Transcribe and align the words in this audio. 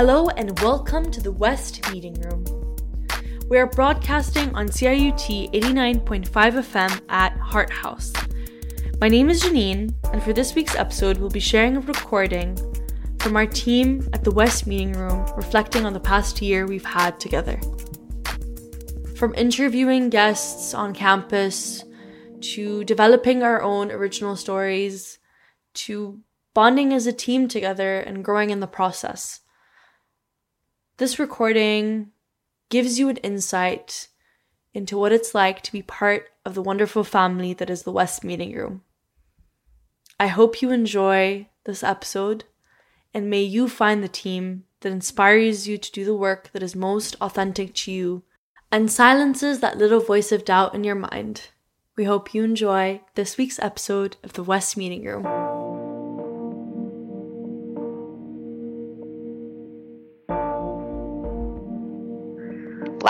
Hello 0.00 0.30
and 0.30 0.58
welcome 0.60 1.10
to 1.10 1.20
the 1.20 1.30
West 1.30 1.92
Meeting 1.92 2.14
Room. 2.22 2.42
We 3.50 3.58
are 3.58 3.66
broadcasting 3.66 4.48
on 4.54 4.68
CIUT 4.68 5.52
89.5 5.52 6.24
FM 6.24 7.02
at 7.10 7.36
Hart 7.36 7.70
House. 7.70 8.10
My 8.98 9.08
name 9.08 9.28
is 9.28 9.42
Janine, 9.42 9.94
and 10.10 10.22
for 10.22 10.32
this 10.32 10.54
week's 10.54 10.74
episode, 10.74 11.18
we'll 11.18 11.28
be 11.28 11.38
sharing 11.38 11.76
a 11.76 11.80
recording 11.80 12.56
from 13.18 13.36
our 13.36 13.44
team 13.44 14.08
at 14.14 14.24
the 14.24 14.30
West 14.30 14.66
Meeting 14.66 14.94
Room 14.94 15.30
reflecting 15.36 15.84
on 15.84 15.92
the 15.92 16.00
past 16.00 16.40
year 16.40 16.66
we've 16.66 16.82
had 16.82 17.20
together. 17.20 17.60
From 19.16 19.34
interviewing 19.34 20.08
guests 20.08 20.72
on 20.72 20.94
campus 20.94 21.84
to 22.40 22.84
developing 22.84 23.42
our 23.42 23.60
own 23.60 23.90
original 23.90 24.34
stories 24.34 25.18
to 25.74 26.20
bonding 26.54 26.94
as 26.94 27.06
a 27.06 27.12
team 27.12 27.48
together 27.48 27.98
and 27.98 28.24
growing 28.24 28.48
in 28.48 28.60
the 28.60 28.66
process. 28.66 29.40
This 31.00 31.18
recording 31.18 32.10
gives 32.68 32.98
you 32.98 33.08
an 33.08 33.16
insight 33.16 34.08
into 34.74 34.98
what 34.98 35.12
it's 35.12 35.34
like 35.34 35.62
to 35.62 35.72
be 35.72 35.80
part 35.80 36.28
of 36.44 36.52
the 36.52 36.60
wonderful 36.60 37.04
family 37.04 37.54
that 37.54 37.70
is 37.70 37.84
the 37.84 37.90
West 37.90 38.22
Meeting 38.22 38.54
Room. 38.54 38.82
I 40.20 40.26
hope 40.26 40.60
you 40.60 40.70
enjoy 40.70 41.48
this 41.64 41.82
episode 41.82 42.44
and 43.14 43.30
may 43.30 43.40
you 43.40 43.66
find 43.66 44.04
the 44.04 44.08
team 44.08 44.64
that 44.80 44.92
inspires 44.92 45.66
you 45.66 45.78
to 45.78 45.90
do 45.90 46.04
the 46.04 46.14
work 46.14 46.50
that 46.52 46.62
is 46.62 46.76
most 46.76 47.16
authentic 47.22 47.74
to 47.76 47.92
you 47.92 48.22
and 48.70 48.92
silences 48.92 49.60
that 49.60 49.78
little 49.78 50.00
voice 50.00 50.30
of 50.30 50.44
doubt 50.44 50.74
in 50.74 50.84
your 50.84 50.96
mind. 50.96 51.48
We 51.96 52.04
hope 52.04 52.34
you 52.34 52.44
enjoy 52.44 53.00
this 53.14 53.38
week's 53.38 53.58
episode 53.60 54.18
of 54.22 54.34
the 54.34 54.44
West 54.44 54.76
Meeting 54.76 55.06
Room. 55.06 55.49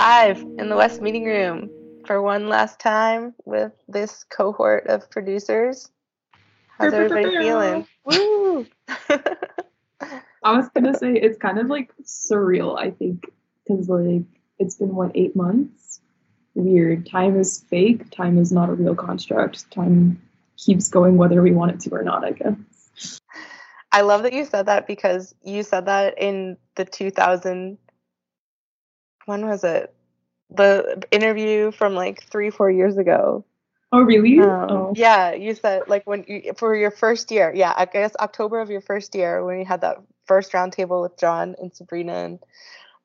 Live 0.01 0.41
in 0.57 0.67
the 0.67 0.75
West 0.75 0.99
Meeting 0.99 1.25
Room 1.25 1.69
for 2.07 2.23
one 2.23 2.49
last 2.49 2.79
time 2.79 3.35
with 3.45 3.71
this 3.87 4.23
cohort 4.23 4.87
of 4.87 5.07
producers. 5.11 5.91
How's 6.75 6.91
everybody 6.91 7.37
feeling? 7.37 7.85
Woo! 8.03 8.65
I 8.89 10.57
was 10.57 10.69
gonna 10.69 10.97
say 10.97 11.13
it's 11.13 11.37
kind 11.37 11.59
of 11.59 11.67
like 11.67 11.91
surreal. 12.03 12.79
I 12.79 12.89
think 12.89 13.31
because 13.63 13.89
like 13.89 14.23
it's 14.57 14.73
been 14.73 14.95
what 14.95 15.11
eight 15.13 15.35
months. 15.35 16.01
Weird. 16.55 17.05
Time 17.05 17.39
is 17.39 17.63
fake. 17.69 18.09
Time 18.09 18.39
is 18.39 18.51
not 18.51 18.69
a 18.69 18.73
real 18.73 18.95
construct. 18.95 19.69
Time 19.69 20.19
keeps 20.57 20.89
going 20.89 21.15
whether 21.15 21.43
we 21.43 21.51
want 21.51 21.73
it 21.73 21.79
to 21.81 21.91
or 21.91 22.01
not. 22.01 22.25
I 22.25 22.31
guess. 22.31 23.21
I 23.91 24.01
love 24.01 24.23
that 24.23 24.33
you 24.33 24.45
said 24.45 24.65
that 24.65 24.87
because 24.87 25.35
you 25.43 25.61
said 25.61 25.85
that 25.85 26.17
in 26.17 26.57
the 26.73 26.85
2000. 26.85 27.77
When 29.25 29.45
was 29.45 29.63
it? 29.63 29.93
The 30.49 31.03
interview 31.11 31.71
from 31.71 31.95
like 31.95 32.23
three, 32.23 32.49
four 32.49 32.69
years 32.69 32.97
ago 32.97 33.45
Oh 33.93 34.01
really? 34.01 34.39
Um, 34.39 34.71
oh. 34.71 34.93
Yeah, 34.95 35.33
you 35.33 35.53
said 35.53 35.83
like 35.87 36.07
when 36.07 36.23
you 36.27 36.53
for 36.55 36.75
your 36.75 36.91
first 36.91 37.29
year. 37.31 37.51
Yeah, 37.53 37.73
I 37.75 37.85
guess 37.85 38.15
October 38.19 38.61
of 38.61 38.69
your 38.69 38.81
first 38.81 39.13
year 39.15 39.43
when 39.43 39.59
you 39.59 39.65
had 39.65 39.81
that 39.81 39.97
first 40.25 40.53
roundtable 40.53 41.01
with 41.01 41.17
John 41.17 41.55
and 41.59 41.73
Sabrina 41.73 42.13
and 42.13 42.39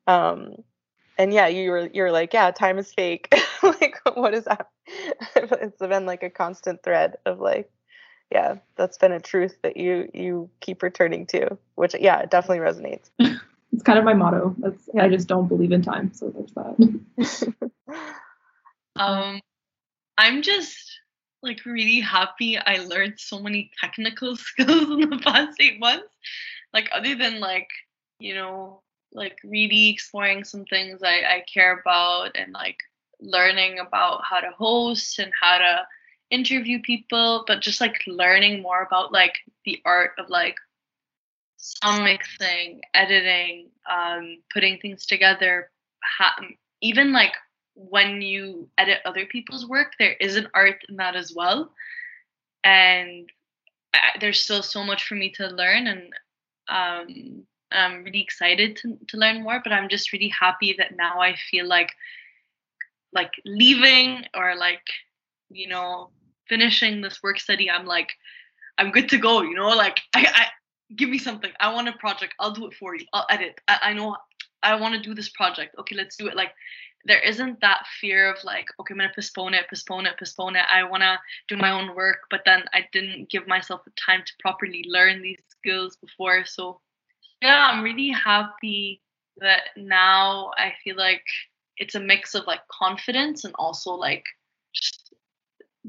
um 0.07 0.55
and 1.17 1.33
yeah, 1.33 1.47
you 1.47 1.71
were 1.71 1.89
you're 1.93 2.11
like, 2.11 2.33
yeah, 2.33 2.51
time 2.51 2.77
is 2.77 2.93
fake. 2.93 3.33
like 3.63 3.99
what 4.13 4.33
is 4.33 4.45
that? 4.45 4.69
it's 5.35 5.79
been 5.79 6.05
like 6.05 6.23
a 6.23 6.29
constant 6.29 6.83
thread 6.83 7.17
of 7.25 7.39
like 7.39 7.69
yeah, 8.31 8.55
that's 8.77 8.97
been 8.97 9.11
a 9.11 9.19
truth 9.19 9.57
that 9.63 9.75
you 9.75 10.09
you 10.13 10.49
keep 10.61 10.83
returning 10.83 11.25
to, 11.27 11.57
which 11.75 11.95
yeah, 11.99 12.19
it 12.19 12.31
definitely 12.31 12.59
resonates. 12.59 13.09
It's 13.73 13.83
kind 13.83 13.99
of 13.99 14.05
my 14.05 14.13
motto. 14.13 14.55
That's 14.57 14.89
I 14.97 15.09
just 15.09 15.27
don't 15.27 15.47
believe 15.47 15.71
in 15.71 15.81
time, 15.81 16.13
so 16.13 16.29
there's 16.29 16.53
that. 16.53 17.71
um 18.95 19.41
I'm 20.17 20.41
just 20.41 20.99
like 21.43 21.65
really 21.65 21.99
happy 21.99 22.57
I 22.57 22.77
learned 22.77 23.15
so 23.17 23.39
many 23.39 23.71
technical 23.79 24.35
skills 24.49 24.89
in 24.89 25.09
the 25.09 25.21
past 25.23 25.59
eight 25.59 25.79
months. 25.79 26.07
Like 26.73 26.89
other 26.91 27.15
than 27.15 27.39
like, 27.39 27.69
you 28.19 28.35
know, 28.35 28.81
like 29.13 29.37
really 29.43 29.89
exploring 29.89 30.43
some 30.43 30.65
things 30.65 31.01
I, 31.03 31.21
I 31.21 31.43
care 31.51 31.79
about 31.79 32.35
and 32.35 32.51
like 32.53 32.77
learning 33.21 33.79
about 33.79 34.21
how 34.23 34.39
to 34.39 34.49
host 34.51 35.19
and 35.19 35.31
how 35.39 35.57
to 35.57 35.87
interview 36.29 36.81
people, 36.81 37.43
but 37.47 37.61
just 37.61 37.79
like 37.79 38.03
learning 38.05 38.61
more 38.61 38.81
about 38.81 39.11
like 39.13 39.35
the 39.65 39.81
art 39.85 40.11
of 40.19 40.29
like 40.29 40.55
sound 41.57 42.03
mixing, 42.03 42.81
editing, 42.93 43.69
um, 43.89 44.37
putting 44.53 44.79
things 44.79 45.05
together, 45.05 45.69
ha- 46.03 46.39
even 46.81 47.11
like 47.11 47.33
when 47.75 48.21
you 48.21 48.69
edit 48.77 48.99
other 49.05 49.25
people's 49.25 49.67
work, 49.67 49.93
there 49.99 50.13
is 50.13 50.35
an 50.35 50.47
art 50.53 50.83
in 50.89 50.95
that 50.97 51.15
as 51.15 51.33
well. 51.35 51.71
And 52.63 53.29
I, 53.93 54.17
there's 54.19 54.41
still 54.41 54.63
so 54.63 54.83
much 54.83 55.07
for 55.07 55.15
me 55.15 55.29
to 55.31 55.47
learn, 55.47 55.87
and 55.87 56.13
um, 56.69 57.43
I'm 57.71 58.03
really 58.03 58.21
excited 58.21 58.77
to, 58.77 58.97
to 59.07 59.17
learn 59.17 59.43
more. 59.43 59.61
But 59.63 59.73
I'm 59.73 59.89
just 59.89 60.11
really 60.11 60.29
happy 60.29 60.75
that 60.77 60.95
now 60.95 61.19
I 61.19 61.35
feel 61.35 61.67
like 61.67 61.91
like 63.13 63.31
leaving 63.45 64.25
or 64.35 64.55
like 64.55 64.85
you 65.49 65.69
know 65.69 66.09
finishing 66.47 67.01
this 67.01 67.21
work 67.23 67.39
study. 67.39 67.69
I'm 67.69 67.85
like 67.85 68.09
I'm 68.77 68.91
good 68.91 69.09
to 69.09 69.17
go. 69.17 69.41
You 69.41 69.55
know, 69.55 69.69
like 69.69 69.99
I 70.15 70.47
give 70.95 71.09
me 71.09 71.17
something. 71.17 71.51
I 71.59 71.73
want 71.73 71.87
a 71.87 71.93
project. 71.93 72.33
I'll 72.39 72.53
do 72.53 72.67
it 72.67 72.73
for 72.73 72.95
you. 72.95 73.05
I'll 73.13 73.25
edit. 73.29 73.59
I, 73.67 73.79
I 73.81 73.93
know 73.93 74.15
I 74.63 74.75
want 74.75 74.95
to 74.95 75.01
do 75.01 75.13
this 75.13 75.29
project. 75.29 75.75
Okay, 75.79 75.95
let's 75.95 76.15
do 76.15 76.27
it. 76.27 76.35
Like 76.35 76.51
there 77.05 77.19
isn't 77.19 77.61
that 77.61 77.85
fear 78.01 78.31
of 78.31 78.43
like, 78.43 78.67
okay, 78.79 78.93
I'm 78.93 78.97
gonna 78.97 79.11
postpone 79.13 79.53
it, 79.53 79.69
postpone 79.69 80.05
it, 80.05 80.17
postpone 80.17 80.55
it. 80.55 80.65
I 80.71 80.83
wanna 80.83 81.19
do 81.47 81.57
my 81.57 81.71
own 81.71 81.95
work, 81.95 82.19
but 82.29 82.41
then 82.45 82.63
I 82.73 82.85
didn't 82.91 83.29
give 83.29 83.47
myself 83.47 83.81
the 83.85 83.91
time 83.91 84.21
to 84.25 84.33
properly 84.39 84.85
learn 84.87 85.21
these 85.21 85.41
skills 85.49 85.97
before. 85.97 86.45
So 86.45 86.81
yeah, 87.41 87.69
I'm 87.71 87.83
really 87.83 88.09
happy 88.09 89.01
that 89.37 89.63
now 89.75 90.51
I 90.57 90.73
feel 90.83 90.97
like 90.97 91.23
it's 91.77 91.95
a 91.95 91.99
mix 91.99 92.33
of 92.33 92.47
like 92.47 92.67
confidence 92.67 93.43
and 93.43 93.53
also 93.57 93.91
like 93.91 94.25
just 94.73 95.13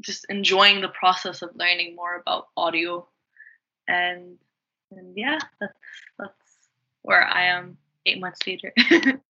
just 0.01 0.27
enjoying 0.29 0.81
the 0.81 0.89
process 0.89 1.43
of 1.43 1.51
learning 1.57 1.97
more 1.97 2.21
about 2.21 2.49
audio 2.57 3.09
and 3.89 4.37
and 4.91 5.16
yeah 5.16 5.38
that's 5.60 5.78
that's 6.19 6.59
where 7.03 7.22
i 7.22 7.44
am 7.44 7.76
eight 8.06 8.21
months 8.21 8.41
later 8.47 8.72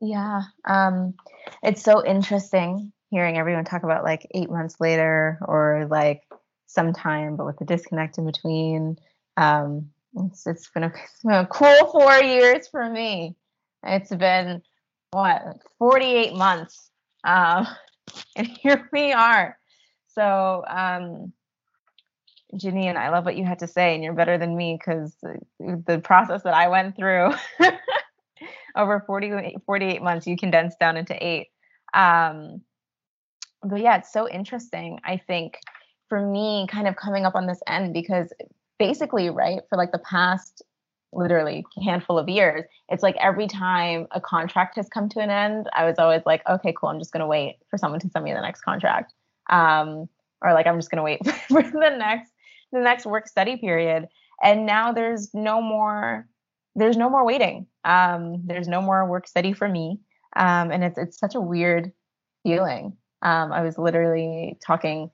Yeah. 0.00 0.42
Um, 0.64 1.14
it's 1.62 1.82
so 1.82 2.04
interesting 2.04 2.92
hearing 3.10 3.38
everyone 3.38 3.64
talk 3.64 3.82
about 3.82 4.04
like 4.04 4.26
eight 4.34 4.50
months 4.50 4.76
later 4.80 5.38
or 5.42 5.86
like 5.90 6.22
sometime, 6.66 7.36
but 7.36 7.46
with 7.46 7.58
the 7.58 7.64
disconnect 7.64 8.18
in 8.18 8.26
between. 8.26 8.98
Um, 9.36 9.90
it's, 10.16 10.46
it's 10.46 10.68
been, 10.70 10.84
a, 10.84 10.86
it's 11.04 11.22
been 11.22 11.32
a 11.32 11.46
cool 11.46 11.90
four 11.92 12.22
years 12.22 12.68
for 12.68 12.88
me. 12.88 13.36
It's 13.82 14.14
been 14.14 14.62
what 15.12 15.58
48 15.78 16.34
months. 16.34 16.90
Um, 17.24 17.66
and 18.36 18.46
here 18.46 18.88
we 18.92 19.12
are. 19.12 19.58
So, 20.08 20.64
um, 20.68 21.32
Janine, 22.56 22.96
I 22.96 23.10
love 23.10 23.24
what 23.24 23.36
you 23.36 23.44
had 23.44 23.58
to 23.60 23.66
say, 23.66 23.94
and 23.94 24.02
you're 24.02 24.12
better 24.12 24.38
than 24.38 24.56
me 24.56 24.78
because 24.78 25.16
the, 25.58 25.98
process 26.02 26.42
that 26.42 26.54
I 26.54 26.68
went 26.68 26.96
through 26.96 27.32
over 28.76 29.02
40, 29.06 29.56
48 29.64 30.02
months 30.02 30.26
you 30.26 30.36
condensed 30.36 30.78
down 30.78 30.96
into 30.96 31.14
eight. 31.24 31.48
Um, 31.94 32.62
but 33.62 33.80
yeah 33.80 33.96
it's 33.96 34.12
so 34.12 34.28
interesting 34.28 34.98
i 35.04 35.16
think 35.16 35.58
for 36.08 36.20
me 36.20 36.66
kind 36.70 36.86
of 36.86 36.96
coming 36.96 37.24
up 37.24 37.34
on 37.34 37.46
this 37.46 37.60
end 37.66 37.92
because 37.92 38.32
basically 38.78 39.30
right 39.30 39.60
for 39.68 39.76
like 39.76 39.92
the 39.92 39.98
past 39.98 40.62
literally 41.12 41.64
handful 41.82 42.18
of 42.18 42.28
years 42.28 42.64
it's 42.88 43.02
like 43.02 43.16
every 43.20 43.46
time 43.46 44.06
a 44.10 44.20
contract 44.20 44.76
has 44.76 44.88
come 44.88 45.08
to 45.08 45.20
an 45.20 45.30
end 45.30 45.68
i 45.72 45.84
was 45.84 45.96
always 45.98 46.22
like 46.26 46.42
okay 46.48 46.74
cool 46.76 46.88
i'm 46.88 46.98
just 46.98 47.12
going 47.12 47.20
to 47.20 47.26
wait 47.26 47.56
for 47.70 47.78
someone 47.78 48.00
to 48.00 48.08
send 48.10 48.24
me 48.24 48.32
the 48.32 48.40
next 48.40 48.60
contract 48.60 49.14
um, 49.48 50.08
or 50.42 50.52
like 50.52 50.66
i'm 50.66 50.78
just 50.78 50.90
going 50.90 50.98
to 50.98 51.02
wait 51.02 51.20
for 51.48 51.62
the 51.62 51.96
next 51.96 52.32
the 52.72 52.80
next 52.80 53.06
work 53.06 53.26
study 53.28 53.56
period 53.56 54.08
and 54.42 54.66
now 54.66 54.92
there's 54.92 55.32
no 55.34 55.60
more 55.60 56.28
there's 56.76 56.96
no 56.96 57.08
more 57.08 57.24
waiting. 57.24 57.66
Um, 57.84 58.42
there's 58.44 58.68
no 58.68 58.82
more 58.82 59.08
work 59.08 59.26
study 59.26 59.52
for 59.54 59.68
me. 59.68 59.98
Um, 60.36 60.70
and 60.70 60.84
it's 60.84 60.98
it's 60.98 61.18
such 61.18 61.34
a 61.34 61.40
weird 61.40 61.90
feeling. 62.42 62.96
Um, 63.22 63.50
I 63.50 63.62
was 63.62 63.78
literally 63.78 64.58
talking 64.64 65.10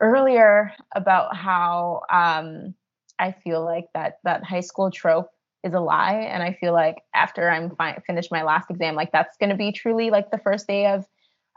earlier 0.00 0.72
about 0.96 1.36
how 1.36 2.00
um, 2.10 2.74
I 3.18 3.32
feel 3.32 3.62
like 3.62 3.84
that 3.94 4.18
that 4.24 4.42
high 4.42 4.60
school 4.60 4.90
trope 4.90 5.28
is 5.62 5.74
a 5.74 5.80
lie, 5.80 6.26
and 6.30 6.42
I 6.42 6.54
feel 6.54 6.72
like 6.72 7.02
after 7.14 7.50
I'm 7.50 7.76
fi- 7.76 8.02
finished 8.06 8.32
my 8.32 8.42
last 8.42 8.70
exam, 8.70 8.94
like 8.94 9.12
that's 9.12 9.36
going 9.36 9.50
to 9.50 9.56
be 9.56 9.72
truly 9.72 10.10
like 10.10 10.30
the 10.30 10.38
first 10.38 10.66
day 10.66 10.86
of 10.86 11.04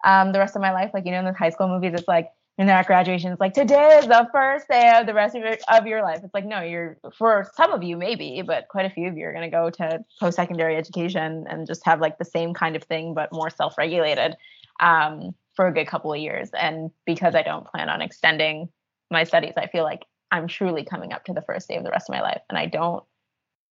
um, 0.03 0.33
the 0.33 0.39
rest 0.39 0.57
of 0.57 0.61
my 0.61 0.73
life. 0.73 0.91
Like 0.93 1.05
you 1.05 1.11
know, 1.11 1.19
in 1.19 1.25
the 1.25 1.33
high 1.33 1.49
school 1.49 1.69
movies, 1.69 1.93
it's 1.93 2.07
like 2.07 2.29
and 2.57 2.67
they're 2.67 2.77
at 2.77 2.87
graduation. 2.87 3.31
It's 3.31 3.39
like 3.39 3.53
today 3.53 3.99
is 3.99 4.07
the 4.07 4.27
first 4.31 4.67
day 4.67 4.97
of 4.97 5.05
the 5.05 5.13
rest 5.13 5.35
of 5.35 5.43
your, 5.43 5.57
of 5.69 5.85
your 5.85 6.01
life. 6.01 6.21
It's 6.23 6.33
like 6.33 6.45
no, 6.45 6.61
you're 6.61 6.97
for 7.17 7.49
some 7.55 7.71
of 7.71 7.83
you 7.83 7.97
maybe, 7.97 8.41
but 8.45 8.67
quite 8.67 8.85
a 8.85 8.89
few 8.89 9.07
of 9.07 9.17
you 9.17 9.25
are 9.25 9.33
going 9.33 9.49
to 9.49 9.55
go 9.55 9.69
to 9.69 10.03
post 10.19 10.35
secondary 10.35 10.75
education 10.75 11.45
and 11.49 11.67
just 11.67 11.85
have 11.85 12.01
like 12.01 12.17
the 12.17 12.25
same 12.25 12.53
kind 12.53 12.75
of 12.75 12.83
thing 12.83 13.13
but 13.13 13.31
more 13.31 13.49
self 13.49 13.77
regulated 13.77 14.35
um, 14.79 15.35
for 15.55 15.67
a 15.67 15.73
good 15.73 15.87
couple 15.87 16.13
of 16.13 16.19
years. 16.19 16.49
And 16.59 16.91
because 17.05 17.35
I 17.35 17.43
don't 17.43 17.67
plan 17.67 17.89
on 17.89 18.01
extending 18.01 18.69
my 19.11 19.23
studies, 19.23 19.53
I 19.57 19.67
feel 19.67 19.83
like 19.83 20.03
I'm 20.31 20.47
truly 20.47 20.83
coming 20.83 21.13
up 21.13 21.25
to 21.25 21.33
the 21.33 21.41
first 21.41 21.67
day 21.67 21.77
of 21.77 21.83
the 21.83 21.91
rest 21.91 22.09
of 22.09 22.13
my 22.13 22.21
life, 22.21 22.41
and 22.49 22.57
I 22.57 22.65
don't. 22.65 23.03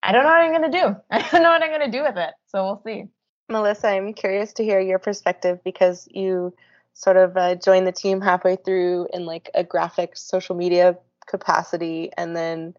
I 0.03 0.13
don't 0.13 0.23
know 0.23 0.29
what 0.29 0.41
I'm 0.41 0.53
going 0.53 0.71
to 0.71 0.79
do. 0.79 0.97
I 1.11 1.19
don't 1.19 1.43
know 1.43 1.51
what 1.51 1.63
I'm 1.63 1.71
going 1.71 1.91
to 1.91 1.99
do 1.99 2.05
with 2.05 2.17
it. 2.17 2.33
So 2.47 2.65
we'll 2.65 2.83
see. 2.85 3.09
Melissa, 3.49 3.89
I'm 3.89 4.13
curious 4.13 4.53
to 4.55 4.65
hear 4.65 4.79
your 4.79 4.99
perspective 4.99 5.61
because 5.65 6.07
you 6.11 6.55
sort 6.97 7.19
of 7.19 7.37
uh, 7.37 7.55
joined 7.55 7.87
the 7.87 7.93
team 7.93 8.23
halfway 8.23 8.57
through 8.57 9.07
in 9.13 9.27
like 9.27 9.51
a 9.55 9.63
graphic 9.63 10.17
social 10.17 10.57
media 10.57 10.97
capacity, 11.27 12.11
and 12.17 12.35
then 12.35 12.75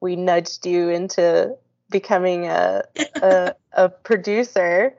we 0.00 0.14
nudged 0.14 0.66
you 0.66 0.88
into 0.88 1.56
becoming 1.90 2.46
a 2.46 2.84
a, 3.16 3.54
a 3.72 3.88
producer, 4.04 4.94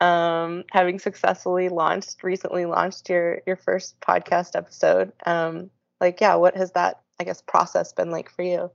um, 0.00 0.64
having 0.70 0.98
successfully 0.98 1.70
launched 1.70 2.22
recently 2.22 2.66
launched 2.66 3.08
your 3.08 3.40
your 3.46 3.56
first 3.56 3.98
podcast 4.00 4.56
episode. 4.56 5.12
Um, 5.24 5.70
like, 5.98 6.20
yeah, 6.20 6.34
what 6.34 6.54
has 6.54 6.72
that 6.72 7.00
I 7.18 7.24
guess 7.24 7.40
process 7.40 7.94
been 7.94 8.10
like 8.10 8.30
for 8.30 8.42
you? 8.42 8.70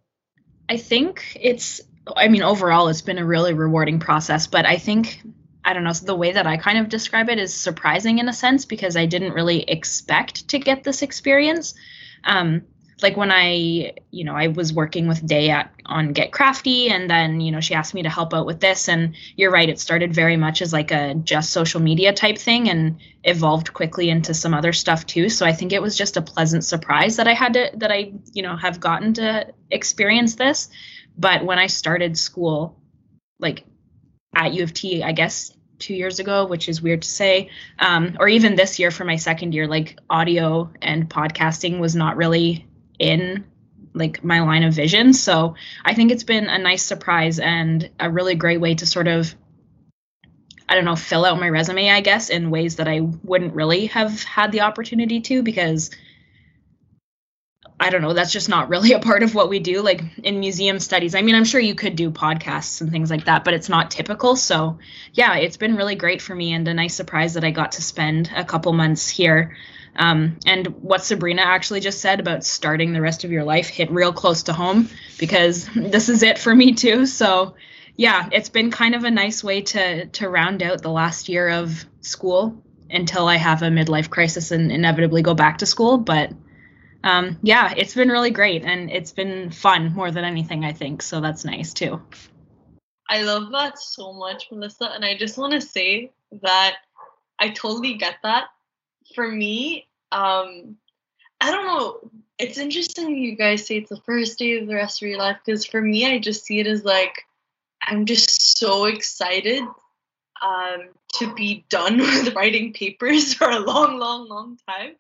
I 0.68 0.78
think 0.78 1.38
it's 1.40 1.80
I 2.16 2.28
mean 2.28 2.42
overall 2.42 2.88
it's 2.88 3.04
been 3.04 3.20
a 3.20 3.26
really 3.26 3.54
rewarding 3.54 4.00
process, 4.00 4.48
but 4.48 4.66
I 4.66 4.78
think 4.78 5.22
I 5.68 5.74
don't 5.74 5.84
know, 5.84 5.92
so 5.92 6.06
the 6.06 6.16
way 6.16 6.32
that 6.32 6.48
I 6.48 6.56
kind 6.56 6.78
of 6.78 6.88
describe 6.88 7.28
it 7.28 7.40
is 7.40 7.54
surprising 7.54 8.20
in 8.20 8.30
a 8.30 8.34
sense 8.34 8.64
because 8.64 8.96
I 8.96 9.06
didn't 9.06 9.34
really 9.34 9.64
expect 9.64 10.48
to 10.48 10.60
get 10.60 10.86
this 10.86 11.02
experience. 11.02 11.74
Um, 12.24 12.62
like 13.02 13.18
when 13.18 13.34
I, 13.34 13.92
you 14.10 14.24
know, 14.24 14.34
I 14.34 14.48
was 14.48 14.72
working 14.72 15.10
with 15.10 15.28
Day 15.28 15.50
at 15.50 15.74
on 15.86 16.14
Get 16.14 16.32
Crafty, 16.32 16.90
and 16.90 17.10
then 17.10 17.42
you 17.42 17.52
know 17.52 17.60
she 17.60 17.74
asked 17.74 17.94
me 17.94 18.04
to 18.04 18.10
help 18.10 18.34
out 18.34 18.46
with 18.46 18.62
this, 18.62 18.88
and 18.88 19.14
you're 19.36 19.52
right, 19.52 19.68
it 19.68 19.78
started 19.78 20.14
very 20.14 20.38
much 20.38 20.62
as 20.62 20.72
like 20.72 20.92
a 20.92 21.16
just 21.16 21.50
social 21.50 21.82
media 21.82 22.14
type 22.14 22.38
thing, 22.38 22.70
and 22.70 23.00
evolved 23.26 23.74
quickly 23.74 24.10
into 24.10 24.34
some 24.34 24.54
other 24.54 24.72
stuff 24.72 25.06
too. 25.06 25.28
So 25.28 25.46
I 25.46 25.52
think 25.52 25.74
it 25.74 25.82
was 25.82 25.98
just 25.98 26.16
a 26.16 26.22
pleasant 26.22 26.64
surprise 26.64 27.18
that 27.18 27.28
I 27.28 27.34
had 27.34 27.56
to 27.56 27.72
that 27.76 27.92
I, 27.92 28.14
you 28.32 28.42
know, 28.42 28.56
have 28.56 28.80
gotten 28.80 29.16
to 29.16 29.54
experience 29.70 30.36
this. 30.36 30.70
But 31.18 31.44
when 31.44 31.60
I 31.60 31.68
started 31.68 32.18
school, 32.18 32.80
like 33.38 33.66
at 34.34 34.54
U 34.54 34.64
of 34.64 34.74
T, 34.74 35.04
I 35.04 35.12
guess 35.12 35.52
two 35.80 35.94
years 35.94 36.20
ago, 36.20 36.46
which 36.46 36.70
is 36.70 36.82
weird 36.82 37.02
to 37.04 37.10
say, 37.10 37.50
um, 37.80 38.18
or 38.20 38.28
even 38.28 38.56
this 38.56 38.80
year 38.80 38.92
for 38.92 39.06
my 39.06 39.16
second 39.16 39.54
year, 39.54 39.68
like 39.68 39.98
audio 40.10 40.72
and 40.82 41.10
podcasting 41.10 41.80
was 41.80 41.96
not 41.96 42.18
really 42.18 42.66
in 43.00 43.46
like 43.94 44.24
my 44.24 44.42
line 44.42 44.64
of 44.64 44.74
vision. 44.74 45.14
So 45.14 45.56
I 45.84 45.94
think 45.94 46.12
it's 46.12 46.24
been 46.24 46.48
a 46.48 46.58
nice 46.58 46.84
surprise 46.84 47.40
and 47.40 47.90
a 48.00 48.10
really 48.10 48.36
great 48.36 48.62
way 48.62 48.76
to 48.76 48.86
sort 48.86 49.08
of 49.08 49.34
I 50.70 50.76
don't 50.76 50.86
know, 50.86 50.98
fill 50.98 51.24
out 51.24 51.40
my 51.40 51.50
resume, 51.50 51.90
I 51.90 52.02
guess, 52.02 52.30
in 52.30 52.50
ways 52.50 52.76
that 52.76 52.90
I 52.90 53.00
wouldn't 53.00 53.56
really 53.56 53.86
have 53.88 54.22
had 54.24 54.52
the 54.52 54.62
opportunity 54.62 55.22
to 55.22 55.42
because 55.42 55.92
I 57.88 57.90
don't 57.90 58.02
know, 58.02 58.12
that's 58.12 58.34
just 58.34 58.50
not 58.50 58.68
really 58.68 58.92
a 58.94 59.00
part 59.00 59.24
of 59.24 59.34
what 59.34 59.48
we 59.48 59.60
do. 59.60 59.82
Like 59.82 60.04
in 60.24 60.42
museum 60.42 60.80
studies, 60.80 61.16
I 61.16 61.22
mean, 61.22 61.36
I'm 61.36 61.46
sure 61.46 61.62
you 61.62 61.74
could 61.74 61.96
do 61.96 62.12
podcasts 62.12 62.82
and 62.82 62.92
things 62.92 63.10
like 63.10 63.26
that, 63.26 63.46
but 63.46 63.54
it's 63.54 63.70
not 63.70 63.92
typical. 63.92 64.36
So, 64.36 64.78
yeah, 65.14 65.38
it's 65.38 65.56
been 65.56 65.78
really 65.78 65.96
great 65.96 66.22
for 66.22 66.36
me 66.36 66.52
and 66.54 66.68
a 66.68 66.74
nice 66.74 66.96
surprise 66.96 67.36
that 67.36 67.46
I 67.46 67.52
got 67.52 67.74
to 67.74 67.82
spend 67.82 68.30
a 68.36 68.44
couple 68.44 68.74
months 68.74 69.08
here. 69.08 69.56
Um, 69.96 70.38
and 70.46 70.68
what 70.84 71.04
Sabrina 71.04 71.42
actually 71.42 71.80
just 71.80 72.02
said 72.02 72.20
about 72.20 72.44
starting 72.44 72.92
the 72.92 73.02
rest 73.02 73.24
of 73.24 73.32
your 73.32 73.46
life 73.46 73.68
hit 73.68 73.90
real 73.90 74.12
close 74.12 74.44
to 74.44 74.54
home 74.54 74.90
because 75.18 75.68
this 75.76 76.10
is 76.10 76.24
it 76.24 76.38
for 76.38 76.54
me 76.54 76.74
too. 76.74 77.06
So, 77.06 77.56
yeah, 77.96 78.28
it's 78.32 78.50
been 78.50 78.70
kind 78.70 78.96
of 78.96 79.06
a 79.06 79.12
nice 79.12 79.44
way 79.44 79.62
to 79.62 80.06
to 80.06 80.30
round 80.30 80.62
out 80.62 80.84
the 80.84 80.92
last 80.92 81.30
year 81.30 81.50
of 81.50 81.86
school 82.02 82.62
until 82.92 83.28
I 83.28 83.38
have 83.38 83.64
a 83.64 83.70
midlife 83.70 84.10
crisis 84.10 84.52
and 84.52 84.72
inevitably 84.72 85.24
go 85.24 85.34
back 85.34 85.60
to 85.60 85.66
school. 85.66 85.98
But 85.98 86.32
um, 87.04 87.38
yeah, 87.42 87.74
it's 87.76 87.94
been 87.94 88.10
really 88.10 88.32
great 88.32 88.64
and 88.64 88.90
it's 88.92 89.12
been 89.12 89.52
fun 89.52 89.94
more 89.94 90.12
than 90.12 90.24
anything, 90.24 90.66
I 90.66 90.74
think. 90.74 91.02
So 91.02 91.22
that's 91.22 91.46
nice 91.46 91.74
too. 91.74 92.02
I 93.10 93.22
love 93.22 93.52
that 93.52 93.80
so 93.80 94.14
much, 94.14 94.48
Melissa. 94.52 94.92
And 94.94 95.06
I 95.06 95.16
just 95.16 95.38
want 95.38 95.54
to 95.54 95.62
say 95.62 96.12
that 96.44 96.76
I 97.40 97.50
totally 97.50 97.94
get 97.94 98.16
that. 98.24 98.48
For 99.16 99.32
me, 99.32 99.88
um, 100.12 100.78
I 101.40 101.52
don't 101.52 101.66
know. 101.66 102.12
It's 102.38 102.58
interesting 102.58 103.16
you 103.16 103.36
guys 103.36 103.66
say 103.66 103.78
it's 103.78 103.90
the 103.90 104.02
first 104.06 104.38
day 104.38 104.60
of 104.60 104.68
the 104.68 104.76
rest 104.76 105.02
of 105.02 105.08
your 105.08 105.18
life 105.18 105.38
because 105.46 105.66
for 105.66 105.82
me, 105.82 106.06
I 106.06 106.20
just 106.20 106.46
see 106.46 106.60
it 106.60 106.68
as 106.68 106.84
like 106.84 107.24
I'm 107.82 108.06
just 108.06 108.58
so 108.58 108.86
excited 108.86 109.64
um, 110.42 110.90
to 111.14 111.34
be 111.34 111.66
done 111.70 111.98
with 112.00 112.36
writing 112.36 112.74
papers 112.74 113.34
for 113.34 113.50
a 113.50 113.60
long, 113.60 113.98
long, 113.98 114.28
long 114.28 114.60
time. 114.68 114.96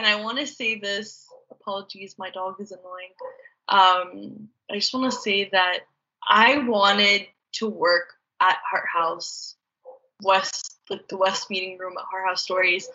And 0.00 0.06
I 0.06 0.22
want 0.22 0.38
to 0.38 0.46
say 0.46 0.78
this 0.78 1.26
apologies, 1.50 2.14
my 2.16 2.30
dog 2.30 2.58
is 2.58 2.72
annoying. 2.72 3.12
Um, 3.68 4.48
I 4.70 4.76
just 4.76 4.94
want 4.94 5.12
to 5.12 5.18
say 5.18 5.50
that 5.50 5.80
I 6.26 6.56
wanted 6.56 7.26
to 7.56 7.68
work 7.68 8.14
at 8.40 8.56
Hart 8.64 8.86
House 8.90 9.56
West, 10.22 10.78
like 10.88 11.06
the 11.08 11.18
West 11.18 11.50
meeting 11.50 11.76
room 11.76 11.98
at 11.98 12.04
Hart 12.10 12.26
House 12.26 12.42
Stories, 12.42 12.88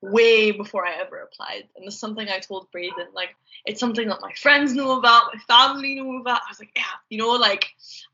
way 0.00 0.50
before 0.50 0.86
I 0.86 0.94
ever 0.94 1.18
applied. 1.20 1.64
And 1.76 1.84
it's 1.84 1.98
something 1.98 2.26
I 2.26 2.38
told 2.38 2.70
Braden. 2.70 3.08
Like, 3.12 3.36
it's 3.66 3.78
something 3.78 4.08
that 4.08 4.22
my 4.22 4.32
friends 4.32 4.72
knew 4.72 4.92
about, 4.92 5.34
my 5.34 5.40
family 5.40 5.96
knew 5.96 6.18
about. 6.18 6.40
I 6.46 6.50
was 6.50 6.60
like, 6.60 6.72
yeah, 6.74 6.84
you 7.10 7.18
know, 7.18 7.32
like, 7.32 7.66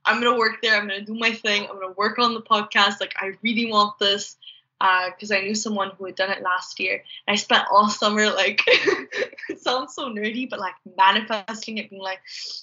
I'm 0.04 0.20
gonna 0.20 0.36
work 0.36 0.60
there. 0.60 0.74
I'm 0.74 0.88
gonna 0.88 1.02
do 1.02 1.14
my 1.14 1.30
thing. 1.30 1.68
I'm 1.70 1.78
gonna 1.78 1.92
work 1.92 2.18
on 2.18 2.34
the 2.34 2.42
podcast. 2.42 3.00
Like, 3.00 3.14
I 3.16 3.34
really 3.44 3.70
want 3.70 3.96
this 4.00 4.38
because 4.80 5.30
uh, 5.30 5.36
I 5.36 5.40
knew 5.42 5.54
someone 5.54 5.92
who 5.96 6.06
had 6.06 6.16
done 6.16 6.30
it 6.30 6.42
last 6.42 6.78
year. 6.80 7.02
And 7.26 7.34
I 7.34 7.36
spent 7.36 7.64
all 7.70 7.88
summer 7.88 8.26
like 8.26 8.60
it 8.66 9.60
sounds 9.60 9.94
so 9.94 10.08
nerdy, 10.08 10.48
but 10.48 10.58
like 10.58 10.74
manifesting 10.96 11.78
it, 11.78 11.90
being 11.90 12.02
like, 12.02 12.20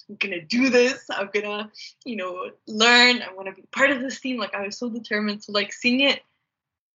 I'm 0.08 0.16
gonna 0.16 0.42
do 0.42 0.68
this. 0.68 1.06
I'm 1.10 1.30
gonna, 1.32 1.70
you 2.04 2.16
know, 2.16 2.50
learn. 2.66 3.22
I'm 3.22 3.36
gonna 3.36 3.52
be 3.52 3.62
part 3.72 3.90
of 3.90 4.00
this 4.00 4.20
team. 4.20 4.38
Like 4.38 4.54
I 4.54 4.66
was 4.66 4.78
so 4.78 4.88
determined. 4.88 5.42
So 5.42 5.52
like 5.52 5.72
seeing 5.72 6.00
it 6.00 6.20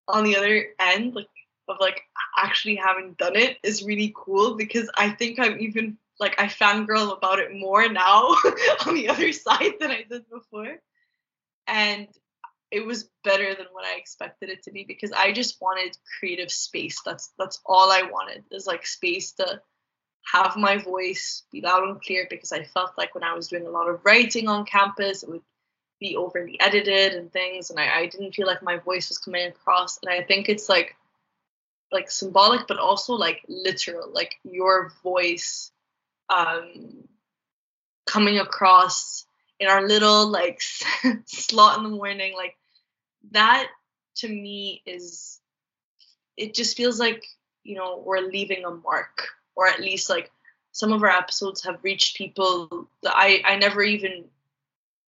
on 0.07 0.23
the 0.23 0.37
other 0.37 0.67
end, 0.79 1.15
like 1.15 1.27
of 1.67 1.77
like 1.79 2.01
actually 2.37 2.75
having 2.75 3.13
done 3.13 3.35
it 3.35 3.57
is 3.63 3.83
really 3.83 4.13
cool 4.15 4.55
because 4.55 4.89
I 4.95 5.09
think 5.09 5.39
I'm 5.39 5.59
even 5.59 5.97
like 6.19 6.39
I 6.39 6.47
fangirl 6.47 7.15
about 7.15 7.39
it 7.39 7.53
more 7.53 7.87
now 7.89 8.29
on 8.85 8.95
the 8.95 9.09
other 9.09 9.31
side 9.33 9.73
than 9.79 9.91
I 9.91 10.03
did 10.09 10.29
before. 10.29 10.79
And 11.67 12.07
it 12.71 12.85
was 12.85 13.09
better 13.23 13.55
than 13.55 13.67
what 13.71 13.85
I 13.85 13.97
expected 13.97 14.49
it 14.49 14.63
to 14.63 14.71
be 14.71 14.83
because 14.83 15.11
I 15.11 15.31
just 15.31 15.61
wanted 15.61 15.97
creative 16.19 16.51
space. 16.51 17.01
That's 17.05 17.31
that's 17.37 17.61
all 17.65 17.91
I 17.91 18.03
wanted 18.03 18.43
is 18.51 18.67
like 18.67 18.85
space 18.85 19.31
to 19.33 19.61
have 20.33 20.57
my 20.57 20.77
voice 20.77 21.43
be 21.51 21.61
loud 21.61 21.83
and 21.83 22.01
clear 22.01 22.27
because 22.29 22.51
I 22.51 22.63
felt 22.63 22.97
like 22.97 23.15
when 23.15 23.23
I 23.23 23.33
was 23.33 23.47
doing 23.47 23.65
a 23.65 23.71
lot 23.71 23.87
of 23.87 24.01
writing 24.03 24.47
on 24.49 24.65
campus, 24.65 25.23
it 25.23 25.29
would 25.29 25.41
be 25.99 26.15
overly 26.15 26.59
edited 26.59 27.13
and 27.13 27.31
things, 27.31 27.69
and 27.69 27.79
I, 27.79 27.99
I 27.99 28.05
didn't 28.07 28.35
feel 28.35 28.47
like 28.47 28.61
my 28.61 28.77
voice 28.77 29.09
was 29.09 29.17
coming 29.17 29.47
across. 29.47 29.99
And 30.03 30.11
I 30.11 30.23
think 30.23 30.49
it's 30.49 30.69
like 30.69 30.95
like 31.91 32.11
symbolic, 32.11 32.67
but 32.67 32.79
also 32.79 33.13
like 33.13 33.43
literal, 33.47 34.11
like 34.11 34.35
your 34.43 34.91
voice 35.03 35.71
um, 36.29 37.07
coming 38.05 38.39
across 38.39 39.26
in 39.59 39.67
our 39.67 39.87
little 39.87 40.27
like 40.27 40.61
slot 41.25 41.77
in 41.77 41.83
the 41.83 41.89
morning 41.89 42.33
like 42.35 42.55
that 43.31 43.67
to 44.15 44.27
me 44.27 44.81
is 44.85 45.39
it 46.35 46.53
just 46.53 46.77
feels 46.77 46.99
like 46.99 47.23
you 47.63 47.75
know 47.75 48.01
we're 48.05 48.21
leaving 48.21 48.65
a 48.65 48.71
mark 48.71 49.29
or 49.55 49.67
at 49.67 49.79
least 49.79 50.09
like 50.09 50.31
some 50.71 50.93
of 50.93 51.01
our 51.03 51.09
episodes 51.09 51.63
have 51.63 51.83
reached 51.83 52.17
people 52.17 52.87
that 53.03 53.13
i 53.15 53.41
i 53.45 53.57
never 53.57 53.81
even 53.81 54.25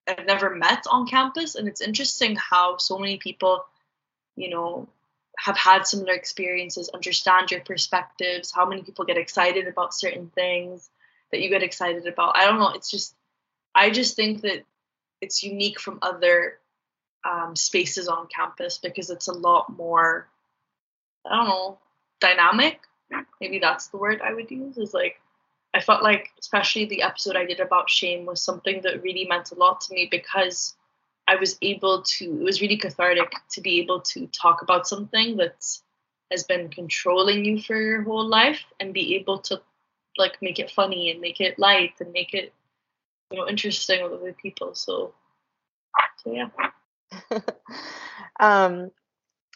i've 0.08 0.26
never 0.26 0.56
met 0.56 0.86
on 0.90 1.08
campus 1.08 1.56
and 1.56 1.68
it's 1.68 1.82
interesting 1.82 2.36
how 2.36 2.78
so 2.78 2.98
many 2.98 3.18
people 3.18 3.64
you 4.36 4.50
know 4.50 4.88
have 5.38 5.58
had 5.58 5.88
similar 5.88 6.14
experiences 6.14 6.90
understand 6.90 7.50
your 7.50 7.62
perspectives 7.62 8.52
how 8.52 8.66
many 8.66 8.82
people 8.82 9.06
get 9.06 9.18
excited 9.18 9.68
about 9.68 9.94
certain 9.94 10.30
things 10.36 10.90
that 11.32 11.42
you 11.42 11.50
get 11.50 11.64
excited 11.64 12.08
about. 12.08 12.36
I 12.38 12.46
don't 12.46 12.60
know 12.60 12.70
it's 12.70 12.92
just 12.92 13.16
I 13.76 13.90
just 13.90 14.16
think 14.16 14.42
that 14.42 14.64
it's 15.22 15.44
unique 15.44 15.80
from 15.80 16.00
other 16.02 16.60
um, 17.30 17.56
spaces 17.56 18.08
on 18.08 18.28
campus 18.28 18.78
because 18.78 19.10
it's 19.10 19.28
a 19.28 19.34
lot 19.34 19.70
more, 19.70 20.28
I 21.26 21.36
don't 21.36 21.48
know, 21.48 21.80
dynamic. 22.20 22.80
Maybe 23.42 23.60
that's 23.60 23.88
the 23.88 23.98
word 23.98 24.22
I 24.22 24.34
would 24.34 24.50
use. 24.50 24.78
Is 24.78 24.94
like, 24.94 25.20
I 25.74 25.82
felt 25.82 26.04
like, 26.04 26.30
especially 26.40 26.86
the 26.86 27.04
episode 27.04 27.36
I 27.36 27.46
did 27.46 27.60
about 27.60 27.90
shame 27.90 28.26
was 28.26 28.42
something 28.42 28.82
that 28.82 29.04
really 29.04 29.26
meant 29.26 29.52
a 29.52 29.56
lot 29.56 29.82
to 29.82 29.94
me 29.94 30.08
because 30.10 30.76
I 31.28 31.36
was 31.36 31.58
able 31.62 32.04
to, 32.04 32.26
it 32.26 32.44
was 32.44 32.62
really 32.62 32.78
cathartic 32.78 33.34
to 33.52 33.62
be 33.62 33.80
able 33.80 34.02
to 34.02 34.28
talk 34.28 34.62
about 34.62 34.88
something 34.88 35.38
that's 35.38 35.84
has 36.32 36.44
been 36.44 36.70
controlling 36.70 37.44
you 37.44 37.62
for 37.62 37.76
your 37.76 38.04
whole 38.04 38.28
life 38.28 38.64
and 38.80 38.94
be 38.94 39.16
able 39.16 39.40
to 39.40 39.60
like 40.18 40.38
make 40.42 40.60
it 40.60 40.70
funny 40.72 41.10
and 41.10 41.22
make 41.22 41.42
it 41.42 41.58
light 41.58 41.94
and 42.00 42.12
make 42.12 42.34
it 42.34 42.54
you 43.32 43.38
know 43.38 43.48
interesting 43.48 44.04
with 44.04 44.14
other 44.14 44.34
people 44.34 44.74
so 44.74 45.14
so 46.24 46.32
yeah. 46.32 46.50
Um 48.40 48.92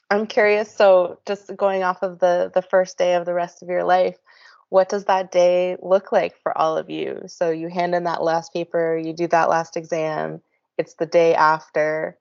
i'm 0.10 0.28
curious 0.28 0.76
so 0.76 1.20
just 1.26 1.56
going 1.56 1.84
off 1.84 2.04
of 2.04 2.20
the 2.20 2.52
the 2.54 2.62
first 2.62 2.98
day 2.98 3.16
of 3.16 3.26
the 3.26 3.34
rest 3.34 3.64
of 3.64 3.70
your 3.70 3.84
life 3.84 4.18
what 4.70 4.90
does 4.90 5.06
that 5.06 5.32
day 5.32 5.78
look 5.84 6.12
like 6.12 6.36
for 6.42 6.58
all 6.58 6.80
of 6.80 6.90
you? 6.90 7.22
So 7.28 7.52
you 7.52 7.70
hand 7.70 7.94
in 7.94 8.06
that 8.06 8.24
last 8.24 8.52
paper 8.54 8.98
you 8.98 9.14
do 9.14 9.28
that 9.28 9.48
last 9.48 9.78
exam 9.78 10.42
it's 10.78 10.96
the 10.96 11.06
day 11.06 11.36
after. 11.36 12.18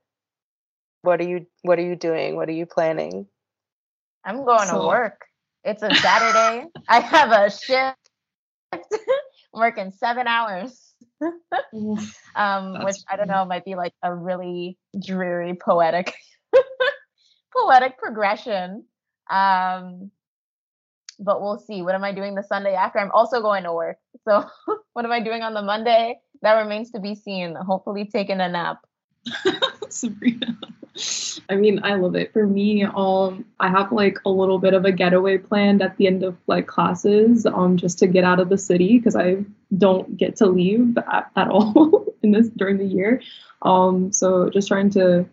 What 1.02 1.20
are 1.20 1.24
you 1.24 1.46
what 1.62 1.78
are 1.78 1.82
you 1.82 1.96
doing? 1.96 2.36
What 2.36 2.48
are 2.48 2.52
you 2.52 2.66
planning? 2.66 3.26
I'm 4.24 4.44
going 4.44 4.68
so, 4.68 4.80
to 4.80 4.86
work. 4.86 5.24
It's 5.64 5.82
a 5.82 5.94
saturday. 5.94 6.66
I 6.88 7.00
have 7.00 7.32
a 7.32 7.50
shift. 7.50 7.96
Working 9.54 9.90
seven 9.90 10.26
hours 10.26 10.91
um 12.36 12.84
which 12.84 12.96
i 13.10 13.16
don't 13.16 13.28
know 13.28 13.44
might 13.44 13.64
be 13.64 13.74
like 13.74 13.94
a 14.02 14.14
really 14.14 14.78
dreary 15.00 15.54
poetic 15.54 16.14
poetic 17.56 17.98
progression. 17.98 18.84
Um 19.30 20.10
but 21.18 21.40
we'll 21.40 21.58
see. 21.58 21.82
What 21.82 21.94
am 21.94 22.04
i 22.04 22.12
doing 22.12 22.34
the 22.34 22.42
sunday 22.42 22.74
after? 22.74 22.98
I'm 22.98 23.12
also 23.12 23.40
going 23.40 23.64
to 23.64 23.72
work. 23.72 23.98
So 24.26 24.44
what 24.92 25.04
am 25.04 25.12
i 25.12 25.20
doing 25.20 25.42
on 25.42 25.54
the 25.54 25.62
monday? 25.62 26.18
That 26.42 26.54
remains 26.54 26.90
to 26.92 27.00
be 27.00 27.14
seen. 27.14 27.54
Hopefully 27.54 28.08
taking 28.12 28.40
a 28.40 28.48
nap. 28.48 28.78
Sabrina. 29.88 30.58
I 31.48 31.56
mean, 31.56 31.80
I 31.82 31.94
love 31.94 32.14
it. 32.16 32.32
For 32.32 32.46
me, 32.46 32.84
um, 32.84 33.44
I 33.58 33.68
have 33.68 33.92
like 33.92 34.18
a 34.26 34.30
little 34.30 34.58
bit 34.58 34.74
of 34.74 34.84
a 34.84 34.92
getaway 34.92 35.38
planned 35.38 35.82
at 35.82 35.96
the 35.96 36.06
end 36.06 36.22
of 36.22 36.36
like 36.46 36.66
classes, 36.66 37.46
um, 37.46 37.76
just 37.76 37.98
to 38.00 38.06
get 38.06 38.24
out 38.24 38.40
of 38.40 38.48
the 38.48 38.58
city 38.58 38.98
because 38.98 39.16
I 39.16 39.44
don't 39.76 40.16
get 40.16 40.36
to 40.36 40.46
leave 40.46 40.98
at, 40.98 41.30
at 41.34 41.48
all 41.48 42.06
in 42.22 42.32
this 42.32 42.48
during 42.48 42.76
the 42.76 42.84
year. 42.84 43.22
Um, 43.62 44.12
so 44.12 44.50
just 44.50 44.68
trying 44.68 44.90
to 44.90 45.26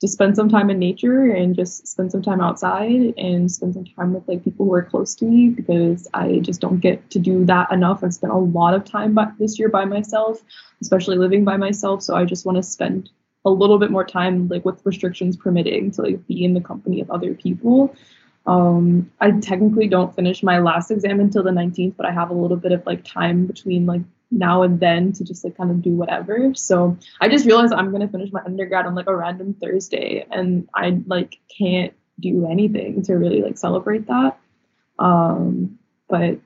just 0.00 0.14
spend 0.14 0.36
some 0.36 0.48
time 0.48 0.68
in 0.70 0.78
nature 0.78 1.30
and 1.30 1.54
just 1.54 1.86
spend 1.86 2.12
some 2.12 2.22
time 2.22 2.40
outside 2.40 3.14
and 3.16 3.50
spend 3.50 3.74
some 3.74 3.84
time 3.84 4.12
with 4.12 4.28
like 4.28 4.44
people 4.44 4.66
who 4.66 4.74
are 4.74 4.82
close 4.82 5.14
to 5.14 5.24
me 5.24 5.48
because 5.48 6.06
I 6.12 6.40
just 6.40 6.60
don't 6.60 6.80
get 6.80 7.10
to 7.10 7.18
do 7.18 7.44
that 7.46 7.72
enough. 7.72 8.04
I've 8.04 8.12
spent 8.12 8.32
a 8.32 8.36
lot 8.36 8.74
of 8.74 8.84
time 8.84 9.14
by, 9.14 9.28
this 9.38 9.58
year 9.58 9.70
by 9.70 9.84
myself, 9.86 10.42
especially 10.82 11.16
living 11.16 11.44
by 11.44 11.56
myself. 11.56 12.02
So 12.02 12.14
I 12.14 12.24
just 12.24 12.44
want 12.44 12.56
to 12.56 12.62
spend 12.62 13.08
a 13.46 13.50
little 13.50 13.78
bit 13.78 13.90
more 13.90 14.04
time 14.04 14.48
like 14.48 14.64
with 14.64 14.84
restrictions 14.84 15.36
permitting 15.36 15.90
to 15.92 16.02
like 16.02 16.26
be 16.26 16.44
in 16.44 16.52
the 16.52 16.60
company 16.60 17.00
of 17.00 17.10
other 17.10 17.32
people. 17.32 17.94
Um, 18.44 19.10
i 19.20 19.32
technically 19.32 19.88
don't 19.88 20.14
finish 20.14 20.42
my 20.42 20.60
last 20.60 20.92
exam 20.92 21.18
until 21.18 21.42
the 21.42 21.50
19th 21.50 21.96
but 21.96 22.06
i 22.06 22.12
have 22.12 22.30
a 22.30 22.34
little 22.34 22.56
bit 22.56 22.70
of 22.70 22.86
like 22.86 23.02
time 23.04 23.44
between 23.44 23.86
like 23.86 24.02
now 24.30 24.62
and 24.62 24.78
then 24.78 25.12
to 25.14 25.24
just 25.24 25.44
like 25.44 25.56
kind 25.56 25.70
of 25.70 25.82
do 25.82 25.90
whatever. 25.90 26.52
So 26.54 26.96
i 27.20 27.28
just 27.28 27.46
realized 27.46 27.72
i'm 27.72 27.90
to 27.92 28.08
finish 28.08 28.32
my 28.32 28.42
undergrad 28.44 28.86
on 28.86 28.94
like 28.94 29.08
a 29.08 29.16
random 29.16 29.54
thursday 29.54 30.26
and 30.30 30.68
i 30.74 31.00
like 31.06 31.38
can't 31.56 31.92
do 32.18 32.46
anything 32.46 33.02
to 33.02 33.14
really 33.14 33.42
like 33.42 33.58
celebrate 33.58 34.06
that. 34.06 34.38
Um 34.98 35.78
but 36.08 36.38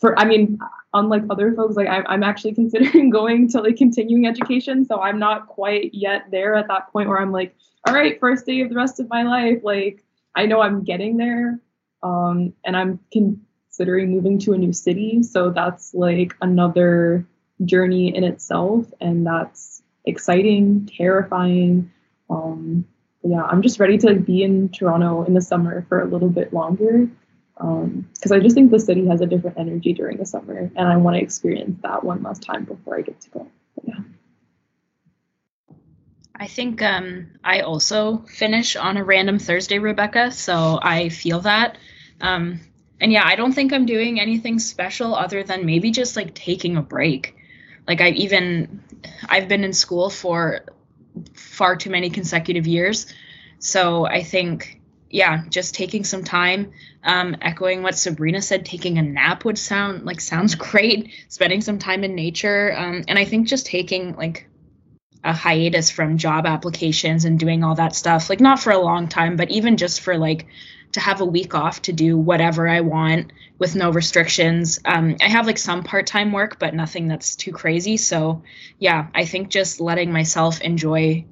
for 0.00 0.18
i 0.18 0.24
mean 0.24 0.58
unlike 0.94 1.22
other 1.30 1.54
folks, 1.54 1.76
like 1.76 1.88
I'm, 1.88 2.04
I'm 2.06 2.22
actually 2.22 2.54
considering 2.54 3.10
going 3.10 3.48
to 3.50 3.60
like 3.60 3.76
continuing 3.76 4.26
education. 4.26 4.84
So 4.84 5.00
I'm 5.00 5.18
not 5.18 5.48
quite 5.48 5.90
yet 5.94 6.30
there 6.30 6.54
at 6.56 6.68
that 6.68 6.92
point 6.92 7.08
where 7.08 7.20
I'm 7.20 7.32
like, 7.32 7.54
all 7.86 7.94
right, 7.94 8.18
first 8.20 8.46
day 8.46 8.60
of 8.60 8.68
the 8.68 8.76
rest 8.76 9.00
of 9.00 9.08
my 9.08 9.22
life. 9.22 9.60
Like 9.62 10.04
I 10.34 10.46
know 10.46 10.60
I'm 10.60 10.84
getting 10.84 11.16
there. 11.16 11.58
Um, 12.02 12.54
and 12.64 12.76
I'm 12.76 12.98
considering 13.12 14.10
moving 14.10 14.38
to 14.40 14.52
a 14.54 14.58
new 14.58 14.72
city. 14.72 15.22
So 15.22 15.50
that's 15.50 15.92
like 15.94 16.34
another 16.40 17.26
journey 17.64 18.14
in 18.14 18.24
itself. 18.24 18.86
And 19.00 19.26
that's 19.26 19.82
exciting, 20.06 20.88
terrifying. 20.96 21.92
Um, 22.30 22.86
yeah, 23.22 23.42
I'm 23.42 23.60
just 23.60 23.78
ready 23.78 23.98
to 23.98 24.14
be 24.14 24.42
in 24.42 24.70
Toronto 24.70 25.24
in 25.24 25.34
the 25.34 25.42
summer 25.42 25.84
for 25.90 26.00
a 26.00 26.06
little 26.06 26.30
bit 26.30 26.54
longer 26.54 27.10
because 27.60 28.32
um, 28.32 28.32
I 28.32 28.40
just 28.40 28.54
think 28.54 28.70
the 28.70 28.80
city 28.80 29.06
has 29.08 29.20
a 29.20 29.26
different 29.26 29.58
energy 29.58 29.92
during 29.92 30.16
the 30.16 30.24
summer, 30.24 30.70
and 30.74 30.88
I 30.88 30.96
want 30.96 31.16
to 31.16 31.22
experience 31.22 31.78
that 31.82 32.02
one 32.02 32.22
last 32.22 32.42
time 32.42 32.64
before 32.64 32.96
I 32.96 33.02
get 33.02 33.20
to 33.20 33.30
go. 33.30 33.46
But 33.74 33.84
yeah. 33.88 34.00
I 36.34 36.46
think 36.46 36.80
um, 36.80 37.32
I 37.44 37.60
also 37.60 38.24
finish 38.26 38.76
on 38.76 38.96
a 38.96 39.04
random 39.04 39.38
Thursday, 39.38 39.78
Rebecca. 39.78 40.32
So 40.32 40.78
I 40.82 41.10
feel 41.10 41.40
that. 41.40 41.76
Um, 42.22 42.60
and 42.98 43.12
yeah, 43.12 43.26
I 43.26 43.36
don't 43.36 43.52
think 43.52 43.74
I'm 43.74 43.84
doing 43.84 44.18
anything 44.18 44.58
special 44.58 45.14
other 45.14 45.42
than 45.42 45.66
maybe 45.66 45.90
just 45.90 46.16
like 46.16 46.34
taking 46.34 46.78
a 46.78 46.82
break. 46.82 47.36
Like 47.86 48.00
I 48.00 48.08
even 48.10 48.82
I've 49.28 49.48
been 49.48 49.64
in 49.64 49.74
school 49.74 50.08
for 50.08 50.64
far 51.34 51.76
too 51.76 51.90
many 51.90 52.08
consecutive 52.08 52.66
years. 52.66 53.12
So 53.58 54.06
I 54.06 54.22
think 54.22 54.79
yeah, 55.10 55.42
just 55.48 55.74
taking 55.74 56.04
some 56.04 56.24
time, 56.24 56.72
um, 57.02 57.36
echoing 57.42 57.82
what 57.82 57.96
Sabrina 57.96 58.40
said, 58.40 58.64
taking 58.64 58.98
a 58.98 59.02
nap 59.02 59.44
would 59.44 59.58
sound 59.58 60.04
like 60.04 60.20
sounds 60.20 60.54
great. 60.70 61.10
Spending 61.28 61.60
some 61.60 61.78
time 61.78 62.04
in 62.04 62.14
nature, 62.14 62.72
um, 62.76 63.04
and 63.08 63.18
I 63.18 63.24
think 63.24 63.48
just 63.48 63.66
taking 63.66 64.16
like 64.16 64.46
a 65.22 65.32
hiatus 65.32 65.90
from 65.90 66.16
job 66.16 66.46
applications 66.46 67.24
and 67.24 67.38
doing 67.38 67.62
all 67.62 67.74
that 67.74 67.94
stuff, 67.94 68.30
like 68.30 68.40
not 68.40 68.60
for 68.60 68.70
a 68.70 68.78
long 68.78 69.08
time, 69.08 69.36
but 69.36 69.50
even 69.50 69.76
just 69.76 70.00
for 70.00 70.16
like 70.16 70.46
to 70.92 71.00
have 71.00 71.20
a 71.20 71.26
week 71.26 71.54
off 71.54 71.82
to 71.82 71.92
do 71.92 72.16
whatever 72.16 72.68
I 72.68 72.80
want 72.80 73.32
with 73.58 73.76
no 73.76 73.90
restrictions. 73.90 74.80
Um, 74.84 75.16
I 75.20 75.28
have 75.28 75.46
like 75.46 75.58
some 75.58 75.84
part 75.84 76.06
time 76.06 76.32
work, 76.32 76.58
but 76.58 76.74
nothing 76.74 77.06
that's 77.06 77.36
too 77.36 77.52
crazy. 77.52 77.96
So 77.96 78.42
yeah, 78.78 79.08
I 79.14 79.24
think 79.24 79.50
just 79.50 79.80
letting 79.80 80.12
myself 80.12 80.60
enjoy 80.60 81.26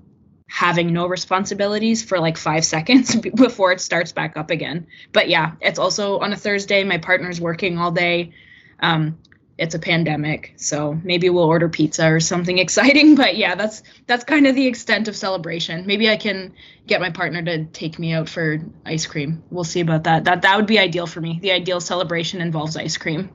having 0.49 0.93
no 0.93 1.07
responsibilities 1.07 2.03
for 2.03 2.19
like 2.19 2.37
five 2.37 2.65
seconds 2.75 3.15
before 3.15 3.71
it 3.71 3.81
starts 3.81 4.13
back 4.13 4.37
up 4.37 4.51
again. 4.51 4.87
But 5.13 5.29
yeah, 5.29 5.53
it's 5.61 5.79
also 5.79 6.19
on 6.19 6.33
a 6.33 6.37
Thursday. 6.37 6.83
My 6.83 6.99
partner's 6.99 7.41
working 7.41 7.79
all 7.79 7.93
day. 7.93 8.33
Um, 8.81 9.19
it's 9.59 9.75
a 9.75 9.79
pandemic, 9.81 10.55
so 10.57 10.99
maybe 11.03 11.31
we'll 11.31 11.45
order 11.45 11.69
pizza 11.69 12.09
or 12.09 12.21
something 12.21 12.59
exciting. 12.67 13.17
But 13.17 13.37
yeah, 13.37 13.57
that's 13.57 13.83
that's 14.07 14.25
kind 14.25 14.47
of 14.47 14.55
the 14.55 14.67
extent 14.67 15.09
of 15.09 15.17
celebration. 15.17 15.87
Maybe 15.87 16.09
I 16.09 16.17
can 16.17 16.55
get 16.87 17.01
my 17.01 17.11
partner 17.11 17.43
to 17.43 17.65
take 17.67 17.99
me 17.99 18.13
out 18.13 18.29
for 18.29 18.59
ice 18.87 19.07
cream. 19.07 19.43
We'll 19.51 19.65
see 19.65 19.81
about 19.81 20.05
that. 20.05 20.25
That 20.25 20.43
that 20.43 20.57
would 20.57 20.67
be 20.67 20.79
ideal 20.79 21.07
for 21.07 21.21
me. 21.21 21.41
The 21.43 21.53
ideal 21.53 21.81
celebration 21.81 22.41
involves 22.41 22.77
ice 22.77 22.97
cream. 22.97 23.31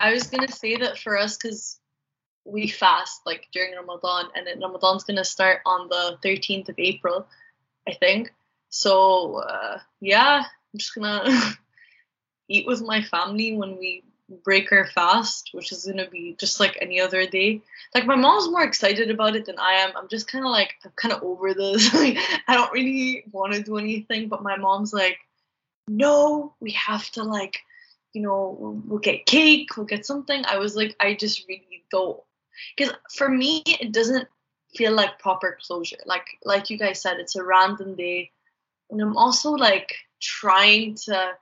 I 0.00 0.12
was 0.12 0.26
gonna 0.26 0.50
say 0.50 0.76
that 0.76 0.98
for 0.98 1.18
us, 1.18 1.36
because 1.36 1.78
we 2.44 2.68
fast 2.68 3.22
like 3.26 3.48
during 3.52 3.74
Ramadan, 3.74 4.26
and 4.34 4.46
then 4.46 4.60
Ramadan's 4.60 5.04
gonna 5.04 5.24
start 5.24 5.60
on 5.66 5.88
the 5.88 6.18
13th 6.22 6.68
of 6.68 6.78
April, 6.78 7.26
I 7.88 7.92
think. 7.92 8.32
So 8.68 9.36
uh, 9.36 9.78
yeah, 10.00 10.44
I'm 10.44 10.78
just 10.78 10.94
gonna 10.94 11.24
eat 12.48 12.66
with 12.66 12.82
my 12.82 13.02
family 13.02 13.56
when 13.56 13.78
we 13.78 14.04
break 14.42 14.72
our 14.72 14.86
fast, 14.86 15.50
which 15.52 15.72
is 15.72 15.84
gonna 15.86 16.08
be 16.08 16.36
just 16.38 16.60
like 16.60 16.78
any 16.80 17.00
other 17.00 17.26
day. 17.26 17.62
Like 17.94 18.06
my 18.06 18.16
mom's 18.16 18.50
more 18.50 18.64
excited 18.64 19.10
about 19.10 19.36
it 19.36 19.46
than 19.46 19.58
I 19.58 19.74
am. 19.74 19.92
I'm 19.96 20.08
just 20.08 20.28
kind 20.28 20.44
of 20.44 20.50
like 20.50 20.74
I'm 20.84 20.92
kind 20.96 21.14
of 21.14 21.22
over 21.22 21.54
this. 21.54 21.92
like 21.94 22.18
I 22.46 22.54
don't 22.54 22.72
really 22.72 23.24
want 23.32 23.54
to 23.54 23.62
do 23.62 23.78
anything, 23.78 24.28
but 24.28 24.42
my 24.42 24.56
mom's 24.56 24.92
like, 24.92 25.18
no, 25.88 26.54
we 26.60 26.72
have 26.72 27.10
to 27.12 27.22
like, 27.22 27.58
you 28.12 28.22
know, 28.22 28.82
we'll 28.86 28.98
get 28.98 29.26
cake, 29.26 29.76
we'll 29.76 29.86
get 29.86 30.06
something. 30.06 30.44
I 30.46 30.58
was 30.58 30.76
like, 30.76 30.96
I 31.00 31.14
just 31.14 31.46
really 31.48 31.84
don't 31.90 32.20
because 32.76 32.94
for 33.12 33.28
me 33.28 33.62
it 33.66 33.92
doesn't 33.92 34.28
feel 34.74 34.92
like 34.92 35.18
proper 35.18 35.58
closure. 35.66 35.98
Like 36.06 36.26
like 36.44 36.70
you 36.70 36.78
guys 36.78 37.00
said 37.00 37.18
it's 37.18 37.36
a 37.36 37.44
random 37.44 37.94
day. 37.94 38.30
And 38.90 39.00
i'm 39.00 39.16
also 39.16 39.52
like 39.52 39.94
trying 40.20 40.96
to 41.06 41.32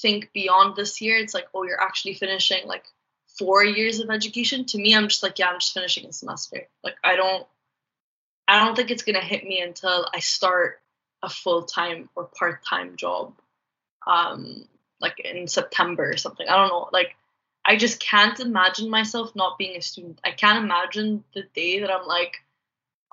think 0.00 0.30
beyond 0.32 0.76
this 0.76 1.00
year. 1.00 1.16
It's 1.16 1.34
like 1.34 1.46
oh 1.54 1.64
you're 1.64 1.80
actually 1.80 2.14
finishing 2.14 2.66
like 2.66 2.84
four 3.38 3.64
years 3.64 4.00
of 4.00 4.10
education. 4.10 4.64
To 4.66 4.78
me 4.78 4.94
i'm 4.94 5.08
just 5.08 5.22
like 5.22 5.38
yeah 5.38 5.48
i'm 5.48 5.60
just 5.60 5.74
finishing 5.74 6.06
a 6.06 6.12
semester. 6.12 6.68
Like 6.82 6.96
i 7.04 7.16
don't 7.16 7.46
i 8.48 8.64
don't 8.64 8.76
think 8.76 8.90
it's 8.90 9.02
gonna 9.02 9.20
hit 9.20 9.44
me 9.44 9.60
until 9.60 10.06
i 10.12 10.18
start 10.18 10.80
a 11.22 11.30
full-time 11.30 12.08
or 12.16 12.24
part-time 12.24 12.96
job 12.96 13.32
um 14.08 14.66
like 15.00 15.20
in 15.20 15.46
september 15.46 16.10
or 16.10 16.16
something. 16.16 16.48
I 16.48 16.56
don't 16.56 16.68
know. 16.68 16.88
Like 16.92 17.14
I 17.72 17.76
just 17.76 18.00
can't 18.00 18.38
imagine 18.38 18.90
myself 18.90 19.34
not 19.34 19.56
being 19.56 19.78
a 19.78 19.80
student. 19.80 20.20
I 20.22 20.32
can't 20.32 20.62
imagine 20.62 21.24
the 21.32 21.44
day 21.54 21.80
that 21.80 21.90
I'm 21.90 22.06
like, 22.06 22.42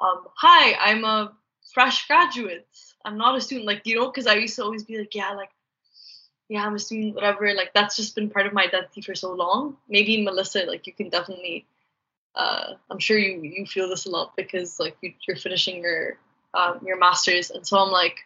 um, 0.02 0.26
hi, 0.36 0.74
I'm 0.74 1.06
a 1.06 1.32
fresh 1.74 2.06
graduate. 2.08 2.68
I'm 3.06 3.18
not 3.18 3.38
a 3.38 3.40
student. 3.40 3.68
Like, 3.68 3.84
you 3.86 3.96
know, 3.96 4.08
because 4.08 4.28
I 4.28 4.34
used 4.34 4.58
to 4.58 4.66
always 4.66 4.84
be 4.84 4.98
like, 4.98 5.16
yeah, 5.16 5.32
like, 5.32 5.52
yeah, 6.50 6.66
I'm 6.66 6.76
a 6.76 6.80
student, 6.80 7.16
whatever. 7.16 7.54
Like, 7.54 7.72
that's 7.74 7.96
just 7.96 8.16
been 8.16 8.30
part 8.30 8.48
of 8.48 8.52
my 8.52 8.66
identity 8.66 9.00
for 9.00 9.16
so 9.16 9.32
long. 9.32 9.78
Maybe 9.88 10.22
Melissa, 10.22 10.66
like, 10.66 10.88
you 10.88 10.92
can 10.92 11.08
definitely, 11.08 11.66
uh, 12.36 12.74
I'm 12.90 13.00
sure 13.00 13.18
you 13.18 13.42
you 13.42 13.66
feel 13.66 13.88
this 13.88 14.08
a 14.08 14.10
lot 14.10 14.36
because 14.36 14.78
like 14.78 14.98
you, 15.02 15.14
are 15.30 15.38
finishing 15.38 15.82
your 15.84 16.18
um, 16.54 16.82
your 16.86 16.98
masters, 16.98 17.50
and 17.50 17.66
so 17.66 17.78
I'm 17.78 17.92
like, 17.92 18.18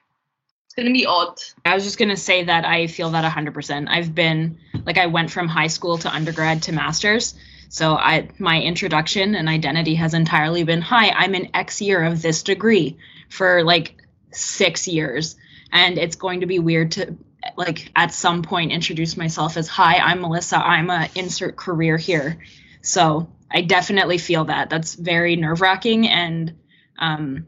it's 0.74 0.82
gonna 0.82 0.92
be 0.92 1.06
odd. 1.06 1.40
I 1.64 1.76
was 1.76 1.84
just 1.84 2.00
gonna 2.00 2.18
say 2.18 2.46
that 2.46 2.66
I 2.66 2.88
feel 2.88 3.12
that 3.12 3.32
100%. 3.32 3.88
I've 3.90 4.16
been 4.16 4.58
like 4.88 4.98
I 4.98 5.06
went 5.06 5.30
from 5.30 5.48
high 5.48 5.68
school 5.68 6.00
to 6.00 6.12
undergrad 6.12 6.64
to 6.64 6.72
masters, 6.72 7.36
so 7.70 7.96
I 7.96 8.30
my 8.40 8.60
introduction 8.60 9.36
and 9.36 9.48
identity 9.48 9.94
has 9.94 10.16
entirely 10.16 10.64
been 10.64 10.82
hi, 10.82 11.12
I'm 11.12 11.36
an 11.36 11.50
X 11.54 11.80
year 11.80 12.04
of 12.04 12.24
this 12.24 12.42
degree 12.42 12.98
for 13.30 13.64
like 13.64 14.02
six 14.32 14.88
years, 14.88 15.36
and 15.72 16.00
it's 16.00 16.16
going 16.16 16.40
to 16.40 16.48
be 16.48 16.58
weird 16.58 16.94
to 16.94 17.18
like 17.56 17.92
at 17.96 18.12
some 18.12 18.42
point 18.42 18.72
introduce 18.72 19.16
myself 19.16 19.58
as 19.58 19.68
hi, 19.68 19.98
I'm 19.98 20.22
Melissa. 20.22 20.58
I'm 20.58 20.90
a 20.90 21.08
insert 21.14 21.56
career 21.56 21.98
here. 21.98 22.40
So 22.82 23.30
I 23.52 23.62
definitely 23.62 24.18
feel 24.18 24.46
that. 24.46 24.72
That's 24.72 24.96
very 24.96 25.36
nerve 25.36 25.62
wracking 25.62 26.08
and 26.08 26.58
um, 26.98 27.46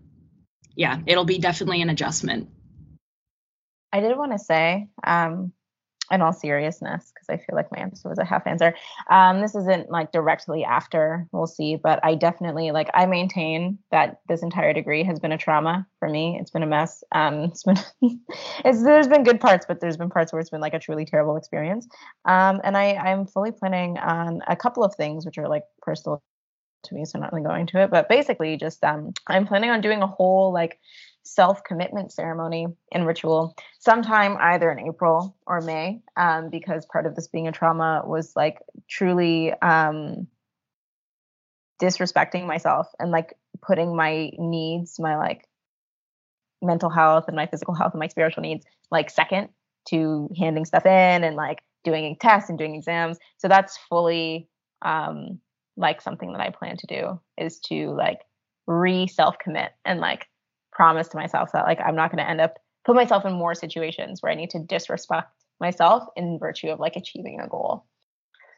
yeah, 0.76 1.00
it'll 1.08 1.26
be 1.26 1.40
definitely 1.40 1.82
an 1.82 1.90
adjustment. 1.90 2.50
I 3.96 4.02
did 4.02 4.18
want 4.18 4.34
to 4.34 4.40
say, 4.40 4.90
um, 5.06 5.54
in 6.12 6.22
all 6.22 6.34
seriousness, 6.34 7.12
because 7.14 7.30
I 7.30 7.38
feel 7.38 7.56
like 7.56 7.72
my 7.72 7.80
answer 7.80 8.10
was 8.10 8.20
a 8.20 8.26
half 8.26 8.46
answer. 8.46 8.76
Um, 9.10 9.42
this 9.42 9.56
isn't 9.56 9.90
like 9.90 10.12
directly 10.12 10.66
after, 10.66 11.26
we'll 11.32 11.48
see, 11.48 11.78
but 11.78 12.00
I 12.04 12.14
definitely 12.14 12.72
like 12.72 12.90
I 12.94 13.06
maintain 13.06 13.80
that 13.92 14.20
this 14.28 14.44
entire 14.44 14.74
degree 14.74 15.04
has 15.04 15.20
been 15.20 15.32
a 15.32 15.38
trauma 15.38 15.88
for 15.98 16.10
me. 16.10 16.38
It's 16.40 16.52
been 16.52 16.62
a 16.62 16.68
mess. 16.68 17.04
Um, 17.14 17.46
it's 17.46 17.64
been 17.64 17.78
it's 18.66 18.84
there's 18.84 19.08
been 19.08 19.24
good 19.24 19.40
parts, 19.40 19.66
but 19.66 19.80
there's 19.80 19.98
been 19.98 20.10
parts 20.10 20.34
where 20.34 20.42
it's 20.42 20.50
been 20.50 20.62
like 20.62 20.74
a 20.76 20.80
truly 20.80 21.06
terrible 21.06 21.38
experience. 21.38 21.88
Um, 22.26 22.60
and 22.66 22.76
I 22.76 22.96
I'm 22.96 23.26
fully 23.26 23.54
planning 23.54 23.98
on 23.98 24.42
a 24.48 24.58
couple 24.58 24.84
of 24.84 24.94
things 24.96 25.26
which 25.26 25.38
are 25.38 25.48
like 25.48 25.64
personal 25.82 26.22
to 26.84 26.94
me, 26.94 27.06
so 27.06 27.18
not 27.18 27.32
really 27.32 27.46
going 27.46 27.66
to 27.68 27.82
it. 27.82 27.90
But 27.90 28.10
basically, 28.10 28.58
just 28.58 28.84
um, 28.84 29.14
I'm 29.26 29.48
planning 29.48 29.72
on 29.72 29.82
doing 29.82 30.04
a 30.04 30.08
whole 30.08 30.52
like 30.52 30.80
self 31.26 31.64
commitment 31.64 32.12
ceremony 32.12 32.68
and 32.92 33.06
ritual 33.06 33.56
sometime 33.80 34.38
either 34.40 34.72
in 34.72 34.88
April 34.88 35.36
or 35.46 35.60
May, 35.60 36.02
um, 36.16 36.50
because 36.50 36.86
part 36.86 37.06
of 37.06 37.16
this 37.16 37.28
being 37.28 37.48
a 37.48 37.52
trauma 37.52 38.04
was 38.06 38.34
like 38.36 38.60
truly 38.88 39.52
um, 39.54 40.28
disrespecting 41.82 42.46
myself 42.46 42.88
and 43.00 43.12
like 43.12 43.34
putting 43.62 43.96
my 43.96 44.32
needs, 44.38 45.00
my 45.00 45.18
like 45.18 45.48
mental 46.62 46.90
health 46.90 47.26
and 47.28 47.36
my 47.36 47.48
physical 47.48 47.74
health 47.74 47.94
and 47.94 48.00
my 48.00 48.08
spiritual 48.08 48.42
needs 48.42 48.66
like 48.92 49.10
second 49.10 49.50
to 49.88 50.30
handing 50.38 50.66
stuff 50.66 50.86
in 50.86 51.24
and 51.24 51.36
like 51.36 51.62
doing 51.84 52.16
tests 52.20 52.50
and 52.50 52.58
doing 52.58 52.76
exams. 52.76 53.18
So 53.38 53.48
that's 53.48 53.78
fully 53.90 54.48
um, 54.82 55.40
like 55.76 56.02
something 56.02 56.32
that 56.34 56.42
I 56.42 56.52
plan 56.52 56.78
to 56.78 56.88
do 56.88 57.20
is 57.38 57.60
to 57.62 57.92
like 57.92 58.20
re 58.68 59.08
self 59.08 59.38
commit 59.40 59.72
and 59.84 60.00
like 60.00 60.28
promise 60.76 61.08
to 61.08 61.18
myself 61.18 61.52
that 61.54 61.66
like 61.66 61.80
I'm 61.80 61.96
not 61.96 62.12
going 62.12 62.24
to 62.24 62.30
end 62.30 62.42
up 62.42 62.60
put 62.86 62.96
myself 62.96 63.26
in 63.26 63.34
more 63.34 63.56
situations 63.56 64.22
where 64.22 64.32
I 64.32 64.36
need 64.36 64.52
to 64.52 64.60
disrespect 64.60 65.32
myself 65.60 66.04
in 66.16 66.38
virtue 66.38 66.68
of 66.68 66.80
like 66.80 66.96
achieving 66.96 67.40
a 67.40 67.48
goal. 67.48 67.86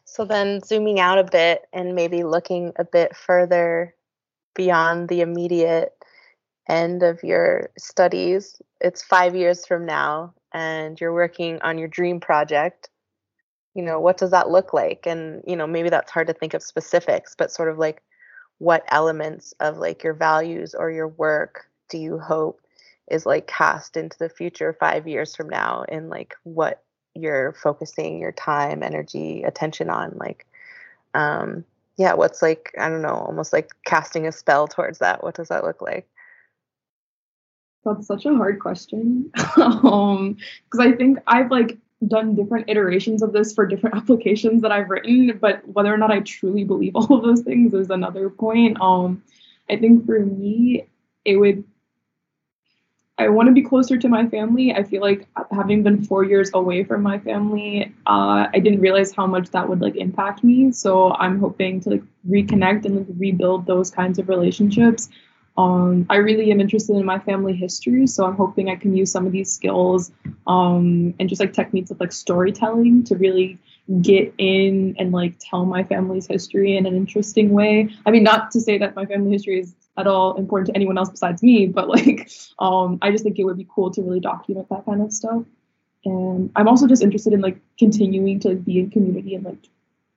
So 0.03 0.25
then 0.25 0.62
zooming 0.62 1.00
out 1.00 1.19
a 1.19 1.24
bit 1.24 1.67
and 1.71 1.95
maybe 1.95 2.24
looking 2.24 2.74
a 2.77 2.83
bit 2.83 3.15
further 3.15 3.93
beyond 4.55 5.09
the 5.09 5.21
immediate 5.21 5.93
end 6.67 7.03
of 7.03 7.24
your 7.24 7.69
studies, 7.77 8.62
it's 8.81 9.03
5 9.03 9.36
years 9.36 9.65
from 9.65 9.86
now 9.86 10.33
and 10.53 11.00
you're 11.00 11.13
working 11.13 11.62
on 11.62 11.77
your 11.77 11.88
dream 11.88 12.19
project. 12.19 12.89
You 13.75 13.83
know, 13.83 14.00
what 14.00 14.17
does 14.17 14.31
that 14.31 14.50
look 14.50 14.74
like? 14.74 15.05
And 15.05 15.43
you 15.45 15.55
know, 15.55 15.67
maybe 15.67 15.89
that's 15.89 16.12
hard 16.12 16.27
to 16.27 16.33
think 16.33 16.53
of 16.53 16.63
specifics, 16.63 17.36
but 17.38 17.51
sort 17.51 17.69
of 17.69 17.77
like 17.77 18.01
what 18.57 18.83
elements 18.89 19.53
of 19.59 19.77
like 19.77 20.03
your 20.03 20.15
values 20.15 20.73
or 20.73 20.89
your 20.89 21.08
work 21.08 21.69
do 21.89 21.97
you 21.97 22.19
hope 22.19 22.62
is 23.10 23.26
like 23.26 23.47
cast 23.47 23.97
into 23.97 24.17
the 24.17 24.30
future 24.30 24.76
five 24.80 25.08
years 25.08 25.36
from 25.36 25.50
now 25.50 25.86
and 25.88 26.10
like 26.10 26.36
what 26.43 26.84
you're 27.15 27.54
focusing 27.54 28.19
your 28.19 28.32
time 28.32 28.84
energy 28.84 29.43
attention 29.43 29.89
on? 29.89 30.17
Like 30.17 30.45
um 31.13 31.63
yeah 31.97 32.13
what's 32.13 32.41
like 32.41 32.71
i 32.78 32.89
don't 32.89 33.02
know 33.02 33.10
almost 33.10 33.54
like 33.54 33.71
casting 33.86 34.28
a 34.28 34.32
spell 34.32 34.67
towards 34.67 35.00
that. 35.00 35.23
What 35.23 35.36
does 35.36 35.47
that 35.50 35.63
look 35.63 35.82
like? 35.82 36.08
That's 37.86 38.08
such 38.08 38.26
a 38.26 38.36
hard 38.36 38.60
question. 38.60 39.32
Um 39.58 40.38
because 40.65 40.86
i 40.86 40.91
think 40.91 41.19
i've 41.28 41.50
like 41.50 41.78
done 42.08 42.36
different 42.36 42.69
iterations 42.69 43.23
of 43.23 43.34
this 43.34 43.54
for 43.54 43.65
different 43.65 43.95
applications 44.02 44.62
that 44.62 44.71
i've 44.71 44.89
written 44.89 45.36
but 45.41 45.67
whether 45.67 45.91
or 45.91 45.97
not 45.97 46.12
i 46.12 46.19
truly 46.19 46.63
believe 46.63 46.95
all 46.95 47.17
of 47.17 47.23
those 47.23 47.41
things 47.41 47.73
is 47.73 47.89
another 47.89 48.30
point. 48.30 48.80
Um 48.82 49.23
i 49.69 49.78
think 49.78 50.06
for 50.06 50.19
me 50.19 50.86
it 51.26 51.38
would 51.38 51.63
I 53.19 53.30
want 53.30 53.47
to 53.47 53.53
be 53.53 53.63
closer 53.63 53.97
to 53.97 54.08
my 54.08 54.27
family. 54.27 54.73
I 54.73 54.84
feel 54.84 55.01
like 55.01 55.27
having 55.51 55.82
been 55.82 56.03
four 56.03 56.23
years 56.23 56.51
away 56.53 56.84
from 56.84 57.01
my 57.01 57.17
family, 57.17 57.91
uh, 58.06 58.47
I 58.53 58.60
didn't 58.60 58.80
realize 58.80 59.12
how 59.12 59.25
much 59.25 59.49
that 59.51 59.67
would 59.67 59.82
like 59.82 59.95
impact 59.95 60.43
me. 60.43 60.71
So 60.71 61.13
I'm 61.13 61.39
hoping 61.39 61.80
to 61.82 61.89
like 61.89 62.03
reconnect 62.30 62.86
and 62.86 62.97
like 62.97 63.08
rebuild 63.17 63.65
those 63.65 63.89
kinds 63.89 64.19
of 64.19 64.30
relationships. 64.30 65.10
Um, 65.58 66.06
I 66.12 66.17
really 66.17 66.51
am 66.51 66.62
interested 66.62 66.95
in 66.95 67.06
my 67.06 67.17
family 67.17 67.56
history, 67.56 68.06
so 68.06 68.25
I'm 68.25 68.36
hoping 68.36 68.69
I 68.69 68.75
can 68.75 68.95
use 68.95 69.12
some 69.12 69.25
of 69.25 69.32
these 69.32 69.51
skills 69.51 70.12
um, 70.45 71.15
and 71.19 71.27
just 71.27 71.41
like 71.41 71.53
techniques 71.53 71.89
of 71.89 71.99
like 71.99 72.12
storytelling 72.12 73.03
to 73.06 73.15
really 73.15 73.58
get 74.01 74.32
in 74.38 74.95
and 74.99 75.12
like 75.12 75.34
tell 75.39 75.65
my 75.65 75.84
family's 75.84 76.27
history 76.27 76.77
in 76.77 76.86
an 76.86 76.95
interesting 76.95 77.49
way. 77.49 77.89
I 78.06 78.12
mean, 78.12 78.21
not 78.21 78.51
to 78.51 78.62
say 78.62 78.77
that 78.77 78.95
my 78.95 79.06
family 79.08 79.32
history 79.32 79.60
is 79.60 79.73
at 79.97 80.07
all 80.07 80.36
important 80.36 80.67
to 80.67 80.75
anyone 80.75 80.97
else 80.97 81.10
besides 81.10 81.41
me, 81.41 81.67
but 81.67 81.89
like 81.89 82.29
um, 82.60 82.99
I 83.01 83.12
just 83.12 83.23
think 83.23 83.39
it 83.39 83.43
would 83.43 83.57
be 83.57 83.67
cool 83.73 83.91
to 83.91 84.01
really 84.01 84.19
document 84.19 84.69
that 84.69 84.86
kind 84.86 85.01
of 85.01 85.12
stuff. 85.12 85.43
And 86.05 86.51
I'm 86.55 86.67
also 86.67 86.88
just 86.88 87.03
interested 87.03 87.33
in 87.33 87.41
like 87.41 87.60
continuing 87.77 88.39
to 88.41 88.49
like, 88.49 88.65
be 88.65 88.79
in 88.79 88.89
community 88.89 89.36
and 89.36 89.43
like 89.43 89.69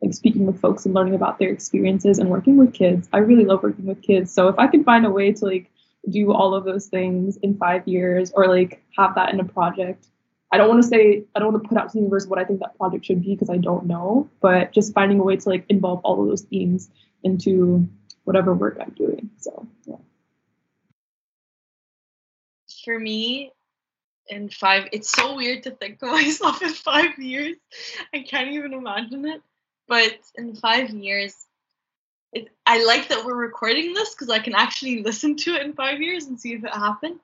like 0.03 0.15
speaking 0.15 0.47
with 0.47 0.61
folks 0.61 0.87
and 0.87 0.95
learning 0.95 1.15
about 1.15 1.39
their 1.39 1.51
experiences 1.51 2.19
and 2.19 2.31
working 2.31 2.57
with 2.57 2.73
kids. 2.73 3.09
I 3.13 3.19
really 3.19 3.45
love 3.45 3.63
working 3.63 3.85
with 3.85 4.01
kids. 4.01 4.33
So 4.33 4.49
if 4.49 4.59
I 4.59 4.67
can 4.67 4.83
find 4.83 5.05
a 5.05 5.11
way 5.11 5.33
to 5.33 5.45
like 5.45 5.71
do 6.09 6.33
all 6.33 6.55
of 6.55 6.65
those 6.65 6.87
things 6.87 7.37
in 7.39 7.57
five 7.57 7.87
years 7.87 8.33
or 8.33 8.47
like 8.47 8.83
have 8.97 9.15
that 9.17 9.33
in 9.33 9.41
a 9.41 9.45
project. 9.45 10.07
I 10.53 10.57
don't 10.57 10.69
want 10.69 10.83
to 10.83 10.89
say 10.89 11.25
I 11.35 11.39
don't 11.39 11.53
want 11.53 11.63
to 11.63 11.69
put 11.69 11.79
out 11.79 11.91
to 11.91 11.93
the 11.93 11.99
universe 11.99 12.27
what 12.27 12.39
I 12.39 12.45
think 12.45 12.61
that 12.61 12.77
project 12.77 13.05
should 13.05 13.23
be 13.23 13.35
because 13.35 13.51
I 13.51 13.59
don't 13.59 13.87
know, 13.87 14.29
but 14.41 14.73
just 14.73 14.95
finding 14.95 15.21
a 15.21 15.23
way 15.23 15.37
to 15.37 15.49
like 15.49 15.65
involve 15.69 16.01
all 16.03 16.23
of 16.23 16.29
those 16.29 16.43
themes 16.43 16.91
into 17.23 17.89
whatever 18.25 18.55
work 18.55 18.79
I'm 18.81 18.91
doing. 18.91 19.31
So 19.39 19.67
yeah. 19.87 19.97
For 22.85 22.99
me, 22.99 23.53
in 24.29 24.49
five, 24.49 24.89
it's 24.93 25.11
so 25.11 25.37
weird 25.37 25.65
to 25.65 25.73
think 25.73 26.03
of 26.03 26.09
myself 26.13 26.63
in 26.63 26.71
five 26.71 27.19
years. 27.19 27.57
I 28.15 28.21
can't 28.21 28.51
even 28.51 28.73
imagine 28.73 29.27
it. 29.27 29.43
But 29.89 30.19
in 30.37 30.55
five 30.55 30.91
years, 30.91 31.35
it, 32.33 32.49
I 32.65 32.85
like 32.85 33.09
that 33.09 33.25
we're 33.25 33.35
recording 33.35 33.93
this 33.93 34.15
because 34.15 34.31
I 34.31 34.39
can 34.39 34.55
actually 34.55 35.03
listen 35.03 35.37
to 35.37 35.55
it 35.55 35.63
in 35.63 35.73
five 35.73 36.01
years 36.01 36.27
and 36.27 36.41
see 36.41 36.53
if 36.53 36.65
it 36.65 36.71
happened. 36.71 37.19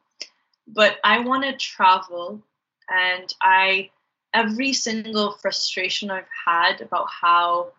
But 0.67 0.97
I 1.05 1.21
want 1.21 1.45
to 1.45 1.53
travel, 1.53 2.43
and 2.91 3.33
I 3.41 3.91
every 4.35 4.73
single 4.73 5.33
frustration 5.33 6.11
I've 6.11 6.25
had 6.45 6.81
about 6.81 7.07
how 7.09 7.73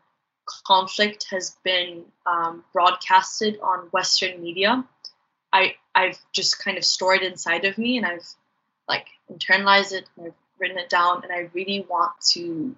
conflict 0.65 1.27
has 1.31 1.57
been 1.63 2.03
um, 2.25 2.63
broadcasted 2.73 3.59
on 3.61 3.87
Western 3.91 4.41
media, 4.41 4.85
I 5.51 5.75
I've 5.95 6.19
just 6.31 6.63
kind 6.63 6.77
of 6.77 6.85
stored 6.85 7.21
inside 7.21 7.65
of 7.65 7.77
me, 7.77 7.97
and 7.97 8.05
I've 8.05 8.27
like 8.87 9.07
internalized 9.31 9.93
it, 9.93 10.09
and 10.17 10.27
I've 10.27 10.33
written 10.59 10.77
it 10.77 10.89
down, 10.89 11.23
and 11.23 11.31
I 11.31 11.49
really 11.53 11.85
want 11.89 12.13
to 12.31 12.75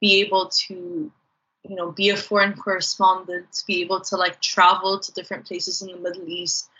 be 0.00 0.20
able 0.20 0.48
to 0.48 1.12
you 1.68 1.76
know 1.76 1.90
be 1.92 2.10
a 2.10 2.16
foreign 2.16 2.54
correspondent 2.54 3.52
to 3.52 3.66
be 3.66 3.82
able 3.82 4.00
to 4.00 4.16
like 4.16 4.40
travel 4.40 4.98
to 4.98 5.12
different 5.12 5.46
places 5.46 5.82
in 5.82 5.88
the 5.88 5.98
middle 5.98 6.28
east 6.28 6.70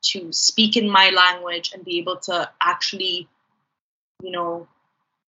to 0.00 0.32
speak 0.32 0.76
in 0.76 0.88
my 0.88 1.10
language 1.10 1.72
and 1.74 1.84
be 1.84 1.98
able 1.98 2.16
to 2.16 2.48
actually 2.60 3.28
you 4.22 4.30
know 4.30 4.68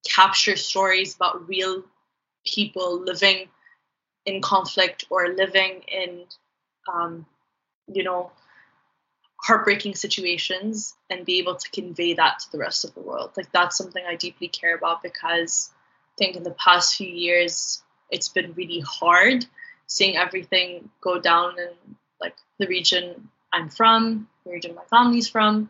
capture 0.07 0.55
stories 0.55 1.15
about 1.15 1.47
real 1.47 1.83
people 2.45 3.01
living 3.01 3.49
in 4.29 4.41
conflict 4.41 5.05
or 5.09 5.29
living 5.29 5.83
in 5.87 6.23
um, 6.93 7.25
you 7.91 8.03
know 8.03 8.31
heartbreaking 9.41 9.95
situations 9.95 10.95
and 11.09 11.25
be 11.25 11.39
able 11.39 11.55
to 11.55 11.69
convey 11.71 12.13
that 12.13 12.39
to 12.39 12.51
the 12.51 12.57
rest 12.57 12.83
of 12.83 12.93
the 12.93 12.99
world. 12.99 13.31
Like 13.35 13.51
that's 13.51 13.77
something 13.77 14.03
i 14.07 14.15
deeply 14.15 14.47
care 14.47 14.75
about 14.75 15.01
because 15.01 15.71
i 15.73 16.15
think 16.17 16.35
in 16.35 16.43
the 16.43 16.51
past 16.65 16.95
few 16.95 17.07
years 17.07 17.81
it's 18.11 18.29
been 18.29 18.53
really 18.53 18.81
hard 18.81 19.45
seeing 19.87 20.17
everything 20.17 20.89
go 21.01 21.19
down 21.19 21.57
in 21.59 21.95
like 22.21 22.35
the 22.59 22.67
region 22.67 23.29
i'm 23.53 23.69
from 23.69 24.27
the 24.45 24.51
region 24.51 24.75
my 24.75 24.83
family's 24.89 25.29
from. 25.29 25.69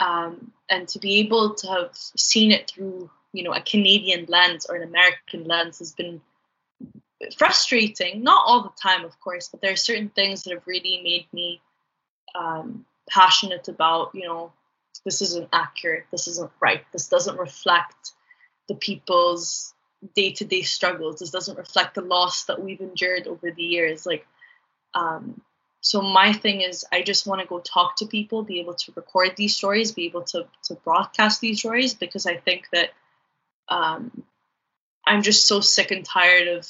Um, 0.00 0.52
and 0.70 0.86
to 0.88 1.00
be 1.00 1.18
able 1.20 1.54
to 1.56 1.66
have 1.66 1.90
seen 1.94 2.52
it 2.52 2.70
through 2.70 3.10
you 3.32 3.42
know 3.42 3.52
a 3.52 3.60
canadian 3.60 4.26
lens 4.28 4.66
or 4.68 4.76
an 4.76 4.84
american 4.84 5.44
lens 5.44 5.80
has 5.80 5.92
been 5.92 6.20
frustrating. 7.36 8.22
Not 8.22 8.44
all 8.46 8.62
the 8.62 8.72
time, 8.80 9.04
of 9.04 9.18
course, 9.20 9.48
but 9.48 9.60
there 9.60 9.72
are 9.72 9.76
certain 9.76 10.08
things 10.08 10.44
that 10.44 10.54
have 10.54 10.66
really 10.66 11.00
made 11.02 11.26
me 11.32 11.60
um, 12.34 12.84
passionate 13.08 13.68
about, 13.68 14.14
you 14.14 14.26
know, 14.26 14.52
this 15.04 15.22
isn't 15.22 15.48
accurate, 15.52 16.04
this 16.10 16.28
isn't 16.28 16.50
right, 16.60 16.82
this 16.92 17.08
doesn't 17.08 17.38
reflect 17.38 18.12
the 18.68 18.74
people's 18.74 19.74
day-to-day 20.14 20.62
struggles, 20.62 21.18
this 21.18 21.30
doesn't 21.30 21.58
reflect 21.58 21.94
the 21.94 22.02
loss 22.02 22.44
that 22.44 22.62
we've 22.62 22.80
endured 22.80 23.26
over 23.26 23.50
the 23.50 23.62
years. 23.62 24.06
Like, 24.06 24.26
um, 24.94 25.40
so 25.80 26.02
my 26.02 26.32
thing 26.32 26.60
is 26.60 26.84
I 26.92 27.02
just 27.02 27.26
want 27.26 27.40
to 27.40 27.46
go 27.46 27.60
talk 27.60 27.96
to 27.96 28.06
people, 28.06 28.42
be 28.42 28.60
able 28.60 28.74
to 28.74 28.92
record 28.96 29.36
these 29.36 29.56
stories, 29.56 29.92
be 29.92 30.06
able 30.06 30.22
to 30.24 30.46
to 30.64 30.74
broadcast 30.74 31.40
these 31.40 31.60
stories 31.60 31.94
because 31.94 32.26
I 32.26 32.36
think 32.36 32.68
that 32.72 32.90
um, 33.68 34.24
I'm 35.06 35.22
just 35.22 35.46
so 35.46 35.60
sick 35.60 35.90
and 35.90 36.04
tired 36.04 36.48
of 36.48 36.68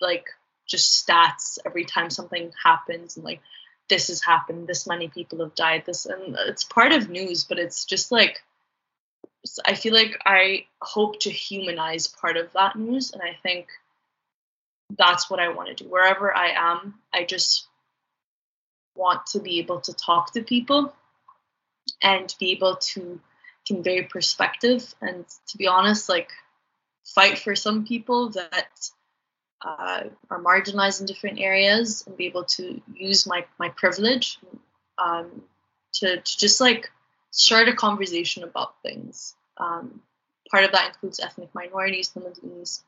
like 0.00 0.26
just 0.66 1.06
stats 1.06 1.58
every 1.64 1.84
time 1.84 2.10
something 2.10 2.52
happens 2.62 3.16
and 3.16 3.24
like 3.24 3.40
this 3.88 4.08
has 4.08 4.22
happened 4.22 4.66
this 4.66 4.86
many 4.86 5.08
people 5.08 5.40
have 5.40 5.54
died 5.54 5.84
this 5.86 6.06
and 6.06 6.36
it's 6.46 6.64
part 6.64 6.92
of 6.92 7.08
news 7.08 7.44
but 7.44 7.58
it's 7.58 7.84
just 7.84 8.10
like 8.10 8.42
i 9.64 9.74
feel 9.74 9.94
like 9.94 10.20
i 10.26 10.64
hope 10.82 11.20
to 11.20 11.30
humanize 11.30 12.08
part 12.08 12.36
of 12.36 12.52
that 12.52 12.76
news 12.76 13.12
and 13.12 13.22
i 13.22 13.36
think 13.42 13.68
that's 14.96 15.28
what 15.28 15.40
i 15.40 15.48
want 15.48 15.68
to 15.68 15.84
do. 15.84 15.90
Wherever 15.90 16.36
i 16.36 16.48
am 16.48 16.94
i 17.12 17.24
just 17.24 17.66
want 18.96 19.26
to 19.26 19.40
be 19.40 19.58
able 19.58 19.80
to 19.82 19.92
talk 19.92 20.32
to 20.32 20.42
people 20.42 20.92
and 22.02 22.34
be 22.40 22.52
able 22.52 22.76
to 22.76 23.20
convey 23.66 24.02
perspective 24.02 24.94
and 25.00 25.24
to 25.48 25.58
be 25.58 25.66
honest 25.66 26.08
like 26.08 26.30
fight 27.04 27.38
for 27.38 27.54
some 27.54 27.84
people 27.84 28.30
that 28.30 28.90
uh, 29.62 30.04
are 30.30 30.42
marginalized 30.42 31.00
in 31.00 31.06
different 31.06 31.40
areas 31.40 32.04
and 32.06 32.16
be 32.16 32.26
able 32.26 32.44
to 32.44 32.80
use 32.94 33.26
my, 33.26 33.44
my 33.58 33.68
privilege 33.70 34.38
um, 34.98 35.42
to, 35.94 36.16
to 36.16 36.38
just 36.38 36.60
like 36.60 36.90
start 37.30 37.68
a 37.68 37.72
conversation 37.74 38.44
about 38.44 38.80
things. 38.82 39.34
Um, 39.56 40.02
part 40.50 40.64
of 40.64 40.72
that 40.72 40.88
includes 40.88 41.20
ethnic 41.20 41.54
minorities, 41.54 42.12
Limitless, 42.14 42.84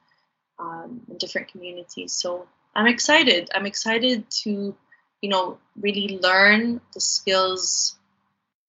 um, 0.59 1.01
different 1.19 1.49
communities. 1.49 2.13
So 2.13 2.47
I'm 2.75 2.87
excited. 2.87 3.51
I'm 3.55 3.67
excited 3.67 4.31
to, 4.43 4.77
you 5.21 5.29
know, 5.29 5.59
really 5.81 6.19
learn 6.23 6.81
the 6.95 7.01
skills 7.01 7.97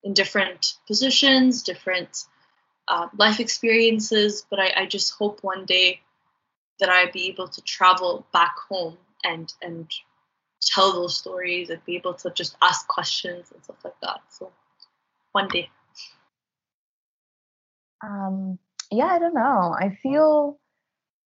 in 0.03 0.13
different 0.13 0.75
positions, 0.87 1.63
different 1.63 2.25
uh, 2.87 3.07
life 3.17 3.39
experiences. 3.39 4.45
But 4.49 4.59
I, 4.59 4.73
I 4.77 4.85
just 4.85 5.13
hope 5.13 5.43
one 5.43 5.65
day 5.65 6.01
that 6.79 6.89
I'd 6.89 7.11
be 7.11 7.27
able 7.27 7.47
to 7.47 7.61
travel 7.61 8.25
back 8.33 8.55
home 8.69 8.97
and 9.23 9.51
and 9.61 9.89
tell 10.61 10.93
those 10.93 11.17
stories 11.17 11.69
and 11.69 11.83
be 11.85 11.95
able 11.95 12.13
to 12.13 12.31
just 12.31 12.55
ask 12.61 12.87
questions 12.87 13.51
and 13.53 13.63
stuff 13.63 13.77
like 13.83 13.99
that. 14.01 14.19
So 14.29 14.51
one 15.31 15.47
day. 15.47 15.69
Um, 18.03 18.59
yeah, 18.91 19.07
I 19.07 19.19
don't 19.19 19.33
know. 19.33 19.75
I 19.77 19.97
feel 20.01 20.59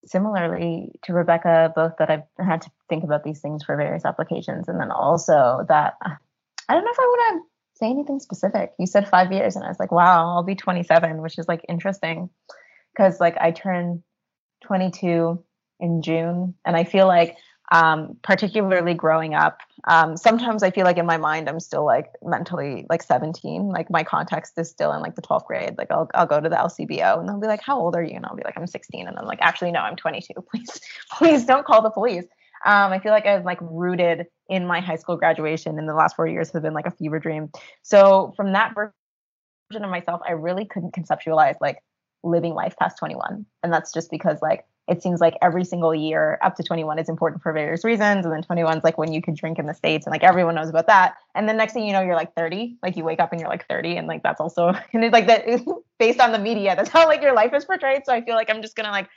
similarly 0.06 0.92
to 1.04 1.14
Rebecca, 1.14 1.72
both 1.74 1.92
that 1.98 2.10
I've 2.10 2.24
had 2.38 2.62
to 2.62 2.70
think 2.88 3.04
about 3.04 3.24
these 3.24 3.40
things 3.40 3.64
for 3.64 3.76
various 3.76 4.04
applications, 4.04 4.68
and 4.68 4.78
then 4.80 4.90
also 4.90 5.64
that 5.68 5.94
I 6.02 6.74
don't 6.74 6.84
know 6.84 6.90
if 6.90 6.98
I 6.98 7.02
want 7.02 7.42
to 7.42 7.78
say 7.78 7.90
anything 7.90 8.20
specific. 8.20 8.72
You 8.78 8.86
said 8.86 9.08
five 9.08 9.32
years, 9.32 9.56
and 9.56 9.64
I 9.64 9.68
was 9.68 9.80
like, 9.80 9.92
wow, 9.92 10.34
I'll 10.34 10.42
be 10.42 10.54
27, 10.54 11.22
which 11.22 11.38
is 11.38 11.48
like 11.48 11.64
interesting 11.68 12.30
because 12.94 13.20
like 13.20 13.36
I 13.38 13.50
turn 13.50 14.02
22 14.64 15.42
in 15.80 16.02
June. 16.02 16.54
And 16.64 16.76
I 16.76 16.84
feel 16.84 17.06
like, 17.06 17.36
um, 17.72 18.16
particularly 18.22 18.94
growing 18.94 19.34
up, 19.34 19.58
um, 19.88 20.16
sometimes 20.16 20.62
I 20.62 20.70
feel 20.70 20.84
like 20.84 20.98
in 20.98 21.06
my 21.06 21.16
mind 21.16 21.48
I'm 21.48 21.60
still 21.60 21.84
like 21.84 22.10
mentally 22.22 22.86
like 22.90 23.02
17. 23.02 23.68
Like 23.68 23.90
my 23.90 24.04
context 24.04 24.58
is 24.58 24.68
still 24.68 24.92
in 24.92 25.00
like 25.00 25.14
the 25.16 25.22
12th 25.22 25.46
grade. 25.46 25.74
Like 25.78 25.90
I'll 25.90 26.08
I'll 26.14 26.26
go 26.26 26.40
to 26.40 26.48
the 26.48 26.56
LCBO 26.56 27.18
and 27.18 27.28
they'll 27.28 27.40
be 27.40 27.46
like, 27.46 27.62
"How 27.62 27.78
old 27.78 27.96
are 27.96 28.02
you?" 28.02 28.16
And 28.16 28.26
I'll 28.26 28.36
be 28.36 28.44
like, 28.44 28.56
"I'm 28.56 28.66
16." 28.66 29.08
And 29.08 29.18
I'm 29.18 29.26
like, 29.26 29.38
"Actually, 29.40 29.72
no, 29.72 29.80
I'm 29.80 29.96
22. 29.96 30.34
Please, 30.50 30.80
please 31.12 31.44
don't 31.46 31.66
call 31.66 31.82
the 31.82 31.90
police." 31.90 32.24
Um, 32.66 32.92
I 32.92 32.98
feel 32.98 33.12
like 33.12 33.26
I 33.26 33.36
was 33.36 33.44
like 33.44 33.58
rooted 33.60 34.26
in 34.48 34.66
my 34.66 34.80
high 34.80 34.96
school 34.96 35.16
graduation, 35.16 35.78
and 35.78 35.88
the 35.88 35.94
last 35.94 36.16
four 36.16 36.26
years 36.26 36.50
have 36.52 36.62
been 36.62 36.74
like 36.74 36.86
a 36.86 36.90
fever 36.90 37.18
dream. 37.18 37.50
So 37.82 38.32
from 38.36 38.52
that 38.52 38.74
version 38.74 39.84
of 39.84 39.90
myself, 39.90 40.20
I 40.26 40.32
really 40.32 40.64
couldn't 40.64 40.94
conceptualize 40.94 41.56
like 41.60 41.78
living 42.24 42.54
life 42.54 42.74
past 42.78 42.98
21, 42.98 43.46
and 43.62 43.72
that's 43.72 43.92
just 43.92 44.10
because 44.10 44.40
like 44.42 44.64
it 44.86 45.02
seems 45.02 45.20
like 45.20 45.36
every 45.40 45.64
single 45.64 45.94
year 45.94 46.38
up 46.42 46.56
to 46.56 46.62
21 46.62 46.98
is 46.98 47.08
important 47.08 47.42
for 47.42 47.52
various 47.52 47.84
reasons. 47.84 48.26
And 48.26 48.34
then 48.34 48.42
21 48.42 48.78
is 48.78 48.84
like 48.84 48.98
when 48.98 49.12
you 49.12 49.22
could 49.22 49.34
drink 49.34 49.58
in 49.58 49.66
the 49.66 49.72
States 49.72 50.06
and 50.06 50.12
like 50.12 50.22
everyone 50.22 50.54
knows 50.54 50.68
about 50.68 50.86
that. 50.88 51.14
And 51.34 51.48
then 51.48 51.56
next 51.56 51.72
thing 51.72 51.86
you 51.86 51.92
know, 51.92 52.02
you're 52.02 52.14
like 52.14 52.34
30, 52.34 52.76
like 52.82 52.96
you 52.96 53.04
wake 53.04 53.18
up 53.18 53.32
and 53.32 53.40
you're 53.40 53.48
like 53.48 53.66
30. 53.66 53.96
And 53.96 54.06
like 54.06 54.22
that's 54.22 54.40
also, 54.40 54.68
and 54.92 55.04
it's 55.04 55.12
like 55.12 55.26
that 55.26 55.46
based 55.98 56.20
on 56.20 56.32
the 56.32 56.38
media, 56.38 56.76
that's 56.76 56.90
how 56.90 57.06
like 57.06 57.22
your 57.22 57.34
life 57.34 57.54
is 57.54 57.64
portrayed. 57.64 58.02
So 58.04 58.12
I 58.12 58.22
feel 58.22 58.34
like 58.34 58.50
I'm 58.50 58.60
just 58.60 58.76
going 58.76 58.84
to 58.84 58.92
like 58.92 59.08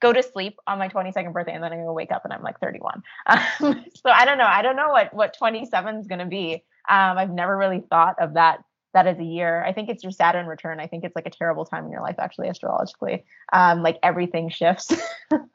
go 0.00 0.12
to 0.12 0.22
sleep 0.22 0.58
on 0.66 0.78
my 0.78 0.88
22nd 0.88 1.32
birthday 1.32 1.54
and 1.54 1.62
then 1.62 1.72
I'm 1.72 1.78
going 1.78 1.88
to 1.88 1.92
wake 1.92 2.12
up 2.12 2.24
and 2.24 2.32
I'm 2.32 2.42
like 2.42 2.60
31. 2.60 3.02
Um, 3.26 3.84
so 3.94 4.10
I 4.10 4.24
don't 4.24 4.38
know. 4.38 4.46
I 4.46 4.62
don't 4.62 4.76
know 4.76 4.90
what, 4.90 5.12
what 5.12 5.36
27 5.36 5.96
is 5.96 6.06
going 6.06 6.20
to 6.20 6.26
be. 6.26 6.62
Um, 6.88 7.18
I've 7.18 7.30
never 7.30 7.56
really 7.56 7.80
thought 7.80 8.14
of 8.20 8.34
that 8.34 8.62
that 8.96 9.06
is 9.06 9.18
a 9.18 9.24
year. 9.24 9.62
I 9.62 9.74
think 9.74 9.90
it's 9.90 10.02
your 10.02 10.10
Saturn 10.10 10.46
return. 10.46 10.80
I 10.80 10.86
think 10.86 11.04
it's 11.04 11.14
like 11.14 11.26
a 11.26 11.30
terrible 11.30 11.66
time 11.66 11.84
in 11.84 11.92
your 11.92 12.00
life, 12.00 12.16
actually, 12.18 12.48
astrologically. 12.48 13.26
Um, 13.52 13.82
like 13.82 13.98
everything 14.02 14.48
shifts. 14.48 14.90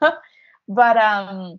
but 0.68 0.96
um, 0.96 1.58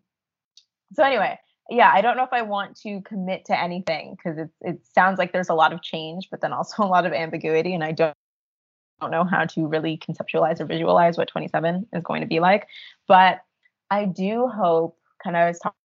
so 0.93 1.03
anyway, 1.03 1.37
yeah, 1.69 1.91
I 1.93 1.99
don't 1.99 2.15
know 2.15 2.23
if 2.23 2.31
I 2.31 2.43
want 2.43 2.77
to 2.83 3.01
commit 3.01 3.43
to 3.45 3.59
anything 3.59 4.15
because 4.15 4.37
it 4.37 4.49
it 4.61 4.79
sounds 4.95 5.19
like 5.19 5.33
there's 5.33 5.49
a 5.49 5.53
lot 5.53 5.73
of 5.73 5.81
change, 5.81 6.29
but 6.31 6.39
then 6.39 6.53
also 6.53 6.83
a 6.83 6.85
lot 6.85 7.05
of 7.05 7.11
ambiguity, 7.11 7.73
and 7.73 7.83
I 7.83 7.91
don't 7.91 8.15
don't 9.01 9.11
know 9.11 9.25
how 9.25 9.43
to 9.43 9.67
really 9.67 9.97
conceptualize 9.97 10.61
or 10.61 10.65
visualize 10.65 11.17
what 11.17 11.27
27 11.27 11.85
is 11.91 12.03
going 12.03 12.21
to 12.21 12.27
be 12.27 12.39
like. 12.39 12.65
But 13.09 13.41
I 13.91 14.05
do 14.05 14.47
hope, 14.47 14.97
kind 15.21 15.35
of, 15.35 15.41
I 15.41 15.47
was 15.49 15.59
talking 15.59 15.75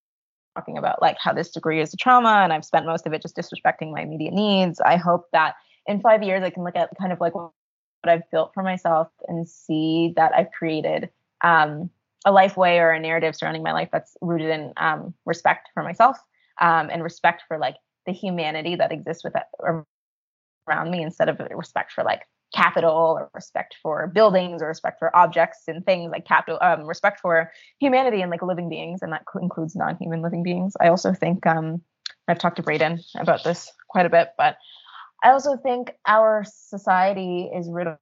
talking 0.55 0.79
about 0.79 1.01
like 1.01 1.17
how 1.21 1.33
this 1.33 1.51
degree 1.51 1.81
is 1.81 1.95
a 1.95 1.97
trauma 1.97 2.41
and 2.43 2.53
I've 2.53 2.65
spent 2.65 2.85
most 2.85 3.07
of 3.07 3.13
it 3.13 3.23
just 3.23 3.37
disrespecting 3.37 3.93
my 3.93 4.01
immediate 4.01 4.35
needs. 4.35 4.81
I 4.81 4.97
hope 4.97 5.27
that 5.33 5.55
in 5.89 6.01
five 6.01 6.23
years, 6.23 6.43
I 6.45 6.51
can 6.51 6.63
look 6.63 6.77
at 6.77 6.91
kind 7.01 7.13
of 7.13 7.21
like 7.21 7.35
what 7.35 7.51
I've 8.05 8.31
built 8.31 8.53
for 8.55 8.63
myself 8.63 9.09
and 9.27 9.49
see 9.49 10.13
that 10.17 10.33
I've 10.33 10.53
created 10.53 11.11
um, 11.43 11.91
a 12.25 12.31
life 12.31 12.57
way 12.57 12.79
or 12.79 12.91
a 12.91 13.01
narrative 13.01 13.35
surrounding 13.35 13.63
my 13.63 13.73
life 13.73 13.89
that's 13.91 14.17
rooted 14.21 14.51
in 14.51 14.73
um, 14.77 15.15
respect 15.25 15.71
for 15.75 15.83
myself 15.83 16.19
um, 16.61 16.91
and 16.91 17.03
respect 17.03 17.43
for 17.49 17.59
like 17.59 17.77
the 18.07 18.13
humanity 18.13 18.77
that 18.77 18.93
exists 18.93 19.25
with 19.25 19.35
around 20.69 20.91
me 20.91 21.03
instead 21.03 21.29
of 21.29 21.41
respect 21.51 21.93
for 21.93 22.05
like 22.05 22.23
capital 22.55 23.17
or 23.19 23.31
respect 23.35 23.77
for 23.83 24.07
buildings 24.07 24.63
or 24.63 24.69
respect 24.69 24.99
for 24.99 25.15
objects 25.15 25.65
and 25.69 25.85
things 25.85 26.11
like 26.11 26.25
capital 26.27 26.59
um, 26.63 26.87
respect 26.87 27.21
for 27.21 27.51
humanity 27.79 28.23
and 28.23 28.31
like 28.31 28.43
living 28.43 28.69
beings 28.69 29.01
and 29.03 29.13
that 29.13 29.23
includes 29.41 29.77
non-human 29.77 30.23
living 30.23 30.43
beings. 30.43 30.75
I 30.81 30.89
also 30.89 31.13
think 31.13 31.47
um, 31.47 31.83
i've 32.27 32.39
talked 32.39 32.57
to 32.57 32.63
braden 32.63 33.01
about 33.17 33.43
this 33.45 33.73
quite 33.89 34.07
a 34.07 34.11
bit 34.11 34.29
but 34.37 34.57
I 35.23 35.31
also 35.31 35.57
think 35.57 35.93
our 36.07 36.45
society 36.47 37.51
is 37.55 37.69
riddled 37.71 37.99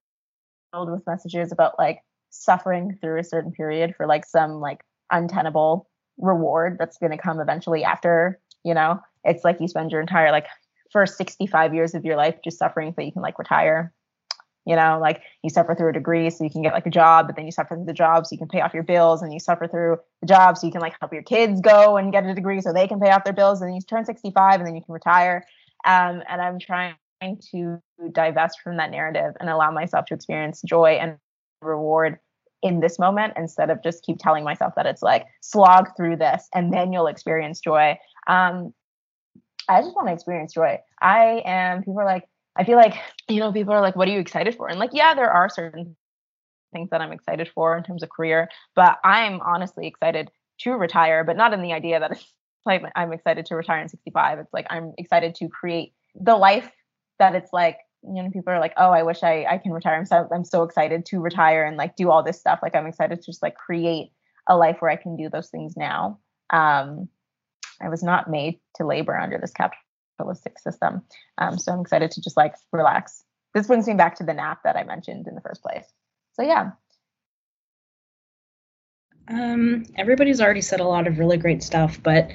with 0.74 1.06
messages 1.06 1.52
about 1.52 1.78
like 1.78 2.00
suffering 2.30 2.98
through 3.00 3.20
a 3.20 3.24
certain 3.24 3.52
period 3.52 3.94
for 3.96 4.06
like 4.06 4.26
some 4.26 4.60
like 4.60 4.80
untenable 5.10 5.88
reward 6.18 6.76
that's 6.78 6.98
going 6.98 7.12
to 7.12 7.18
come 7.18 7.40
eventually 7.40 7.84
after, 7.84 8.40
you 8.64 8.74
know, 8.74 9.00
it's 9.24 9.44
like 9.44 9.60
you 9.60 9.68
spend 9.68 9.90
your 9.90 10.00
entire 10.00 10.30
like 10.30 10.46
first 10.92 11.16
65 11.16 11.74
years 11.74 11.94
of 11.94 12.04
your 12.04 12.16
life 12.16 12.36
just 12.44 12.58
suffering 12.58 12.92
so 12.94 13.02
you 13.02 13.12
can 13.12 13.22
like 13.22 13.38
retire. 13.38 13.92
You 14.66 14.74
know, 14.74 14.98
like 15.00 15.22
you 15.44 15.50
suffer 15.50 15.76
through 15.76 15.90
a 15.90 15.92
degree 15.92 16.28
so 16.28 16.42
you 16.42 16.50
can 16.50 16.60
get 16.60 16.72
like 16.72 16.86
a 16.86 16.90
job, 16.90 17.28
but 17.28 17.36
then 17.36 17.46
you 17.46 17.52
suffer 17.52 17.76
through 17.76 17.84
the 17.84 17.92
job 17.92 18.26
so 18.26 18.32
you 18.32 18.38
can 18.38 18.48
pay 18.48 18.60
off 18.60 18.74
your 18.74 18.82
bills, 18.82 19.22
and 19.22 19.32
you 19.32 19.38
suffer 19.38 19.68
through 19.68 19.98
the 20.20 20.26
job 20.26 20.58
so 20.58 20.66
you 20.66 20.72
can 20.72 20.80
like 20.80 20.94
help 21.00 21.12
your 21.12 21.22
kids 21.22 21.60
go 21.60 21.96
and 21.96 22.10
get 22.10 22.26
a 22.26 22.34
degree 22.34 22.60
so 22.60 22.72
they 22.72 22.88
can 22.88 22.98
pay 22.98 23.10
off 23.10 23.22
their 23.22 23.32
bills, 23.32 23.60
and 23.60 23.68
then 23.68 23.76
you 23.76 23.80
turn 23.80 24.04
65 24.04 24.58
and 24.58 24.66
then 24.66 24.74
you 24.74 24.82
can 24.82 24.92
retire. 24.92 25.46
Um, 25.84 26.20
and 26.28 26.42
I'm 26.42 26.58
trying 27.20 27.40
to 27.52 27.80
divest 28.12 28.60
from 28.60 28.76
that 28.76 28.90
narrative 28.90 29.34
and 29.40 29.48
allow 29.48 29.70
myself 29.70 30.06
to 30.06 30.14
experience 30.14 30.62
joy 30.62 30.98
and 31.00 31.16
reward 31.62 32.18
in 32.62 32.80
this 32.80 32.98
moment 32.98 33.34
instead 33.36 33.70
of 33.70 33.82
just 33.82 34.02
keep 34.02 34.18
telling 34.18 34.44
myself 34.44 34.74
that 34.76 34.86
it's 34.86 35.02
like 35.02 35.26
slog 35.40 35.88
through 35.96 36.16
this 36.16 36.48
and 36.54 36.72
then 36.72 36.92
you'll 36.92 37.06
experience 37.06 37.60
joy. 37.60 37.98
Um, 38.26 38.72
I 39.68 39.82
just 39.82 39.94
want 39.94 40.08
to 40.08 40.14
experience 40.14 40.54
joy. 40.54 40.78
I 41.00 41.42
am, 41.44 41.80
people 41.80 42.00
are 42.00 42.04
like, 42.04 42.24
I 42.56 42.64
feel 42.64 42.76
like, 42.76 42.94
you 43.28 43.40
know, 43.40 43.52
people 43.52 43.74
are 43.74 43.80
like, 43.80 43.96
what 43.96 44.08
are 44.08 44.12
you 44.12 44.20
excited 44.20 44.54
for? 44.54 44.68
And 44.68 44.78
like, 44.78 44.90
yeah, 44.92 45.14
there 45.14 45.30
are 45.30 45.48
certain 45.48 45.96
things 46.72 46.90
that 46.90 47.00
I'm 47.00 47.12
excited 47.12 47.50
for 47.54 47.76
in 47.76 47.84
terms 47.84 48.02
of 48.02 48.08
career, 48.08 48.48
but 48.74 48.98
I'm 49.04 49.40
honestly 49.40 49.86
excited 49.86 50.30
to 50.60 50.72
retire, 50.72 51.24
but 51.24 51.36
not 51.36 51.52
in 51.52 51.62
the 51.62 51.72
idea 51.72 52.00
that 52.00 52.12
it's 52.12 52.32
like 52.66 52.82
I'm 52.96 53.12
excited 53.12 53.46
to 53.46 53.56
retire 53.56 53.80
in 53.80 53.88
65. 53.88 54.40
It's 54.40 54.52
like 54.52 54.66
I'm 54.70 54.92
excited 54.98 55.36
to 55.36 55.48
create 55.48 55.92
the 56.14 56.36
life 56.36 56.68
that 57.18 57.34
it's 57.34 57.52
like 57.52 57.78
you 58.02 58.22
know 58.22 58.30
people 58.30 58.52
are 58.52 58.60
like 58.60 58.74
oh 58.76 58.90
i 58.90 59.02
wish 59.02 59.22
i 59.22 59.44
i 59.50 59.58
can 59.58 59.72
retire. 59.72 59.96
I'm 59.96 60.04
so 60.04 60.28
i'm 60.32 60.44
so 60.44 60.62
excited 60.62 61.06
to 61.06 61.20
retire 61.20 61.64
and 61.64 61.76
like 61.76 61.96
do 61.96 62.10
all 62.10 62.22
this 62.22 62.38
stuff. 62.38 62.60
Like 62.62 62.74
i'm 62.74 62.86
excited 62.86 63.20
to 63.20 63.26
just 63.26 63.42
like 63.42 63.56
create 63.56 64.12
a 64.46 64.56
life 64.56 64.76
where 64.80 64.90
i 64.90 64.96
can 64.96 65.16
do 65.16 65.28
those 65.28 65.50
things 65.50 65.76
now. 65.76 66.20
Um 66.50 67.08
i 67.80 67.88
was 67.88 68.02
not 68.02 68.30
made 68.30 68.60
to 68.76 68.86
labor 68.86 69.16
under 69.16 69.38
this 69.38 69.52
capitalistic 69.52 70.58
system. 70.58 71.02
Um 71.38 71.58
so 71.58 71.72
i'm 71.72 71.80
excited 71.80 72.10
to 72.12 72.20
just 72.20 72.36
like 72.36 72.54
relax. 72.72 73.24
This 73.54 73.66
brings 73.66 73.86
me 73.86 73.94
back 73.94 74.16
to 74.16 74.24
the 74.24 74.34
nap 74.34 74.60
that 74.64 74.76
I 74.76 74.84
mentioned 74.84 75.26
in 75.26 75.34
the 75.34 75.40
first 75.40 75.62
place. 75.62 75.86
So 76.34 76.42
yeah. 76.42 76.72
Um, 79.28 79.86
everybody's 79.96 80.40
already 80.40 80.60
said 80.60 80.80
a 80.80 80.84
lot 80.84 81.06
of 81.06 81.18
really 81.18 81.36
great 81.36 81.62
stuff, 81.62 82.00
but 82.02 82.30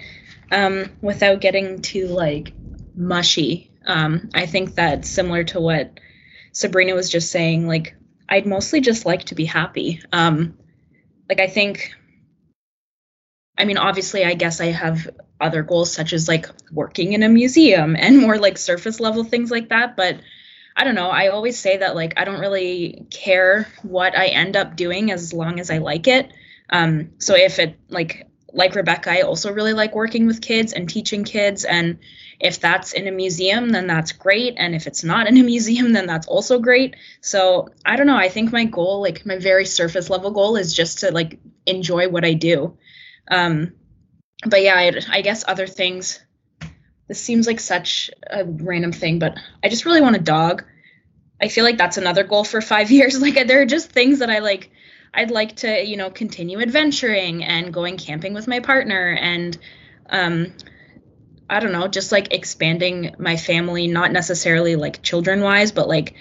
um, 0.51 0.89
without 1.01 1.39
getting 1.39 1.81
too 1.81 2.07
like 2.07 2.53
mushy, 2.95 3.70
um, 3.85 4.29
I 4.33 4.45
think 4.45 4.75
that 4.75 5.05
similar 5.05 5.43
to 5.45 5.59
what 5.59 5.99
Sabrina 6.51 6.93
was 6.93 7.09
just 7.09 7.31
saying, 7.31 7.67
like 7.67 7.95
I'd 8.29 8.45
mostly 8.45 8.81
just 8.81 9.05
like 9.05 9.25
to 9.25 9.35
be 9.35 9.45
happy. 9.45 10.01
Um, 10.11 10.57
like 11.29 11.39
I 11.39 11.47
think, 11.47 11.93
I 13.57 13.65
mean, 13.65 13.77
obviously, 13.77 14.23
I 14.23 14.33
guess 14.33 14.61
I 14.61 14.67
have 14.67 15.09
other 15.39 15.63
goals 15.63 15.91
such 15.91 16.13
as 16.13 16.27
like 16.27 16.45
working 16.71 17.13
in 17.13 17.23
a 17.23 17.29
museum 17.29 17.95
and 17.95 18.19
more 18.19 18.37
like 18.37 18.57
surface 18.57 18.99
level 18.99 19.23
things 19.23 19.49
like 19.49 19.69
that, 19.69 19.95
but 19.97 20.19
I 20.75 20.83
don't 20.83 20.95
know. 20.95 21.09
I 21.09 21.27
always 21.27 21.59
say 21.59 21.77
that 21.77 21.95
like 21.95 22.13
I 22.17 22.23
don't 22.23 22.39
really 22.39 23.05
care 23.09 23.67
what 23.81 24.17
I 24.17 24.27
end 24.27 24.55
up 24.55 24.75
doing 24.75 25.11
as 25.11 25.33
long 25.33 25.59
as 25.59 25.69
I 25.69 25.79
like 25.79 26.07
it. 26.07 26.31
Um, 26.69 27.11
so 27.17 27.35
if 27.35 27.59
it 27.59 27.77
like 27.89 28.27
like 28.53 28.75
Rebecca, 28.75 29.11
I 29.11 29.21
also 29.21 29.51
really 29.51 29.73
like 29.73 29.95
working 29.95 30.27
with 30.27 30.41
kids 30.41 30.73
and 30.73 30.89
teaching 30.89 31.23
kids. 31.23 31.63
And 31.63 31.99
if 32.39 32.59
that's 32.59 32.93
in 32.93 33.07
a 33.07 33.11
museum, 33.11 33.69
then 33.69 33.87
that's 33.87 34.11
great. 34.11 34.55
And 34.57 34.75
if 34.75 34.87
it's 34.87 35.03
not 35.03 35.27
in 35.27 35.37
a 35.37 35.43
museum, 35.55 35.93
then 35.93 36.07
that's 36.07 36.27
also 36.27 36.59
great. 36.59 36.95
So 37.21 37.69
I 37.85 37.95
don't 37.95 38.07
know. 38.07 38.17
I 38.17 38.29
think 38.29 38.51
my 38.51 38.65
goal, 38.65 39.01
like 39.01 39.25
my 39.25 39.37
very 39.37 39.65
surface 39.65 40.09
level 40.09 40.31
goal, 40.31 40.55
is 40.55 40.73
just 40.73 40.99
to 40.99 41.11
like 41.11 41.39
enjoy 41.65 42.09
what 42.09 42.25
I 42.25 42.33
do. 42.33 42.77
Um, 43.29 43.73
but 44.45 44.61
yeah, 44.63 44.75
I, 44.75 44.99
I 45.09 45.21
guess 45.21 45.43
other 45.47 45.67
things. 45.67 46.19
This 47.07 47.21
seems 47.21 47.45
like 47.45 47.59
such 47.59 48.09
a 48.29 48.45
random 48.45 48.93
thing, 48.93 49.19
but 49.19 49.37
I 49.63 49.69
just 49.69 49.85
really 49.85 50.01
want 50.01 50.15
a 50.15 50.19
dog. 50.19 50.63
I 51.41 51.49
feel 51.49 51.65
like 51.65 51.77
that's 51.77 51.97
another 51.97 52.23
goal 52.23 52.43
for 52.43 52.61
five 52.61 52.89
years. 52.97 53.21
Like 53.21 53.47
there 53.47 53.61
are 53.61 53.65
just 53.65 53.91
things 53.91 54.19
that 54.19 54.29
I 54.29 54.39
like 54.39 54.71
I'd 55.13 55.31
like 55.31 55.57
to, 55.57 55.83
you 55.83 55.97
know, 55.97 56.09
continue 56.09 56.61
adventuring 56.61 57.43
and 57.43 57.73
going 57.73 57.97
camping 57.97 58.33
with 58.33 58.47
my 58.47 58.59
partner 58.59 59.17
and 59.19 59.57
um 60.09 60.53
I 61.49 61.59
don't 61.59 61.73
know, 61.73 61.89
just 61.89 62.13
like 62.13 62.33
expanding 62.33 63.13
my 63.19 63.35
family, 63.35 63.87
not 63.87 64.13
necessarily 64.13 64.77
like 64.77 65.03
children 65.03 65.41
wise, 65.41 65.73
but 65.73 65.89
like 65.89 66.15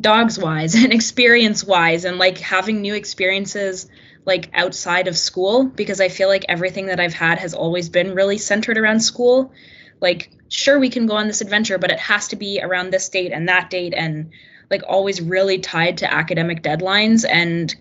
dogs 0.00 0.38
wise 0.38 0.74
and 0.82 0.92
experience 0.92 1.62
wise 1.62 2.04
and 2.06 2.18
like 2.18 2.38
having 2.38 2.80
new 2.80 2.94
experiences 2.94 3.88
like 4.24 4.50
outside 4.54 5.08
of 5.08 5.16
school 5.18 5.64
because 5.64 6.00
I 6.00 6.08
feel 6.08 6.28
like 6.28 6.44
everything 6.48 6.86
that 6.86 7.00
I've 7.00 7.12
had 7.12 7.38
has 7.38 7.54
always 7.54 7.88
been 7.88 8.14
really 8.14 8.38
centered 8.38 8.78
around 8.78 9.00
school. 9.00 9.52
Like 10.00 10.30
sure 10.48 10.78
we 10.78 10.88
can 10.88 11.06
go 11.06 11.16
on 11.16 11.26
this 11.26 11.42
adventure, 11.42 11.78
but 11.78 11.90
it 11.90 11.98
has 11.98 12.28
to 12.28 12.36
be 12.36 12.60
around 12.62 12.90
this 12.90 13.08
date 13.10 13.32
and 13.32 13.48
that 13.48 13.68
date 13.68 13.92
and 13.94 14.30
like 14.70 14.82
always 14.88 15.20
really 15.20 15.58
tied 15.58 15.98
to 15.98 16.12
academic 16.12 16.62
deadlines 16.62 17.26
and 17.28 17.74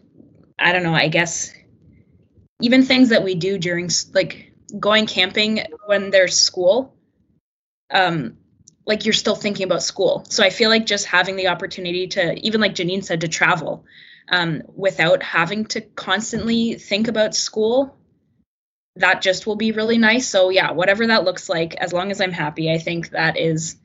I 0.60 0.74
don't 0.74 0.84
know, 0.84 0.94
I 0.94 1.08
guess 1.08 1.54
even 2.62 2.84
things 2.84 3.10
that 3.10 3.24
we 3.24 3.36
do 3.36 3.58
during 3.58 3.90
like 4.14 4.52
going 4.78 5.06
camping 5.06 5.64
when 5.86 6.12
there's 6.12 6.40
school, 6.40 6.96
um, 7.90 8.38
like 8.86 9.06
you're 9.06 9.14
still 9.14 9.36
thinking 9.36 9.64
about 9.66 9.84
school. 9.84 10.26
So 10.30 10.44
I 10.44 10.50
feel 10.50 10.70
like 10.70 10.86
just 10.86 11.06
having 11.06 11.36
the 11.36 11.48
opportunity 11.48 12.08
to, 12.08 12.34
even 12.46 12.60
like 12.60 12.76
Janine 12.76 13.04
said, 13.04 13.22
to 13.22 13.28
travel 13.28 13.86
um, 14.30 14.64
without 14.76 15.24
having 15.24 15.66
to 15.66 15.82
constantly 15.82 16.76
think 16.76 17.08
about 17.08 17.36
school, 17.36 17.96
that 18.96 19.22
just 19.22 19.48
will 19.48 19.56
be 19.56 19.72
really 19.72 19.98
nice. 19.98 20.28
So 20.28 20.50
yeah, 20.50 20.72
whatever 20.72 21.08
that 21.08 21.24
looks 21.24 21.50
like, 21.50 21.76
as 21.76 21.94
long 21.94 22.12
as 22.12 22.20
I'm 22.20 22.32
happy, 22.32 22.72
I 22.72 22.78
think 22.78 23.12
that 23.12 23.38
is 23.38 23.78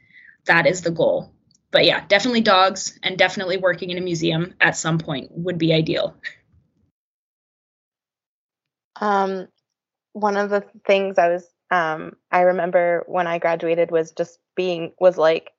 that 0.46 0.66
is 0.66 0.82
the 0.82 0.90
goal. 0.90 1.32
But 1.70 1.84
yeah, 1.84 2.04
definitely 2.06 2.42
dogs 2.42 2.98
and 3.02 3.16
definitely 3.16 3.56
working 3.56 3.90
in 3.90 3.98
a 3.98 4.00
museum 4.00 4.54
at 4.60 4.76
some 4.76 4.98
point 4.98 5.30
would 5.32 5.58
be 5.58 5.72
ideal. 5.72 6.16
Um, 9.00 9.48
one 10.12 10.36
of 10.36 10.50
the 10.50 10.64
things 10.86 11.18
I 11.18 11.28
was, 11.28 11.48
um, 11.70 12.14
I 12.30 12.42
remember 12.42 13.04
when 13.06 13.26
I 13.26 13.38
graduated 13.38 13.90
was 13.90 14.12
just 14.12 14.38
being, 14.56 14.92
was 15.00 15.18
like 15.18 15.50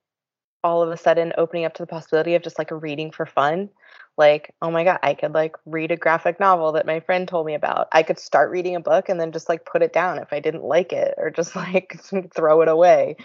all 0.63 0.82
of 0.82 0.89
a 0.89 0.98
sudden 0.98 1.34
opening 1.38 1.65
up 1.65 1.74
to 1.76 1.84
the 1.84 1.88
possibility 1.88 2.36
of 2.36 2.41
just 2.43 2.58
like 2.58 2.71
a 2.71 2.76
reading 2.76 3.12
for 3.12 3.26
fun. 3.26 3.69
Like, 4.17 4.54
oh 4.62 4.71
my 4.71 4.84
God, 4.84 5.00
I 5.04 5.13
could 5.13 5.34
like 5.34 5.56
read 5.65 5.91
a 5.91 5.98
graphic 5.98 6.39
novel 6.39 6.71
that 6.74 6.86
my 6.86 7.02
friend 7.02 7.28
told 7.28 7.45
me 7.45 7.54
about. 7.54 7.88
I 7.91 8.04
could 8.04 8.19
start 8.19 8.52
reading 8.52 8.76
a 8.76 8.80
book 8.80 9.10
and 9.10 9.19
then 9.19 9.32
just 9.32 9.50
like 9.50 9.65
put 9.65 9.84
it 9.84 9.93
down 9.93 10.19
if 10.19 10.34
I 10.34 10.39
didn't 10.39 10.63
like 10.63 10.93
it 10.93 11.13
or 11.17 11.30
just 11.30 11.56
like 11.58 12.00
throw 12.36 12.62
it 12.62 12.67
away. 12.69 13.17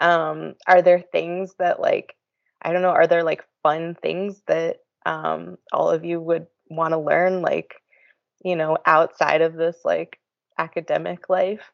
Um, 0.00 0.54
are 0.66 0.82
there 0.82 1.00
things 1.00 1.54
that 1.58 1.80
like, 1.80 2.14
I 2.62 2.72
don't 2.72 2.82
know, 2.82 2.90
are 2.90 3.06
there 3.06 3.24
like 3.24 3.44
fun 3.62 3.96
things 4.00 4.40
that 4.46 4.78
um, 5.04 5.58
all 5.72 5.90
of 5.90 6.04
you 6.04 6.20
would 6.20 6.46
want 6.68 6.92
to 6.92 6.98
learn? 6.98 7.42
Like, 7.42 7.74
you 8.46 8.54
know, 8.54 8.78
outside 8.86 9.42
of 9.42 9.54
this 9.54 9.76
like 9.84 10.20
academic 10.56 11.28
life? 11.28 11.72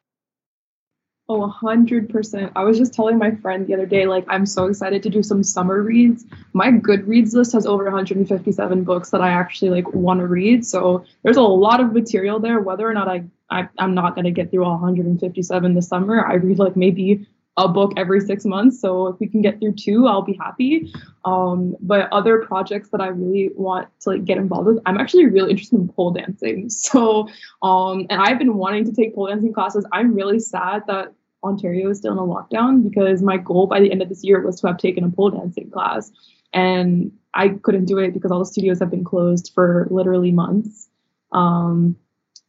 Oh, 1.29 1.53
100%. 1.61 2.51
I 2.53 2.63
was 2.63 2.77
just 2.77 2.93
telling 2.93 3.17
my 3.17 3.35
friend 3.35 3.65
the 3.65 3.75
other 3.75 3.85
day, 3.85 4.07
like, 4.07 4.25
I'm 4.27 4.45
so 4.45 4.65
excited 4.65 5.03
to 5.03 5.09
do 5.09 5.23
some 5.23 5.41
summer 5.41 5.81
reads. 5.81 6.25
My 6.51 6.69
Goodreads 6.69 7.33
list 7.33 7.53
has 7.53 7.65
over 7.65 7.85
157 7.85 8.83
books 8.83 9.11
that 9.11 9.21
I 9.21 9.29
actually, 9.29 9.69
like, 9.69 9.93
want 9.93 10.19
to 10.19 10.27
read. 10.27 10.65
So 10.65 11.05
there's 11.23 11.37
a 11.37 11.41
lot 11.41 11.79
of 11.79 11.93
material 11.93 12.39
there. 12.39 12.59
Whether 12.59 12.89
or 12.89 12.93
not 12.93 13.07
I, 13.07 13.23
I 13.49 13.69
I'm 13.77 13.93
not 13.93 14.15
going 14.15 14.25
to 14.25 14.31
get 14.31 14.51
through 14.51 14.65
all 14.65 14.73
157 14.73 15.75
this 15.75 15.87
summer, 15.87 16.25
I 16.25 16.33
read, 16.33 16.59
like, 16.59 16.75
maybe 16.75 17.25
a 17.57 17.67
book 17.67 17.93
every 17.97 18.19
six 18.19 18.45
months. 18.45 18.79
So 18.79 19.07
if 19.07 19.19
we 19.19 19.27
can 19.27 19.41
get 19.41 19.59
through 19.59 19.73
two, 19.73 20.07
I'll 20.07 20.23
be 20.23 20.33
happy. 20.33 20.91
Um, 21.23 21.75
but 21.79 22.11
other 22.11 22.39
projects 22.39 22.89
that 22.89 23.01
I 23.01 23.07
really 23.07 23.51
want 23.55 23.87
to 24.01 24.09
like 24.09 24.25
get 24.25 24.37
involved 24.37 24.67
with, 24.67 24.79
I'm 24.85 24.97
actually 24.97 25.27
really 25.27 25.51
interested 25.51 25.79
in 25.79 25.87
pole 25.89 26.11
dancing. 26.11 26.69
So 26.83 27.27
um, 27.61 28.07
and 28.09 28.21
I've 28.21 28.39
been 28.39 28.55
wanting 28.55 28.85
to 28.85 28.91
take 28.91 29.15
pole 29.15 29.27
dancing 29.27 29.53
classes. 29.53 29.85
I'm 29.91 30.13
really 30.13 30.39
sad 30.39 30.83
that 30.87 31.13
Ontario 31.43 31.89
is 31.89 31.99
still 31.99 32.13
in 32.13 32.17
a 32.17 32.21
lockdown 32.21 32.83
because 32.83 33.21
my 33.21 33.37
goal 33.37 33.67
by 33.67 33.79
the 33.79 33.91
end 33.91 34.01
of 34.01 34.09
this 34.09 34.23
year 34.23 34.41
was 34.41 34.59
to 34.61 34.67
have 34.67 34.77
taken 34.77 35.03
a 35.03 35.09
pole 35.09 35.29
dancing 35.29 35.69
class. 35.69 36.11
And 36.53 37.11
I 37.33 37.49
couldn't 37.49 37.85
do 37.85 37.97
it 37.99 38.13
because 38.13 38.31
all 38.31 38.39
the 38.39 38.45
studios 38.45 38.79
have 38.79 38.91
been 38.91 39.03
closed 39.03 39.51
for 39.53 39.87
literally 39.89 40.31
months. 40.31 40.87
Um, 41.31 41.95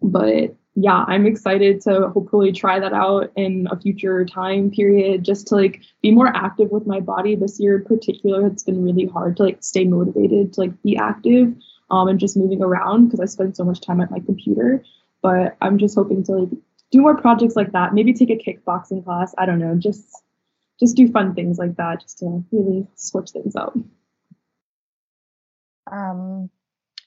but 0.03 0.55
yeah, 0.76 1.04
I'm 1.06 1.24
excited 1.26 1.80
to 1.82 2.08
hopefully 2.08 2.50
try 2.50 2.80
that 2.80 2.92
out 2.92 3.32
in 3.37 3.68
a 3.70 3.78
future 3.78 4.24
time 4.24 4.72
period 4.72 5.24
just 5.24 5.46
to 5.48 5.54
like 5.54 5.82
be 6.02 6.10
more 6.10 6.28
active 6.34 6.70
with 6.70 6.87
my 6.87 6.98
body 6.98 7.37
this 7.37 7.60
year 7.60 7.76
in 7.78 7.84
particular. 7.84 8.46
It's 8.46 8.64
been 8.64 8.82
really 8.82 9.06
hard 9.06 9.37
to 9.37 9.44
like 9.44 9.62
stay 9.62 9.84
motivated 9.84 10.52
to 10.54 10.62
like 10.62 10.82
be 10.82 10.96
active 10.96 11.54
um, 11.90 12.08
and 12.08 12.18
just 12.18 12.37
moving 12.37 12.60
around 12.60 13.06
because 13.06 13.20
I 13.20 13.26
spend 13.26 13.56
so 13.56 13.64
much 13.64 13.80
time 13.80 14.00
at 14.00 14.10
my 14.10 14.18
computer. 14.18 14.84
But 15.22 15.56
I'm 15.60 15.78
just 15.78 15.94
hoping 15.94 16.24
to 16.24 16.32
like 16.32 16.48
do 16.90 17.00
more 17.00 17.16
projects 17.16 17.54
like 17.54 17.70
that. 17.72 17.94
Maybe 17.94 18.12
take 18.12 18.30
a 18.30 18.37
kickboxing 18.37 19.04
class. 19.04 19.32
I 19.38 19.46
don't 19.46 19.60
know. 19.60 19.76
Just 19.76 20.22
just 20.80 20.96
do 20.96 21.08
fun 21.08 21.37
things 21.37 21.56
like 21.56 21.76
that 21.76 22.00
just 22.00 22.18
to 22.18 22.44
really 22.50 22.87
switch 22.96 23.30
things 23.30 23.54
up. 23.54 23.76
Um, 25.90 26.50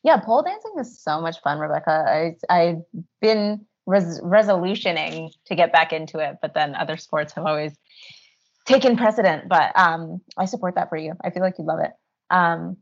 yeah, 0.08 0.16
pole 0.16 0.42
dancing 0.42 0.72
is 0.80 0.98
so 1.04 1.20
much 1.20 1.42
fun, 1.42 1.60
Rebecca. 1.60 2.06
I 2.08 2.36
I've 2.50 2.82
been 3.20 3.66
res- 3.86 4.22
resolutioning 4.22 5.32
to 5.48 5.56
get 5.56 5.74
back 5.74 5.92
into 5.92 6.20
it, 6.20 6.38
but 6.42 6.54
then 6.54 6.76
other 6.76 6.96
sports 6.96 7.34
have 7.34 7.46
always 7.46 7.74
taken 8.66 8.96
precedent. 8.96 9.50
But 9.50 9.78
um, 9.78 10.22
I 10.38 10.46
support 10.46 10.76
that 10.76 10.88
for 10.88 10.96
you. 10.98 11.12
I 11.22 11.30
feel 11.30 11.44
like 11.44 11.56
you'd 11.58 11.68
love 11.68 11.82
it. 11.82 11.92
Um, 12.30 12.78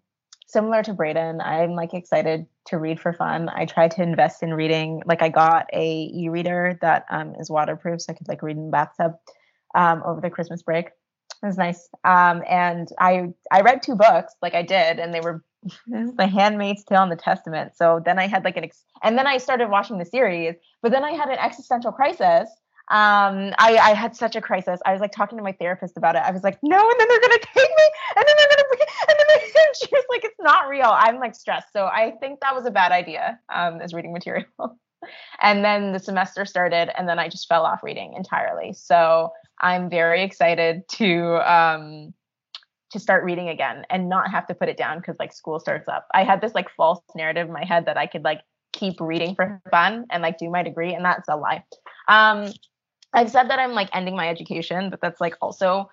similar 0.46 0.84
to 0.84 0.94
Braden, 0.94 1.42
I'm 1.42 1.72
like 1.72 1.96
excited 1.96 2.46
to 2.68 2.78
read 2.78 3.00
for 3.00 3.12
fun. 3.12 3.50
I 3.50 3.66
try 3.66 3.88
to 3.88 4.04
invest 4.04 4.44
in 4.44 4.54
reading. 4.54 5.02
Like 5.08 5.24
I 5.24 5.30
got 5.30 5.66
a 5.74 6.12
e-reader 6.14 6.78
that 6.82 7.06
um, 7.10 7.34
is 7.40 7.50
waterproof, 7.50 8.04
so 8.04 8.14
I 8.14 8.16
could 8.16 8.28
like 8.28 8.44
read 8.44 8.58
in 8.58 8.68
the 8.68 8.72
bathtub 8.72 9.14
um, 9.74 10.04
over 10.06 10.22
the 10.22 10.30
Christmas 10.30 10.62
break. 10.62 10.90
It 11.42 11.48
was 11.48 11.58
nice. 11.58 11.90
Um, 12.04 12.44
and 12.48 12.88
I 13.00 13.34
I 13.52 13.62
read 13.62 13.82
two 13.82 13.96
books, 13.96 14.36
like 14.44 14.54
I 14.54 14.62
did, 14.62 15.00
and 15.00 15.12
they 15.12 15.22
were 15.22 15.44
the 15.88 16.28
Handmaid's 16.28 16.84
Tale 16.84 17.04
and 17.04 17.12
the 17.12 17.16
Testament. 17.16 17.76
So 17.76 18.02
then 18.04 18.20
I 18.20 18.28
had 18.28 18.44
like 18.44 18.58
an, 18.58 18.64
ex- 18.64 18.86
and 19.04 19.18
then 19.18 19.28
I 19.28 19.38
started 19.38 19.70
watching 19.70 19.98
the 19.98 20.06
series, 20.06 20.56
but 20.82 20.92
then 20.92 21.04
I 21.04 21.12
had 21.12 21.30
an 21.30 21.38
existential 21.38 21.92
crisis. 21.92 22.50
Um, 22.92 23.54
I, 23.58 23.78
I 23.82 23.94
had 23.96 24.16
such 24.16 24.36
a 24.36 24.42
crisis. 24.42 24.80
I 24.86 24.92
was 24.92 25.02
like 25.02 25.12
talking 25.12 25.38
to 25.40 25.44
my 25.44 25.54
therapist 25.54 25.98
about 25.98 26.16
it. 26.16 26.22
I 26.24 26.30
was 26.30 26.44
like, 26.44 26.60
no, 26.62 26.78
and 26.78 27.00
then 27.00 27.08
they're 27.08 27.22
gonna 27.22 27.40
take 27.40 27.70
me, 27.70 27.88
and 28.16 28.26
then 28.28 28.36
they're 28.38 28.50
gonna, 28.50 28.86
and 29.10 29.16
then 29.18 29.26
they, 29.30 29.44
and 29.44 29.76
she 29.82 29.88
was 29.92 30.06
like, 30.10 30.24
it's 30.24 30.40
not 30.40 30.70
real. 30.70 30.92
I'm 30.94 31.20
like 31.20 31.34
stressed. 31.34 31.74
So 31.74 31.86
I 31.86 32.14
think 32.20 32.42
that 32.42 32.54
was 32.54 32.66
a 32.66 32.72
bad 32.72 32.92
idea 32.92 33.40
um, 33.54 33.82
as 33.82 33.94
reading 33.94 34.14
material. 34.14 34.46
and 35.42 35.66
then 35.66 35.94
the 35.94 36.00
semester 36.00 36.46
started, 36.46 36.96
and 36.98 37.10
then 37.10 37.18
I 37.18 37.28
just 37.28 37.48
fell 37.48 37.66
off 37.66 37.82
reading 37.82 38.14
entirely. 38.14 38.74
So 38.74 39.32
I'm 39.62 39.90
very 39.90 40.24
excited 40.24 40.88
to 40.90 41.52
um, 41.52 42.14
to 42.96 43.00
start 43.00 43.24
reading 43.24 43.50
again 43.50 43.86
and 43.90 44.10
not 44.10 44.32
have 44.32 44.48
to 44.48 44.56
put 44.56 44.70
it 44.70 44.78
down 44.78 44.98
because 44.98 45.16
like 45.20 45.34
school 45.34 45.60
starts 45.60 45.88
up. 45.88 46.08
I 46.14 46.24
had 46.24 46.42
this 46.42 46.56
like 46.56 46.70
false 46.72 47.02
narrative 47.16 47.48
in 47.48 47.54
my 47.54 47.66
head 47.66 47.86
that 47.86 47.98
I 47.98 48.08
could 48.08 48.24
like 48.24 48.42
keep 48.74 49.00
reading 49.00 49.36
for 49.36 49.62
fun 49.70 50.06
and 50.10 50.24
like 50.24 50.38
do 50.38 50.50
my 50.50 50.64
degree, 50.64 50.94
and 50.94 51.06
that's 51.06 51.28
a 51.30 51.36
lie. 51.36 51.64
Um, 52.08 52.52
I've 53.14 53.30
said 53.30 53.50
that 53.50 53.60
I'm 53.60 53.74
like 53.74 53.90
ending 53.94 54.16
my 54.16 54.30
education, 54.30 54.90
but 54.90 55.02
that's 55.02 55.22
like 55.22 55.36
also 55.42 55.90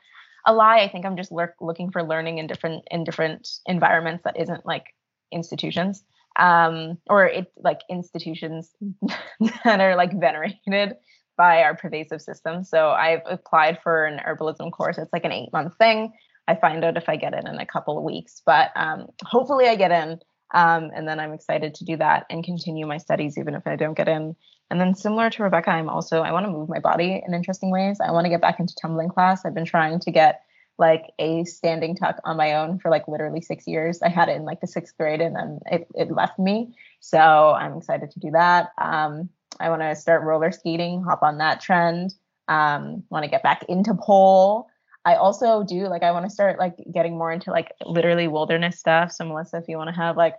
a 0.47 0.55
lie. 0.55 0.79
I 0.79 0.89
think 0.89 1.05
I'm 1.05 1.17
just 1.17 1.33
lurk, 1.33 1.55
looking 1.61 1.91
for 1.91 2.03
learning 2.03 2.39
in 2.39 2.47
different 2.47 2.85
in 2.91 3.05
different 3.05 3.49
environments 3.67 4.25
that 4.25 4.41
isn't 4.41 4.65
like 4.65 4.95
institutions 5.33 6.05
um, 6.39 6.99
or 7.09 7.27
it 7.27 7.53
like 7.57 7.81
institutions 7.91 8.71
that 9.65 9.81
are 9.81 9.97
like 9.97 10.19
venerated 10.19 10.97
by 11.37 11.63
our 11.63 11.75
pervasive 11.75 12.23
system. 12.23 12.65
So 12.65 12.91
I've 12.91 13.23
applied 13.27 13.79
for 13.83 14.05
an 14.05 14.21
herbalism 14.25 14.71
course. 14.73 14.99
It's 14.99 15.13
like 15.13 15.25
an 15.25 15.33
eight 15.33 15.53
month 15.53 15.77
thing. 15.79 16.13
I 16.49 16.55
find 16.57 16.85
out 16.85 16.97
if 16.97 17.09
I 17.09 17.17
get 17.17 17.35
in 17.35 17.47
in 17.47 17.59
a 17.59 17.67
couple 17.67 17.97
of 17.97 18.05
weeks, 18.05 18.43
but 18.45 18.71
um, 18.75 19.09
hopefully 19.25 19.67
I 19.67 19.77
get 19.77 19.93
in. 19.93 20.21
Um, 20.55 20.91
and 20.95 21.09
then 21.09 21.19
I'm 21.19 21.33
excited 21.33 21.75
to 21.77 21.85
do 21.85 21.97
that 21.97 22.27
and 22.29 22.45
continue 22.45 22.87
my 22.87 22.99
studies 22.99 23.39
even 23.39 23.55
if 23.55 23.67
I 23.67 23.77
don't 23.77 23.97
get 23.97 24.09
in. 24.09 24.37
And 24.71 24.81
then 24.81 24.95
similar 24.95 25.31
to 25.31 25.43
Rebecca, 25.43 25.71
I'm 25.71 25.89
also 25.89 26.23
I 26.23 26.33
want 26.33 26.47
to 26.47 26.53
move 26.53 26.69
my 26.69 26.79
body 26.79 27.23
in 27.27 27.35
interesting 27.35 27.71
ways. 27.71 28.01
I 28.01 28.11
want 28.11 28.27
to 28.27 28.31
get 28.31 28.41
back 28.41 28.61
into 28.61 28.75
tumbling 28.81 29.09
class. 29.09 29.45
I've 29.45 29.55
been 29.55 29.65
trying 29.65 30.01
to 30.01 30.11
get 30.11 30.43
like 30.79 31.13
a 31.19 31.45
standing 31.45 31.95
tuck 31.95 32.17
on 32.25 32.37
my 32.37 32.55
own 32.55 32.79
for 32.79 32.91
like 32.91 33.07
literally 33.07 33.41
six 33.41 33.67
years. 33.67 34.01
I 34.03 34.09
had 34.09 34.29
it 34.29 34.37
in 34.37 34.45
like 34.45 34.61
the 34.61 34.67
sixth 34.67 34.97
grade 34.97 35.21
and 35.21 35.37
then 35.37 35.61
it, 35.71 35.87
it 35.95 36.11
left 36.11 36.39
me. 36.39 36.75
So 37.01 37.19
I'm 37.19 37.77
excited 37.77 38.11
to 38.11 38.21
do 38.21 38.31
that. 38.33 38.71
Um, 38.79 39.29
I 39.61 39.69
want 39.69 39.83
to 39.83 39.95
start 39.95 40.23
roller 40.23 40.51
skating, 40.53 41.03
hop 41.03 41.23
on 41.23 41.39
that 41.39 41.61
trend. 41.61 42.15
Um, 42.49 43.05
want 43.11 43.25
to 43.25 43.31
get 43.31 43.43
back 43.43 43.65
into 43.69 43.95
pole. 43.95 44.69
I 45.05 45.15
also 45.15 45.65
do 45.65 45.89
like 45.89 46.03
I 46.03 46.13
want 46.13 46.27
to 46.27 46.31
start 46.31 46.59
like 46.59 46.77
getting 46.93 47.19
more 47.19 47.33
into 47.33 47.51
like 47.51 47.73
literally 47.85 48.29
wilderness 48.29 48.79
stuff. 48.79 49.13
So 49.13 49.25
Melissa, 49.25 49.59
if 49.59 49.65
you 49.69 49.77
want 49.77 49.89
to 49.89 49.97
have 49.97 50.17
like 50.17 50.37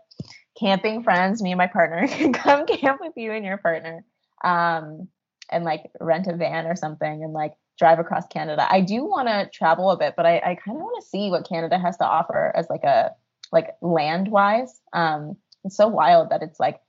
camping 0.59 1.03
friends, 1.03 1.41
me 1.41 1.51
and 1.51 1.57
my 1.57 1.67
partner 1.67 2.07
can 2.09 2.33
come 2.33 2.65
camp 2.65 3.01
with 3.01 3.13
you 3.15 3.31
and 3.31 3.45
your 3.45 3.57
partner. 3.57 4.05
Um, 4.43 5.07
and 5.49 5.63
like 5.63 5.91
rent 5.99 6.27
a 6.27 6.35
van 6.35 6.65
or 6.65 6.75
something 6.75 7.23
and 7.23 7.33
like 7.33 7.53
drive 7.77 7.99
across 7.99 8.25
Canada. 8.27 8.65
I 8.69 8.81
do 8.81 9.03
want 9.03 9.27
to 9.27 9.49
travel 9.53 9.91
a 9.91 9.97
bit, 9.97 10.15
but 10.15 10.25
I, 10.25 10.37
I 10.37 10.55
kind 10.55 10.77
of 10.77 10.83
want 10.83 11.01
to 11.01 11.07
see 11.07 11.29
what 11.29 11.47
Canada 11.47 11.77
has 11.77 11.97
to 11.97 12.05
offer 12.05 12.51
as 12.55 12.67
like 12.69 12.83
a 12.83 13.11
like 13.51 13.75
land 13.81 14.29
wise. 14.29 14.81
Um, 14.93 15.37
it's 15.63 15.77
so 15.77 15.87
wild 15.87 16.29
that 16.29 16.41
it's 16.41 16.59
like 16.59 16.79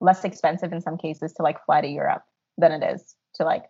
less 0.00 0.24
expensive 0.24 0.72
in 0.72 0.80
some 0.80 0.98
cases 0.98 1.32
to 1.34 1.42
like 1.42 1.64
fly 1.64 1.80
to 1.80 1.88
Europe 1.88 2.22
than 2.58 2.72
it 2.72 2.94
is 2.94 3.14
to 3.34 3.44
like 3.44 3.64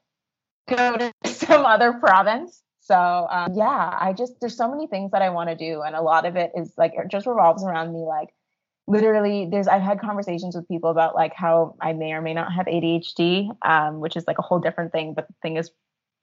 go 0.69 0.97
to 0.97 1.13
some 1.25 1.65
other 1.65 1.93
province. 1.95 2.63
So 2.87 3.27
um, 3.31 3.55
yeah, 3.55 3.96
I 4.01 4.12
just 4.12 4.40
there's 4.40 4.57
so 4.57 4.70
many 4.70 4.87
things 4.87 5.11
that 5.11 5.22
I 5.22 5.31
want 5.31 5.51
to 5.51 5.57
do, 5.57 5.83
and 5.83 5.96
a 5.96 6.03
lot 6.03 6.25
of 6.25 6.37
it 6.37 6.53
is 6.55 6.72
like 6.79 6.92
it 6.96 7.09
just 7.11 7.27
revolves 7.27 7.64
around 7.64 7.92
me 7.92 8.01
like 8.01 8.31
literally 8.88 9.49
there's 9.51 9.66
i've 9.66 9.83
had 9.83 10.01
conversations 10.01 10.55
with 10.55 10.66
people 10.68 10.90
about 10.90 11.14
like 11.14 11.33
how 11.35 11.75
i 11.81 11.92
may 11.92 12.12
or 12.12 12.22
may 12.22 12.33
not 12.33 12.53
have 12.53 12.66
adhd 12.66 13.49
um, 13.62 13.99
which 13.99 14.16
is 14.16 14.25
like 14.29 14.38
a 14.38 14.42
whole 14.42 14.61
different 14.61 14.92
thing 14.92 15.12
but 15.12 15.27
the 15.27 15.35
thing 15.42 15.57
is 15.57 15.72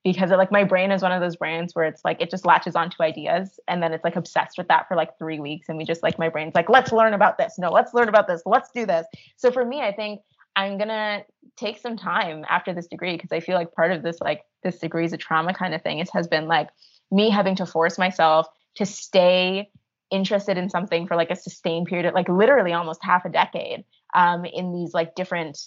because 0.04 0.30
it, 0.30 0.36
like 0.36 0.52
my 0.52 0.62
brain 0.62 0.92
is 0.92 1.02
one 1.02 1.12
of 1.12 1.20
those 1.20 1.34
brains 1.34 1.74
where 1.74 1.86
it's 1.86 2.04
like 2.04 2.20
it 2.20 2.30
just 2.30 2.46
latches 2.46 2.76
onto 2.76 3.02
ideas 3.02 3.58
and 3.66 3.82
then 3.82 3.92
it's 3.92 4.04
like 4.04 4.16
obsessed 4.16 4.58
with 4.58 4.68
that 4.68 4.86
for 4.86 4.96
like 4.96 5.18
three 5.18 5.40
weeks 5.40 5.68
and 5.68 5.78
we 5.78 5.84
just 5.84 6.02
like 6.02 6.18
my 6.18 6.28
brain's 6.28 6.54
like 6.54 6.68
let's 6.68 6.92
learn 6.92 7.14
about 7.14 7.38
this. 7.38 7.58
No 7.58 7.70
let's 7.70 7.94
learn 7.94 8.08
about 8.08 8.28
this. 8.28 8.42
Let's 8.44 8.70
do 8.74 8.86
this. 8.86 9.06
So 9.36 9.50
for 9.50 9.64
me 9.64 9.80
i 9.80 9.92
think 9.92 10.20
i'm 10.56 10.78
gonna 10.78 11.24
take 11.56 11.78
some 11.78 11.96
time 11.96 12.44
after 12.48 12.72
this 12.74 12.86
degree 12.86 13.16
because 13.16 13.32
i 13.32 13.40
feel 13.40 13.54
like 13.56 13.72
part 13.74 13.92
of 13.92 14.02
this 14.02 14.18
like 14.20 14.42
this 14.62 14.78
degree 14.78 15.04
is 15.04 15.12
a 15.12 15.16
trauma 15.16 15.52
kind 15.54 15.74
of 15.74 15.82
thing 15.82 15.98
it 15.98 16.10
has 16.12 16.26
been 16.26 16.46
like 16.46 16.68
me 17.10 17.30
having 17.30 17.56
to 17.56 17.66
force 17.66 17.98
myself 17.98 18.46
to 18.74 18.84
stay 18.86 19.68
interested 20.10 20.56
in 20.56 20.68
something 20.68 21.06
for 21.06 21.16
like 21.16 21.30
a 21.30 21.36
sustained 21.36 21.86
period 21.86 22.12
like 22.14 22.28
literally 22.28 22.72
almost 22.72 23.00
half 23.02 23.24
a 23.24 23.30
decade 23.30 23.84
um, 24.14 24.44
in 24.44 24.72
these 24.72 24.94
like 24.94 25.14
different 25.14 25.58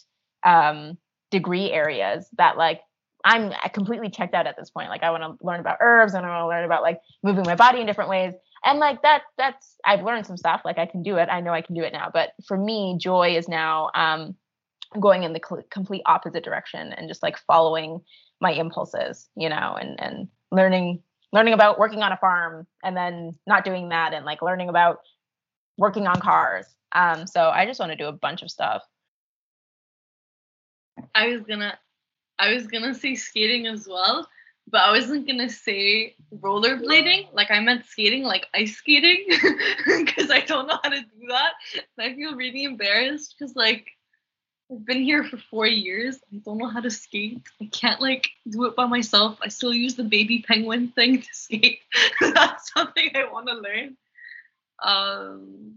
um, 0.44 0.98
degree 1.32 1.72
areas 1.72 2.28
that 2.38 2.58
like 2.58 2.82
I'm 3.24 3.52
completely 3.74 4.10
checked 4.10 4.34
out 4.34 4.48
at 4.48 4.56
this 4.58 4.70
point. 4.70 4.90
Like 4.90 5.04
I 5.04 5.12
want 5.12 5.24
to 5.24 5.46
learn 5.46 5.60
about 5.60 5.78
herbs 5.82 6.14
and 6.14 6.26
I 6.26 6.30
want 6.30 6.44
to 6.44 6.48
learn 6.48 6.64
about 6.64 6.82
like 6.82 7.02
moving 7.24 7.44
my 7.46 7.56
body 7.56 7.82
in 7.82 7.86
different 7.86 8.10
ways. 8.10 8.34
And 8.64 8.80
like 8.80 9.02
that, 9.02 9.24
that's 9.38 9.76
I've 9.84 10.04
learned 10.04 10.26
some 10.26 10.38
stuff. 10.38 10.62
Like 10.64 10.78
I 10.78 10.86
can 10.86 11.04
do 11.04 11.18
it. 11.18 11.28
I 11.30 11.42
know 11.42 11.52
I 11.52 11.62
can 11.62 11.76
do 11.76 11.84
it 11.84 11.92
now. 11.94 12.10
But 12.12 12.30
for 12.48 12.58
me, 12.58 12.98
joy 13.00 13.36
is 13.36 13.50
now 13.50 13.90
um, 13.96 14.36
going 15.00 15.24
in 15.24 15.34
the 15.34 15.42
cl- 15.46 15.64
complete 15.70 16.02
opposite 16.06 16.44
direction 16.44 16.94
and 16.94 17.08
just 17.08 17.24
like 17.24 17.38
following 17.40 18.02
my 18.40 18.52
impulses, 18.52 19.30
you 19.36 19.50
know, 19.50 19.78
and 19.80 20.00
and 20.00 20.28
learning 20.52 21.02
learning 21.34 21.54
about 21.54 21.80
working 21.80 22.02
on 22.04 22.12
a 22.12 22.18
farm 22.18 22.66
and 22.84 22.96
then 22.96 23.34
not 23.46 23.66
doing 23.66 23.90
that 23.90 24.14
and 24.14 24.26
like 24.26 24.42
learning 24.42 24.70
about 24.70 25.00
working 25.78 26.08
on 26.08 26.22
cars. 26.22 26.66
Um, 26.94 27.28
so 27.28 27.50
I 27.50 27.66
just 27.66 27.80
want 27.80 27.92
to 27.92 27.98
do 27.98 28.08
a 28.08 28.14
bunch 28.14 28.42
of 28.42 28.50
stuff. 28.50 28.84
I 31.14 31.28
was 31.28 31.42
gonna 31.42 31.78
I 32.40 32.54
was 32.54 32.68
gonna 32.68 32.94
say 32.94 33.16
skating 33.16 33.68
as 33.68 33.88
well, 33.88 34.28
but 34.68 34.82
I 34.82 34.92
wasn't 34.92 35.28
gonna 35.28 35.50
say 35.50 36.16
rollerblading. 36.34 37.34
Like 37.34 37.52
I 37.52 37.60
meant 37.60 37.86
skating, 37.86 38.24
like 38.24 38.48
ice 38.54 38.76
skating, 38.76 39.26
because 39.86 40.32
I 40.32 40.42
don't 40.42 40.68
know 40.68 40.80
how 40.82 40.90
to 40.90 41.02
do 41.02 41.28
that. 41.30 41.54
And 41.76 42.12
I 42.12 42.16
feel 42.16 42.36
really 42.36 42.64
embarrassed 42.64 43.36
because 43.38 43.56
like 43.56 43.88
I've 44.72 44.86
been 44.86 45.04
here 45.04 45.24
for 45.24 45.38
four 45.38 45.66
years. 45.66 46.20
I 46.34 46.38
don't 46.38 46.58
know 46.58 46.68
how 46.68 46.82
to 46.82 46.92
skate. 46.92 47.42
I 47.62 47.70
can't 47.72 48.02
like 48.02 48.30
do 48.50 48.66
it 48.66 48.76
by 48.76 48.86
myself. 48.86 49.40
I 49.42 49.48
still 49.48 49.74
use 49.74 49.96
the 49.96 50.04
baby 50.04 50.44
penguin 50.46 50.90
thing 50.90 51.22
to 51.22 51.28
skate. 51.32 51.80
That's 52.22 52.74
something 52.74 53.12
I 53.16 53.32
want 53.32 53.48
to 53.48 53.54
learn. 53.54 53.98
Um, 54.84 55.76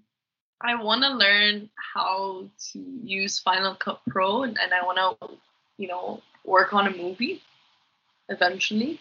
I 0.61 0.75
want 0.83 1.03
to 1.03 1.11
learn 1.11 1.71
how 1.95 2.49
to 2.73 2.79
use 2.79 3.39
Final 3.39 3.75
Cut 3.77 4.01
Pro, 4.09 4.43
and, 4.43 4.59
and 4.61 4.75
I 4.75 4.85
want 4.85 4.99
to, 5.21 5.31
you 5.79 5.89
know, 5.89 6.21
work 6.45 6.75
on 6.75 6.87
a 6.87 6.97
movie 6.97 7.43
eventually. 8.29 9.01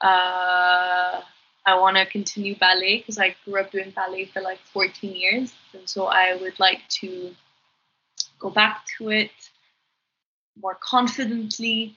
Uh, 0.00 1.22
I 1.66 1.78
want 1.80 1.96
to 1.96 2.06
continue 2.06 2.56
ballet 2.56 2.98
because 2.98 3.18
I 3.18 3.34
grew 3.44 3.60
up 3.60 3.72
doing 3.72 3.90
ballet 3.90 4.26
for 4.26 4.42
like 4.42 4.58
14 4.72 5.14
years. 5.14 5.54
And 5.72 5.88
so 5.88 6.06
I 6.06 6.36
would 6.40 6.60
like 6.60 6.82
to 7.00 7.34
go 8.38 8.50
back 8.50 8.84
to 8.98 9.10
it 9.10 9.30
more 10.60 10.76
confidently, 10.80 11.96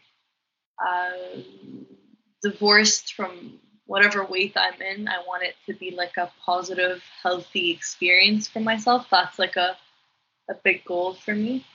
uh, 0.85 1.41
divorced 2.41 3.13
from 3.13 3.59
whatever 3.85 4.23
weight 4.25 4.53
I'm 4.55 4.81
in. 4.81 5.07
I 5.07 5.19
want 5.27 5.43
it 5.43 5.55
to 5.65 5.73
be 5.73 5.91
like 5.91 6.17
a 6.17 6.31
positive, 6.45 7.01
healthy 7.23 7.71
experience 7.71 8.47
for 8.47 8.59
myself. 8.59 9.07
That's 9.09 9.39
like 9.39 9.55
a, 9.55 9.77
a 10.49 10.55
big 10.63 10.85
goal 10.85 11.13
for 11.13 11.33
me. 11.33 11.65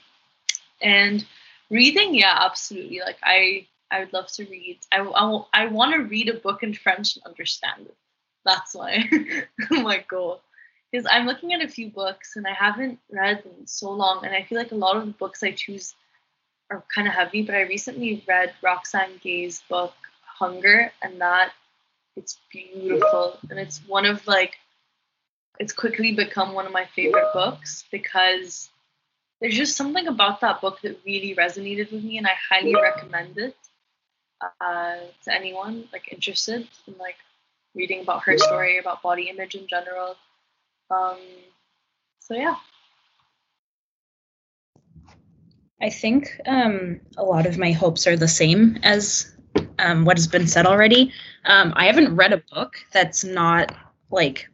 And 0.81 1.25
reading 1.69 2.13
yeah 2.13 2.37
absolutely 2.41 2.99
like 2.99 3.17
i 3.23 3.65
i 3.91 3.99
would 3.99 4.13
love 4.13 4.27
to 4.31 4.45
read 4.45 4.79
i 4.91 4.99
i, 4.99 5.63
I 5.63 5.67
want 5.67 5.93
to 5.93 6.01
read 6.01 6.29
a 6.29 6.33
book 6.33 6.63
in 6.63 6.73
french 6.73 7.15
and 7.15 7.25
understand 7.25 7.87
it 7.87 7.97
that's 8.43 8.75
my 8.75 9.03
my 9.71 10.03
goal 10.07 10.41
because 10.95 11.11
i'm 11.11 11.25
looking 11.25 11.53
at 11.53 11.61
a 11.61 11.67
few 11.67 11.89
books 11.89 12.35
and 12.35 12.47
i 12.47 12.53
haven't 12.53 12.99
read 13.11 13.43
in 13.45 13.67
so 13.67 13.91
long 13.91 14.25
and 14.25 14.33
i 14.33 14.43
feel 14.43 14.57
like 14.57 14.71
a 14.71 14.75
lot 14.75 14.95
of 14.95 15.05
the 15.05 15.11
books 15.11 15.43
i 15.43 15.51
choose 15.51 15.95
are 16.71 16.83
kind 16.93 17.07
of 17.07 17.13
heavy 17.13 17.43
but 17.43 17.55
i 17.55 17.61
recently 17.61 18.23
read 18.27 18.53
roxane 18.61 19.19
gay's 19.21 19.61
book 19.69 19.93
hunger 20.25 20.91
and 21.01 21.21
that 21.21 21.51
it's 22.15 22.39
beautiful. 22.51 23.37
And 23.49 23.59
it's 23.59 23.79
one 23.87 24.05
of 24.05 24.25
like 24.27 24.55
it's 25.59 25.73
quickly 25.73 26.13
become 26.13 26.53
one 26.53 26.65
of 26.65 26.71
my 26.71 26.85
favorite 26.85 27.31
books 27.33 27.85
because 27.91 28.69
there's 29.41 29.55
just 29.55 29.77
something 29.77 30.07
about 30.07 30.41
that 30.41 30.61
book 30.61 30.79
that 30.81 30.99
really 31.05 31.35
resonated 31.35 31.91
with 31.91 32.03
me 32.03 32.17
and 32.17 32.27
i 32.27 32.33
highly 32.49 32.73
recommend 32.75 33.37
it 33.37 33.55
uh, 34.41 34.95
to 35.23 35.33
anyone 35.33 35.85
like 35.93 36.11
interested 36.11 36.67
in 36.87 36.95
like 36.99 37.15
reading 37.73 38.01
about 38.01 38.23
her 38.23 38.37
story 38.37 38.77
about 38.77 39.01
body 39.01 39.29
image 39.29 39.55
in 39.55 39.67
general 39.67 40.15
um, 40.91 41.17
so 42.19 42.33
yeah 42.35 42.55
i 45.81 45.89
think 45.89 46.39
um, 46.45 46.99
a 47.17 47.23
lot 47.23 47.45
of 47.45 47.57
my 47.57 47.71
hopes 47.71 48.07
are 48.07 48.17
the 48.17 48.27
same 48.27 48.77
as 48.83 49.31
um, 49.79 50.05
what 50.05 50.17
has 50.17 50.27
been 50.27 50.47
said 50.47 50.65
already 50.65 51.11
um, 51.45 51.73
i 51.75 51.85
haven't 51.85 52.15
read 52.15 52.33
a 52.33 52.43
book 52.53 52.75
that's 52.91 53.23
not 53.23 53.75
like 54.11 54.49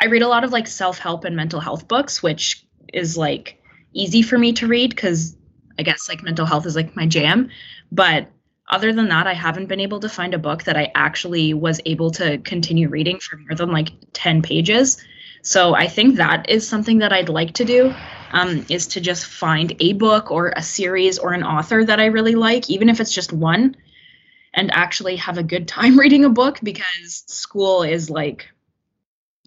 i 0.00 0.06
read 0.06 0.22
a 0.22 0.28
lot 0.28 0.44
of 0.44 0.52
like 0.52 0.66
self-help 0.66 1.24
and 1.24 1.36
mental 1.36 1.60
health 1.60 1.88
books 1.88 2.22
which 2.22 2.64
is 2.92 3.16
like 3.16 3.58
easy 3.92 4.22
for 4.22 4.38
me 4.38 4.52
to 4.52 4.66
read 4.66 4.90
because 4.90 5.36
I 5.78 5.82
guess 5.82 6.08
like 6.08 6.22
mental 6.22 6.46
health 6.46 6.66
is 6.66 6.76
like 6.76 6.96
my 6.96 7.06
jam. 7.06 7.50
But 7.90 8.28
other 8.68 8.92
than 8.92 9.08
that, 9.08 9.26
I 9.26 9.34
haven't 9.34 9.66
been 9.66 9.80
able 9.80 10.00
to 10.00 10.08
find 10.08 10.34
a 10.34 10.38
book 10.38 10.64
that 10.64 10.76
I 10.76 10.92
actually 10.94 11.54
was 11.54 11.80
able 11.86 12.10
to 12.12 12.38
continue 12.38 12.88
reading 12.88 13.18
for 13.18 13.36
more 13.36 13.54
than 13.54 13.70
like 13.70 13.92
10 14.12 14.42
pages. 14.42 14.98
So 15.42 15.74
I 15.74 15.88
think 15.88 16.16
that 16.16 16.50
is 16.50 16.68
something 16.68 16.98
that 16.98 17.12
I'd 17.12 17.28
like 17.28 17.54
to 17.54 17.64
do 17.64 17.96
um, 18.30 18.66
is 18.68 18.88
to 18.88 19.00
just 19.00 19.26
find 19.26 19.74
a 19.80 19.94
book 19.94 20.30
or 20.30 20.52
a 20.54 20.62
series 20.62 21.18
or 21.18 21.32
an 21.32 21.44
author 21.44 21.84
that 21.84 22.00
I 22.00 22.06
really 22.06 22.34
like, 22.34 22.68
even 22.68 22.88
if 22.88 23.00
it's 23.00 23.12
just 23.12 23.32
one, 23.32 23.76
and 24.52 24.70
actually 24.74 25.16
have 25.16 25.38
a 25.38 25.42
good 25.42 25.66
time 25.66 25.98
reading 26.00 26.24
a 26.24 26.30
book 26.30 26.58
because 26.62 27.24
school 27.26 27.82
is 27.82 28.10
like, 28.10 28.48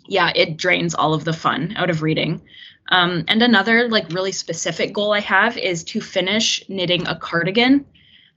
yeah, 0.07 0.31
it 0.35 0.57
drains 0.57 0.95
all 0.95 1.13
of 1.13 1.25
the 1.25 1.33
fun 1.33 1.73
out 1.77 1.89
of 1.89 2.01
reading. 2.01 2.41
Um, 2.89 3.23
and 3.27 3.41
another 3.41 3.87
like 3.87 4.09
really 4.09 4.31
specific 4.31 4.93
goal 4.93 5.13
I 5.13 5.19
have 5.21 5.57
is 5.57 5.83
to 5.85 6.01
finish 6.01 6.67
knitting 6.67 7.07
a 7.07 7.15
cardigan. 7.15 7.85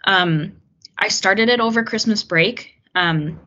Um, 0.05 0.61
I 0.97 1.09
started 1.09 1.49
it 1.49 1.61
over 1.61 1.85
Christmas 1.85 2.23
break. 2.23 2.75
Um, 2.95 3.41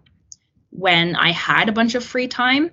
when 0.77 1.15
I 1.15 1.31
had 1.31 1.69
a 1.69 1.73
bunch 1.73 1.95
of 1.95 2.03
free 2.03 2.27
time. 2.27 2.71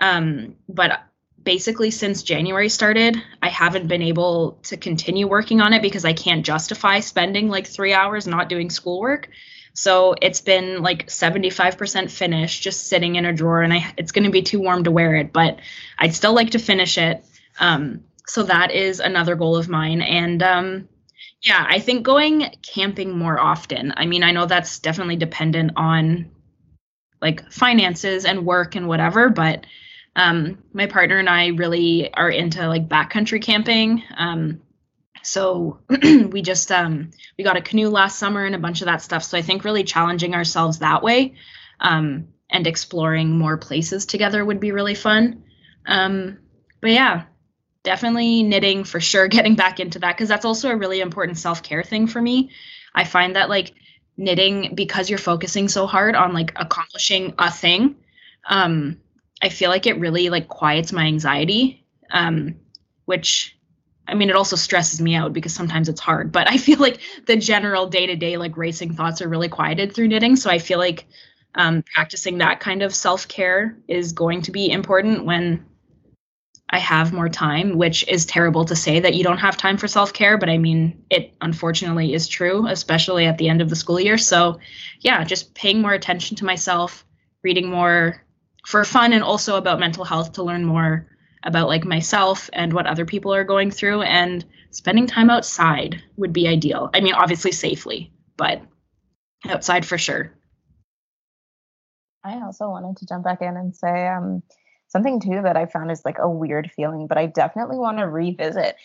Um, 0.00 0.56
but 0.68 1.02
basically, 1.42 1.90
since 1.90 2.22
January 2.22 2.68
started, 2.68 3.16
I 3.42 3.48
haven't 3.48 3.88
been 3.88 4.02
able 4.02 4.60
to 4.64 4.76
continue 4.76 5.26
working 5.26 5.60
on 5.60 5.72
it 5.72 5.82
because 5.82 6.04
I 6.04 6.12
can't 6.12 6.46
justify 6.46 7.00
spending 7.00 7.48
like 7.48 7.66
three 7.66 7.92
hours 7.92 8.26
not 8.26 8.48
doing 8.48 8.70
schoolwork. 8.70 9.28
So 9.72 10.14
it's 10.20 10.40
been 10.40 10.82
like 10.82 11.08
75% 11.08 12.10
finished, 12.10 12.62
just 12.62 12.88
sitting 12.88 13.16
in 13.16 13.24
a 13.24 13.32
drawer, 13.32 13.62
and 13.62 13.72
I, 13.72 13.94
it's 13.96 14.12
going 14.12 14.24
to 14.24 14.30
be 14.30 14.42
too 14.42 14.60
warm 14.60 14.84
to 14.84 14.90
wear 14.90 15.16
it, 15.16 15.32
but 15.32 15.60
I'd 15.98 16.14
still 16.14 16.34
like 16.34 16.50
to 16.50 16.58
finish 16.58 16.98
it. 16.98 17.24
Um, 17.58 18.04
so 18.26 18.44
that 18.44 18.72
is 18.72 19.00
another 19.00 19.34
goal 19.36 19.56
of 19.56 19.68
mine. 19.68 20.02
And 20.02 20.42
um, 20.42 20.88
yeah, 21.42 21.64
I 21.68 21.78
think 21.78 22.04
going 22.04 22.54
camping 22.62 23.16
more 23.16 23.38
often. 23.38 23.94
I 23.96 24.06
mean, 24.06 24.22
I 24.22 24.32
know 24.32 24.46
that's 24.46 24.78
definitely 24.78 25.16
dependent 25.16 25.72
on 25.76 26.30
like 27.22 27.50
finances 27.50 28.24
and 28.24 28.44
work 28.44 28.76
and 28.76 28.88
whatever, 28.88 29.30
but 29.30 29.64
um, 30.16 30.62
my 30.72 30.86
partner 30.86 31.18
and 31.18 31.28
I 31.28 31.48
really 31.48 32.12
are 32.12 32.30
into 32.30 32.66
like 32.66 32.88
backcountry 32.88 33.42
camping. 33.42 34.02
Um, 34.16 34.60
so 35.22 35.80
we 36.02 36.42
just 36.42 36.70
um, 36.72 37.10
we 37.38 37.44
got 37.44 37.56
a 37.56 37.62
canoe 37.62 37.88
last 37.88 38.18
summer 38.18 38.44
and 38.44 38.54
a 38.54 38.58
bunch 38.58 38.82
of 38.82 38.86
that 38.86 39.02
stuff. 39.02 39.22
So 39.22 39.38
I 39.38 39.42
think 39.42 39.64
really 39.64 39.84
challenging 39.84 40.34
ourselves 40.34 40.78
that 40.78 41.02
way 41.02 41.34
um, 41.78 42.28
and 42.50 42.66
exploring 42.66 43.38
more 43.38 43.56
places 43.56 44.06
together 44.06 44.44
would 44.44 44.60
be 44.60 44.72
really 44.72 44.94
fun. 44.94 45.44
Um, 45.86 46.38
but 46.80 46.90
yeah, 46.90 47.24
definitely 47.82 48.42
knitting 48.42 48.84
for 48.84 49.00
sure. 49.00 49.28
Getting 49.40 49.56
back 49.56 49.80
into 49.80 49.98
that 50.00 50.16
because 50.16 50.28
that's 50.28 50.44
also 50.44 50.70
a 50.70 50.76
really 50.76 51.00
important 51.00 51.38
self 51.38 51.62
care 51.62 51.82
thing 51.82 52.06
for 52.06 52.20
me. 52.20 52.50
I 52.94 53.04
find 53.04 53.36
that 53.36 53.48
like 53.48 53.72
knitting 54.20 54.74
because 54.74 55.08
you're 55.08 55.18
focusing 55.18 55.66
so 55.66 55.86
hard 55.86 56.14
on 56.14 56.34
like 56.34 56.52
accomplishing 56.56 57.34
a 57.38 57.50
thing 57.50 57.96
um 58.48 58.98
i 59.42 59.48
feel 59.48 59.70
like 59.70 59.86
it 59.86 59.98
really 59.98 60.28
like 60.28 60.46
quiets 60.46 60.92
my 60.92 61.06
anxiety 61.06 61.86
um 62.10 62.54
which 63.06 63.56
i 64.06 64.14
mean 64.14 64.28
it 64.28 64.36
also 64.36 64.56
stresses 64.56 65.00
me 65.00 65.14
out 65.14 65.32
because 65.32 65.54
sometimes 65.54 65.88
it's 65.88 66.00
hard 66.00 66.30
but 66.32 66.48
i 66.50 66.56
feel 66.58 66.78
like 66.78 67.00
the 67.26 67.36
general 67.36 67.86
day-to-day 67.86 68.36
like 68.36 68.56
racing 68.58 68.94
thoughts 68.94 69.22
are 69.22 69.28
really 69.28 69.48
quieted 69.48 69.94
through 69.94 70.08
knitting 70.08 70.36
so 70.36 70.50
i 70.50 70.58
feel 70.58 70.78
like 70.78 71.06
um, 71.52 71.82
practicing 71.94 72.38
that 72.38 72.60
kind 72.60 72.80
of 72.80 72.94
self-care 72.94 73.76
is 73.88 74.12
going 74.12 74.42
to 74.42 74.52
be 74.52 74.70
important 74.70 75.24
when 75.24 75.66
I 76.72 76.78
have 76.78 77.12
more 77.12 77.28
time, 77.28 77.76
which 77.76 78.06
is 78.06 78.24
terrible 78.24 78.64
to 78.66 78.76
say 78.76 79.00
that 79.00 79.14
you 79.14 79.24
don't 79.24 79.38
have 79.38 79.56
time 79.56 79.76
for 79.76 79.88
self 79.88 80.12
care, 80.12 80.38
but 80.38 80.48
I 80.48 80.56
mean, 80.56 81.04
it 81.10 81.34
unfortunately 81.40 82.14
is 82.14 82.28
true, 82.28 82.68
especially 82.68 83.26
at 83.26 83.38
the 83.38 83.48
end 83.48 83.60
of 83.60 83.68
the 83.68 83.76
school 83.76 83.98
year. 83.98 84.16
So, 84.16 84.60
yeah, 85.00 85.24
just 85.24 85.54
paying 85.54 85.82
more 85.82 85.92
attention 85.92 86.36
to 86.36 86.44
myself, 86.44 87.04
reading 87.42 87.68
more 87.68 88.24
for 88.66 88.84
fun 88.84 89.12
and 89.12 89.24
also 89.24 89.56
about 89.56 89.80
mental 89.80 90.04
health 90.04 90.32
to 90.34 90.44
learn 90.44 90.64
more 90.64 91.08
about 91.42 91.66
like 91.66 91.84
myself 91.84 92.48
and 92.52 92.72
what 92.72 92.86
other 92.86 93.04
people 93.04 93.34
are 93.34 93.44
going 93.44 93.70
through 93.70 94.02
and 94.02 94.44
spending 94.70 95.06
time 95.06 95.28
outside 95.28 96.00
would 96.16 96.32
be 96.32 96.46
ideal. 96.46 96.88
I 96.94 97.00
mean, 97.00 97.14
obviously 97.14 97.50
safely, 97.50 98.12
but 98.36 98.62
outside 99.48 99.84
for 99.84 99.98
sure. 99.98 100.32
I 102.22 102.34
also 102.42 102.68
wanted 102.68 102.98
to 102.98 103.06
jump 103.06 103.24
back 103.24 103.40
in 103.40 103.56
and 103.56 103.74
say, 103.74 104.06
um, 104.06 104.42
something 104.90 105.20
too 105.20 105.40
that 105.42 105.56
I 105.56 105.66
found 105.66 105.90
is 105.90 106.04
like 106.04 106.18
a 106.18 106.28
weird 106.28 106.70
feeling, 106.70 107.06
but 107.06 107.18
I 107.18 107.26
definitely 107.26 107.78
want 107.78 107.98
to 107.98 108.08
revisit 108.08 108.76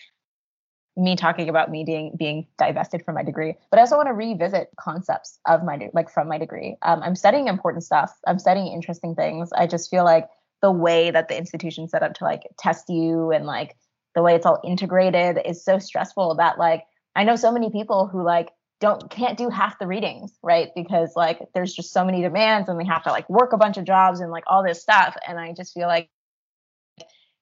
me 0.97 1.15
talking 1.15 1.49
about 1.49 1.69
me 1.69 1.83
being 1.83 2.15
being 2.17 2.47
divested 2.57 3.03
from 3.03 3.15
my 3.15 3.23
degree, 3.23 3.55
but 3.69 3.79
I 3.79 3.81
also 3.81 3.97
want 3.97 4.07
to 4.07 4.13
revisit 4.13 4.69
concepts 4.79 5.39
of 5.45 5.63
my 5.63 5.89
like 5.93 6.09
from 6.09 6.27
my 6.27 6.37
degree. 6.37 6.77
Um, 6.83 7.03
I'm 7.03 7.15
studying 7.15 7.47
important 7.47 7.83
stuff. 7.83 8.13
I'm 8.27 8.39
studying 8.39 8.71
interesting 8.71 9.13
things. 9.13 9.51
I 9.51 9.67
just 9.67 9.89
feel 9.89 10.05
like 10.05 10.29
the 10.61 10.71
way 10.71 11.11
that 11.11 11.27
the 11.27 11.37
institution 11.37 11.87
set 11.87 12.01
up 12.01 12.13
to 12.15 12.23
like 12.23 12.43
test 12.57 12.89
you 12.89 13.31
and 13.31 13.45
like 13.45 13.75
the 14.13 14.21
way 14.21 14.35
it's 14.35 14.45
all 14.45 14.61
integrated 14.63 15.39
is 15.45 15.63
so 15.63 15.79
stressful 15.79 16.35
that 16.35 16.57
like 16.57 16.85
I 17.15 17.25
know 17.25 17.35
so 17.35 17.51
many 17.51 17.69
people 17.69 18.07
who 18.07 18.23
like 18.23 18.51
don't 18.85 19.09
can't 19.09 19.37
do 19.37 19.49
half 19.49 19.79
the 19.79 19.87
readings 19.87 20.37
right? 20.43 20.69
Because 20.75 21.13
like 21.15 21.39
there's 21.55 21.73
just 21.73 21.91
so 21.91 22.05
many 22.05 22.21
demands 22.21 22.69
and 22.69 22.77
we 22.77 22.85
have 22.85 23.03
to 23.03 23.09
like 23.09 23.27
work 23.29 23.51
a 23.51 23.57
bunch 23.57 23.77
of 23.77 23.83
jobs 23.83 24.19
and 24.19 24.31
like 24.31 24.43
all 24.47 24.63
this 24.63 24.81
stuff. 24.81 25.15
And 25.27 25.39
i 25.39 25.53
just 25.53 25.73
feel 25.73 25.87
like 25.87 26.09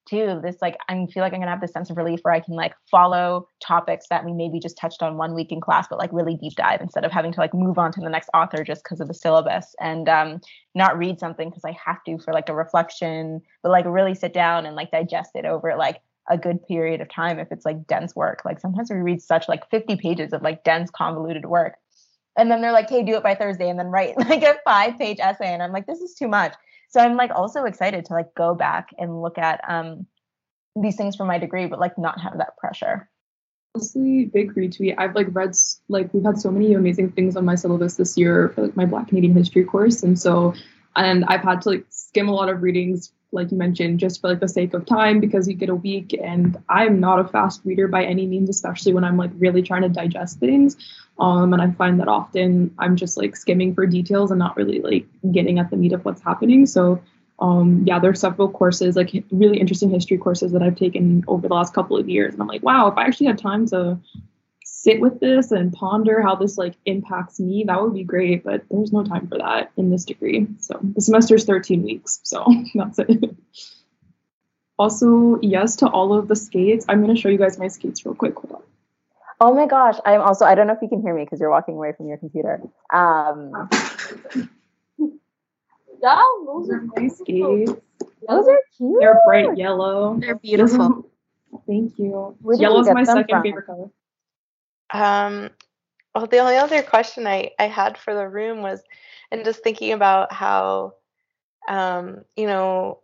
too 0.06 0.41
this 0.44 0.58
like 0.62 0.78
i 0.89 0.94
feel 1.14 1.24
like 1.24 1.34
i'm 1.34 1.39
gonna 1.39 1.50
have 1.50 1.62
this 1.62 1.72
sense 1.72 1.89
of 1.89 1.96
relief 1.96 2.20
where 2.24 2.34
i 2.34 2.39
can 2.41 2.56
like 2.56 2.74
follow 2.91 3.48
topics 3.66 4.06
that 4.10 4.26
we 4.26 4.34
maybe 4.34 4.60
just 4.60 4.78
touched 4.78 5.02
on 5.02 5.16
one 5.16 5.34
week 5.34 5.50
in 5.50 5.62
class 5.62 5.88
but 5.89 5.98
like 5.98 6.12
really 6.12 6.36
deep 6.36 6.52
dive 6.58 6.82
instead 6.82 7.06
of 7.06 7.12
having 7.12 7.32
to 7.32 7.39
like 7.39 7.54
move 7.54 7.78
on 7.78 7.89
to 7.89 8.02
the 8.02 8.10
next 8.10 8.30
author 8.34 8.66
just 8.66 8.84
because 8.84 9.00
of 9.00 9.08
the 9.08 9.14
syllabus 9.14 9.74
and 9.80 10.10
um 10.10 10.41
not 10.76 10.98
read 10.98 11.18
something 11.20 11.50
because 11.50 11.64
i 11.64 11.74
have 11.84 12.04
to 12.04 12.18
for 12.18 12.34
like 12.34 12.50
a 12.50 12.54
reflection 12.54 13.41
but 13.62 13.72
like 13.72 13.86
really 13.88 14.14
sit 14.14 14.34
down 14.34 14.66
and 14.66 14.76
like 14.76 14.91
digest 14.91 15.32
it 15.36 15.46
over 15.46 15.74
like 15.78 16.02
a 16.30 16.38
good 16.38 16.65
period 16.67 17.01
of 17.01 17.09
time 17.09 17.39
if 17.39 17.51
it's 17.51 17.65
like 17.65 17.88
dense 17.88 18.15
work. 18.15 18.43
Like 18.45 18.59
sometimes 18.59 18.89
we 18.89 18.97
read 18.97 19.21
such 19.21 19.47
like 19.47 19.69
50 19.69 19.97
pages 19.97 20.34
of 20.34 20.41
like 20.41 20.63
dense, 20.63 20.89
convoluted 20.89 21.45
work. 21.45 21.76
And 22.38 22.49
then 22.49 22.61
they're 22.61 22.71
like, 22.71 22.89
hey, 22.89 23.03
do 23.03 23.15
it 23.15 23.24
by 23.24 23.36
Thursday 23.36 23.69
and 23.69 23.78
then 23.78 23.88
write 23.88 24.17
like 24.30 24.43
a 24.43 24.55
five 24.65 24.97
page 24.97 25.19
essay. 25.19 25.53
And 25.53 25.61
I'm 25.61 25.71
like, 25.71 25.86
this 25.86 25.99
is 25.99 26.15
too 26.15 26.28
much. 26.28 26.53
So 26.89 26.99
I'm 26.99 27.15
like 27.15 27.32
also 27.32 27.65
excited 27.65 28.05
to 28.05 28.13
like 28.13 28.34
go 28.36 28.53
back 28.53 28.89
and 28.97 29.21
look 29.21 29.38
at 29.38 29.61
um 29.67 30.05
these 30.76 30.95
things 30.95 31.15
for 31.15 31.26
my 31.26 31.38
degree, 31.38 31.67
but 31.67 31.80
like 31.80 31.97
not 31.97 32.19
have 32.19 32.38
that 32.38 32.57
pressure. 32.57 33.09
Mostly 33.76 34.26
big 34.26 34.53
retweet. 34.53 34.95
I've 34.97 35.15
like 35.15 35.28
read 35.32 35.55
like 35.88 36.13
we've 36.13 36.24
had 36.24 36.39
so 36.39 36.51
many 36.51 36.74
amazing 36.74 37.11
things 37.11 37.36
on 37.36 37.45
my 37.45 37.55
syllabus 37.55 37.95
this 37.95 38.17
year 38.17 38.49
for 38.49 38.63
like 38.63 38.76
my 38.76 38.86
Black 38.86 39.07
Canadian 39.07 39.34
history 39.34 39.63
course, 39.63 40.03
and 40.03 40.17
so 40.17 40.53
and 40.96 41.26
I've 41.26 41.44
had 41.44 41.62
to 41.64 41.70
like 41.70 41.86
skim 41.89 42.28
a 42.28 42.34
lot 42.34 42.50
of 42.50 42.62
readings 42.62 43.12
like 43.34 43.52
you 43.52 43.58
mentioned, 43.58 44.00
just 44.00 44.22
for 44.22 44.30
like 44.30 44.39
the 44.39 44.48
sake 44.48 44.74
of 44.74 44.86
time 44.86 45.20
because 45.20 45.48
you 45.48 45.56
get 45.56 45.70
a 45.70 45.76
week. 45.76 46.14
And 46.14 46.56
I'm 46.70 47.00
not 47.00 47.20
a 47.20 47.28
fast 47.28 47.62
reader 47.66 47.88
by 47.88 48.06
any 48.06 48.28
means, 48.28 48.50
especially 48.50 48.94
when 48.94 49.04
I'm 49.04 49.18
like 49.18 49.32
really 49.38 49.64
trying 49.64 49.82
to 49.82 49.89
digest 49.89 50.39
things. 50.39 50.78
Um, 51.20 51.52
and 51.54 51.62
I 51.62 51.72
find 51.72 52.00
that 52.00 52.08
often 52.08 52.74
I'm 52.78 52.96
just 52.96 53.18
like 53.18 53.36
skimming 53.36 53.74
for 53.74 53.86
details 53.86 54.32
and 54.32 54.39
not 54.39 54.56
really 54.56 54.80
like 54.80 55.06
getting 55.32 55.60
at 55.60 55.70
the 55.72 55.78
meat 55.78 55.94
of 55.94 56.06
what's 56.06 56.22
happening. 56.22 56.66
So 56.66 57.02
um, 57.39 57.84
yeah, 57.86 58.00
there's 58.00 58.20
several 58.20 58.50
courses, 58.50 58.96
like 58.96 59.12
really 59.32 59.60
interesting 59.60 59.89
history 59.89 60.18
courses 60.18 60.52
that 60.52 60.62
I've 60.62 60.78
taken 60.78 61.24
over 61.28 61.48
the 61.48 61.54
last 61.54 61.74
couple 61.74 61.98
of 61.98 62.08
years. 62.08 62.34
And 62.34 62.41
I'm 62.41 62.48
like, 62.48 62.64
wow, 62.64 62.88
if 62.88 62.98
I 62.98 63.06
actually 63.06 63.28
had 63.28 63.39
time 63.39 63.66
to 63.68 63.98
sit 64.84 65.00
with 65.00 65.22
this 65.22 65.52
and 65.52 65.72
ponder 65.72 66.22
how 66.22 66.36
this 66.36 66.58
like 66.58 66.74
impacts 66.86 67.40
me, 67.40 67.64
that 67.66 67.82
would 67.82 67.94
be 67.94 68.04
great. 68.04 68.44
But 68.44 68.64
there's 68.70 68.92
no 68.92 69.02
time 69.06 69.28
for 69.28 69.38
that 69.38 69.72
in 69.78 69.90
this 69.90 70.04
degree. 70.04 70.46
So 70.60 70.78
the 70.82 71.00
semester 71.00 71.36
is 71.36 71.46
13 71.46 71.84
weeks. 71.84 72.20
So 72.24 72.46
that's 72.76 73.00
it. 73.00 73.34
also, 74.78 75.40
yes 75.42 75.78
to 75.78 75.88
all 75.88 76.14
of 76.14 76.28
the 76.28 76.36
skates. 76.36 76.86
I'm 76.90 77.02
going 77.02 77.16
to 77.16 77.22
show 77.22 77.30
you 77.30 77.38
guys 77.38 77.58
my 77.58 77.70
skates 77.70 78.06
real 78.06 78.14
quick. 78.14 78.36
Hold 78.36 78.56
on. 78.56 78.64
Oh 79.40 79.54
my 79.54 79.68
gosh. 79.68 79.96
I'm 80.06 80.20
also, 80.20 80.44
I 80.44 80.54
don't 80.54 80.68
know 80.68 80.74
if 80.74 80.82
you 80.82 80.90
can 80.90 81.02
hear 81.02 81.16
me 81.16 81.24
because 81.24 81.40
you're 81.40 81.50
walking 81.50 81.76
away 81.76 81.94
from 81.96 82.08
your 82.08 82.18
computer. 82.18 82.62
Um, 82.94 83.70
yeah, 86.02 86.22
those 86.46 86.70
are 86.70 86.82
my 86.82 87.08
skates. 87.08 87.72
Those 88.28 88.48
are 88.50 88.60
cute. 88.76 88.98
They're 89.00 89.22
bright 89.26 89.58
yellow. 89.58 90.18
They're 90.20 90.36
beautiful. 90.36 91.10
Thank 91.68 91.98
you. 91.98 92.36
Yellow 92.58 92.82
is 92.82 92.90
my 92.90 93.06
second 93.06 93.28
from? 93.30 93.44
favorite 93.44 93.66
color. 93.66 93.90
Um, 94.94 95.50
well, 96.16 96.28
the 96.28 96.38
only 96.38 96.56
other 96.56 96.84
question 96.84 97.28
I, 97.28 97.52
I 97.60 97.66
had 97.66 97.98
for 97.98 98.14
the 98.14 98.28
room 98.28 98.62
was, 98.62 98.82
and 99.32 99.44
just 99.44 99.64
thinking 99.64 99.91
about 99.91 100.32
how, 100.32 100.94
um, 101.68 102.24
you 102.38 102.46
know, 102.46 103.00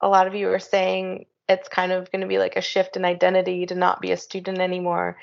a 0.00 0.08
lot 0.08 0.26
of 0.26 0.34
you 0.34 0.48
were 0.48 0.58
saying 0.58 1.26
it's 1.48 1.68
kind 1.68 1.92
of 1.92 2.10
going 2.10 2.22
to 2.22 2.26
be 2.26 2.38
like 2.38 2.56
a 2.56 2.60
shift 2.60 2.96
in 2.96 3.04
identity 3.04 3.66
to 3.66 3.74
not 3.76 4.00
be 4.00 4.10
a 4.10 4.16
student 4.16 4.58
anymore. 4.58 5.16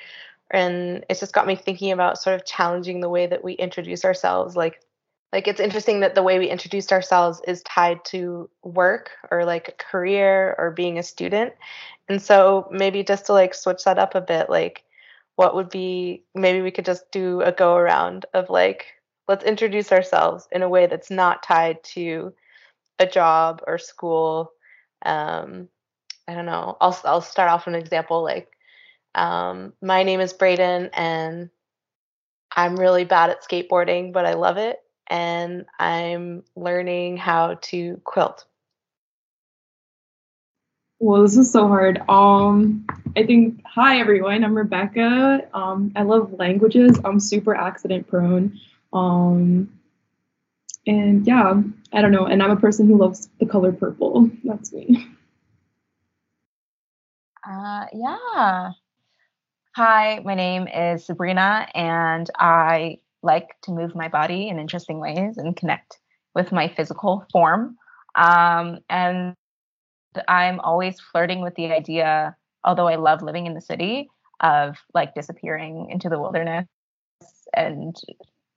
And 0.49 1.05
it's 1.09 1.19
just 1.19 1.33
got 1.33 1.47
me 1.47 1.55
thinking 1.55 1.91
about 1.91 2.21
sort 2.21 2.35
of 2.35 2.45
challenging 2.45 3.01
the 3.01 3.09
way 3.09 3.27
that 3.27 3.43
we 3.43 3.53
introduce 3.53 4.05
ourselves. 4.05 4.55
Like, 4.55 4.79
like 5.33 5.47
it's 5.47 5.59
interesting 5.59 5.99
that 5.99 6.15
the 6.15 6.23
way 6.23 6.39
we 6.39 6.49
introduced 6.49 6.93
ourselves 6.93 7.41
is 7.45 7.61
tied 7.63 8.03
to 8.05 8.49
work 8.63 9.11
or 9.29 9.43
like 9.43 9.67
a 9.67 9.83
career 9.83 10.55
or 10.57 10.71
being 10.71 10.97
a 10.97 11.03
student. 11.03 11.53
And 12.07 12.21
so 12.21 12.67
maybe 12.71 13.03
just 13.03 13.25
to 13.25 13.33
like 13.33 13.53
switch 13.53 13.83
that 13.83 13.99
up 13.99 14.15
a 14.15 14.21
bit, 14.21 14.49
like 14.49 14.83
what 15.39 15.55
would 15.55 15.69
be 15.69 16.25
maybe 16.35 16.61
we 16.61 16.69
could 16.69 16.83
just 16.83 17.09
do 17.13 17.39
a 17.39 17.49
go 17.49 17.77
around 17.77 18.25
of 18.33 18.49
like 18.49 18.87
let's 19.29 19.45
introduce 19.45 19.89
ourselves 19.89 20.49
in 20.51 20.63
a 20.63 20.67
way 20.67 20.85
that's 20.85 21.09
not 21.09 21.43
tied 21.43 21.81
to 21.81 22.33
a 22.99 23.05
job 23.07 23.61
or 23.65 23.77
school. 23.77 24.51
Um, 25.05 25.69
i 26.27 26.33
don't 26.35 26.45
know. 26.45 26.75
I'll 26.81 26.99
i'll 27.05 27.21
start 27.21 27.49
off 27.49 27.65
with 27.65 27.75
an 27.75 27.79
example 27.79 28.21
like 28.21 28.49
um, 29.15 29.71
my 29.81 30.03
name 30.03 30.19
is 30.19 30.33
Braden 30.33 30.89
and 30.91 31.49
i'm 32.53 32.75
really 32.75 33.05
bad 33.05 33.29
at 33.29 33.41
skateboarding 33.41 34.11
but 34.11 34.25
i 34.25 34.33
love 34.33 34.57
it 34.57 34.79
and 35.07 35.65
i'm 35.79 36.43
learning 36.57 37.15
how 37.15 37.57
to 37.61 38.01
quilt 38.03 38.45
well, 40.99 41.21
this 41.21 41.37
is 41.37 41.51
so 41.51 41.67
hard. 41.67 42.01
Um, 42.09 42.85
I 43.17 43.25
think, 43.25 43.61
hi 43.65 43.99
everyone, 43.99 44.43
I'm 44.43 44.55
Rebecca. 44.55 45.47
Um, 45.53 45.91
I 45.95 46.03
love 46.03 46.33
languages. 46.33 46.99
I'm 47.05 47.19
super 47.19 47.55
accident 47.55 48.07
prone. 48.07 48.59
Um, 48.93 49.69
And 50.87 51.27
yeah, 51.27 51.61
I 51.93 52.01
don't 52.01 52.11
know. 52.11 52.25
And 52.25 52.41
I'm 52.41 52.51
a 52.51 52.55
person 52.55 52.87
who 52.87 52.97
loves 52.97 53.29
the 53.39 53.45
color 53.45 53.71
purple. 53.71 54.29
That's 54.43 54.73
me. 54.73 55.07
Uh, 57.47 57.85
yeah. 57.93 58.71
Hi, 59.75 60.19
my 60.25 60.35
name 60.35 60.67
is 60.67 61.05
Sabrina, 61.05 61.67
and 61.73 62.29
I 62.37 62.97
like 63.21 63.47
to 63.63 63.71
move 63.71 63.95
my 63.95 64.07
body 64.07 64.49
in 64.49 64.59
interesting 64.59 64.99
ways 64.99 65.37
and 65.37 65.55
connect 65.55 65.99
with 66.35 66.51
my 66.51 66.67
physical 66.69 67.25
form. 67.31 67.77
Um, 68.15 68.79
and 68.89 69.35
I'm 70.27 70.59
always 70.59 70.99
flirting 70.99 71.41
with 71.41 71.55
the 71.55 71.71
idea, 71.71 72.35
although 72.63 72.87
I 72.87 72.95
love 72.95 73.21
living 73.21 73.45
in 73.45 73.53
the 73.53 73.61
city, 73.61 74.09
of 74.39 74.77
like 74.93 75.13
disappearing 75.13 75.89
into 75.89 76.09
the 76.09 76.19
wilderness 76.19 76.67
and 77.53 77.95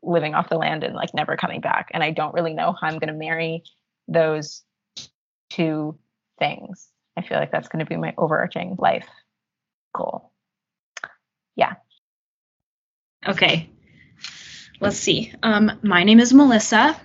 living 0.02 0.34
off 0.34 0.48
the 0.48 0.58
land 0.58 0.84
and 0.84 0.94
like 0.94 1.14
never 1.14 1.36
coming 1.36 1.60
back. 1.60 1.90
And 1.92 2.02
I 2.02 2.10
don't 2.10 2.34
really 2.34 2.54
know 2.54 2.72
how 2.72 2.86
I'm 2.86 2.98
going 2.98 3.12
to 3.12 3.18
marry 3.18 3.62
those 4.08 4.62
two 5.50 5.98
things. 6.38 6.88
I 7.16 7.22
feel 7.22 7.38
like 7.38 7.52
that's 7.52 7.68
going 7.68 7.84
to 7.84 7.88
be 7.88 7.96
my 7.96 8.14
overarching 8.16 8.76
life 8.78 9.06
goal. 9.94 10.32
Yeah. 11.56 11.74
Okay. 13.26 13.70
Let's 14.80 14.96
see. 14.96 15.32
Um, 15.42 15.78
my 15.82 16.04
name 16.04 16.18
is 16.18 16.32
Melissa. 16.32 16.96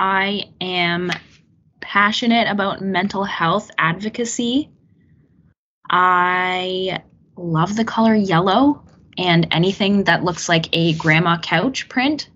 I 0.00 0.44
am 0.60 1.10
passionate 1.82 2.48
about 2.48 2.80
mental 2.80 3.24
health 3.24 3.70
advocacy. 3.76 4.70
I 5.90 7.02
love 7.36 7.76
the 7.76 7.84
color 7.84 8.14
yellow 8.14 8.84
and 9.18 9.48
anything 9.50 10.04
that 10.04 10.24
looks 10.24 10.48
like 10.48 10.68
a 10.72 10.94
grandma 10.94 11.38
couch 11.38 11.88
print. 11.88 12.30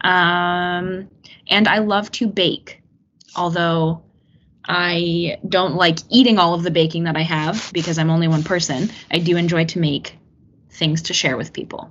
Um, 0.00 1.10
and 1.48 1.68
I 1.68 1.78
love 1.78 2.10
to 2.12 2.26
bake, 2.26 2.82
although 3.36 4.04
I 4.64 5.38
don't 5.46 5.74
like 5.74 5.98
eating 6.08 6.38
all 6.38 6.54
of 6.54 6.62
the 6.62 6.70
baking 6.70 7.04
that 7.04 7.16
I 7.16 7.22
have 7.22 7.70
because 7.74 7.98
I'm 7.98 8.10
only 8.10 8.28
one 8.28 8.44
person. 8.44 8.90
I 9.10 9.18
do 9.18 9.36
enjoy 9.36 9.66
to 9.66 9.78
make 9.78 10.16
things 10.70 11.02
to 11.02 11.14
share 11.14 11.36
with 11.36 11.52
people. 11.52 11.90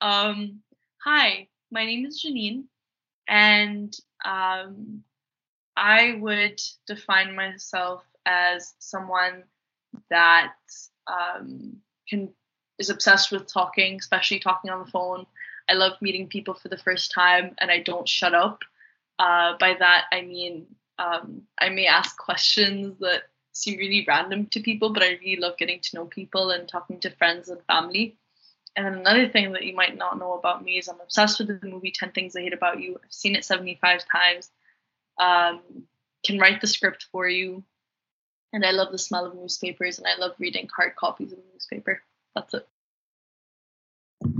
Um, 0.00 0.60
hi, 1.02 1.48
my 1.70 1.86
name 1.86 2.04
is 2.06 2.22
Janine, 2.24 2.64
and 3.28 3.94
um, 4.24 5.04
I 5.76 6.18
would 6.20 6.60
define 6.86 7.34
myself 7.34 8.04
as 8.26 8.74
someone 8.78 9.44
that 10.10 10.54
um, 11.06 11.76
can 12.08 12.30
is 12.78 12.90
obsessed 12.90 13.30
with 13.30 13.46
talking, 13.46 13.96
especially 13.96 14.38
talking 14.38 14.70
on 14.70 14.84
the 14.84 14.90
phone. 14.90 15.26
I 15.68 15.74
love 15.74 15.92
meeting 16.00 16.26
people 16.28 16.54
for 16.54 16.68
the 16.68 16.78
first 16.78 17.12
time, 17.12 17.54
and 17.58 17.70
I 17.70 17.78
don't 17.78 18.08
shut 18.08 18.34
up. 18.34 18.62
Uh, 19.18 19.54
by 19.58 19.74
that, 19.78 20.04
I 20.12 20.22
mean 20.22 20.66
um, 20.98 21.42
I 21.60 21.68
may 21.68 21.86
ask 21.86 22.16
questions 22.16 22.98
that 23.00 23.24
seem 23.52 23.78
really 23.78 24.04
random 24.06 24.46
to 24.46 24.60
people, 24.60 24.92
but 24.92 25.02
I 25.02 25.18
really 25.22 25.40
love 25.40 25.56
getting 25.58 25.80
to 25.80 25.96
know 25.96 26.06
people 26.06 26.50
and 26.50 26.68
talking 26.68 27.00
to 27.00 27.10
friends 27.10 27.48
and 27.48 27.60
family. 27.66 28.16
And 28.76 28.86
then 28.86 28.94
another 28.94 29.28
thing 29.28 29.52
that 29.52 29.64
you 29.64 29.74
might 29.74 29.96
not 29.96 30.18
know 30.18 30.32
about 30.32 30.64
me 30.64 30.78
is 30.78 30.88
I'm 30.88 31.00
obsessed 31.00 31.38
with 31.38 31.48
the 31.48 31.66
movie 31.66 31.90
10 31.90 32.12
Things 32.12 32.34
I 32.34 32.40
Hate 32.40 32.54
About 32.54 32.80
You. 32.80 32.98
I've 33.04 33.12
seen 33.12 33.36
it 33.36 33.44
75 33.44 34.00
times. 34.10 34.50
Um, 35.22 35.60
can 36.24 36.38
write 36.38 36.60
the 36.60 36.66
script 36.66 37.06
for 37.12 37.28
you. 37.28 37.64
And 38.52 38.64
I 38.64 38.70
love 38.70 38.92
the 38.92 38.98
smell 38.98 39.26
of 39.26 39.34
newspapers 39.34 39.98
and 39.98 40.06
I 40.06 40.16
love 40.18 40.32
reading 40.38 40.68
hard 40.74 40.94
copies 40.96 41.32
of 41.32 41.38
the 41.38 41.44
newspaper. 41.52 42.02
That's 42.34 42.54
it. 42.54 42.68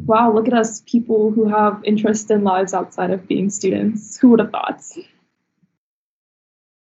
Wow, 0.04 0.32
look 0.32 0.46
at 0.46 0.54
us, 0.54 0.82
people 0.86 1.30
who 1.30 1.48
have 1.48 1.82
interests 1.84 2.30
in 2.30 2.44
lives 2.44 2.74
outside 2.74 3.10
of 3.10 3.26
being 3.26 3.50
students. 3.50 4.16
Who 4.18 4.28
would 4.30 4.40
have 4.40 4.50
thought? 4.50 4.82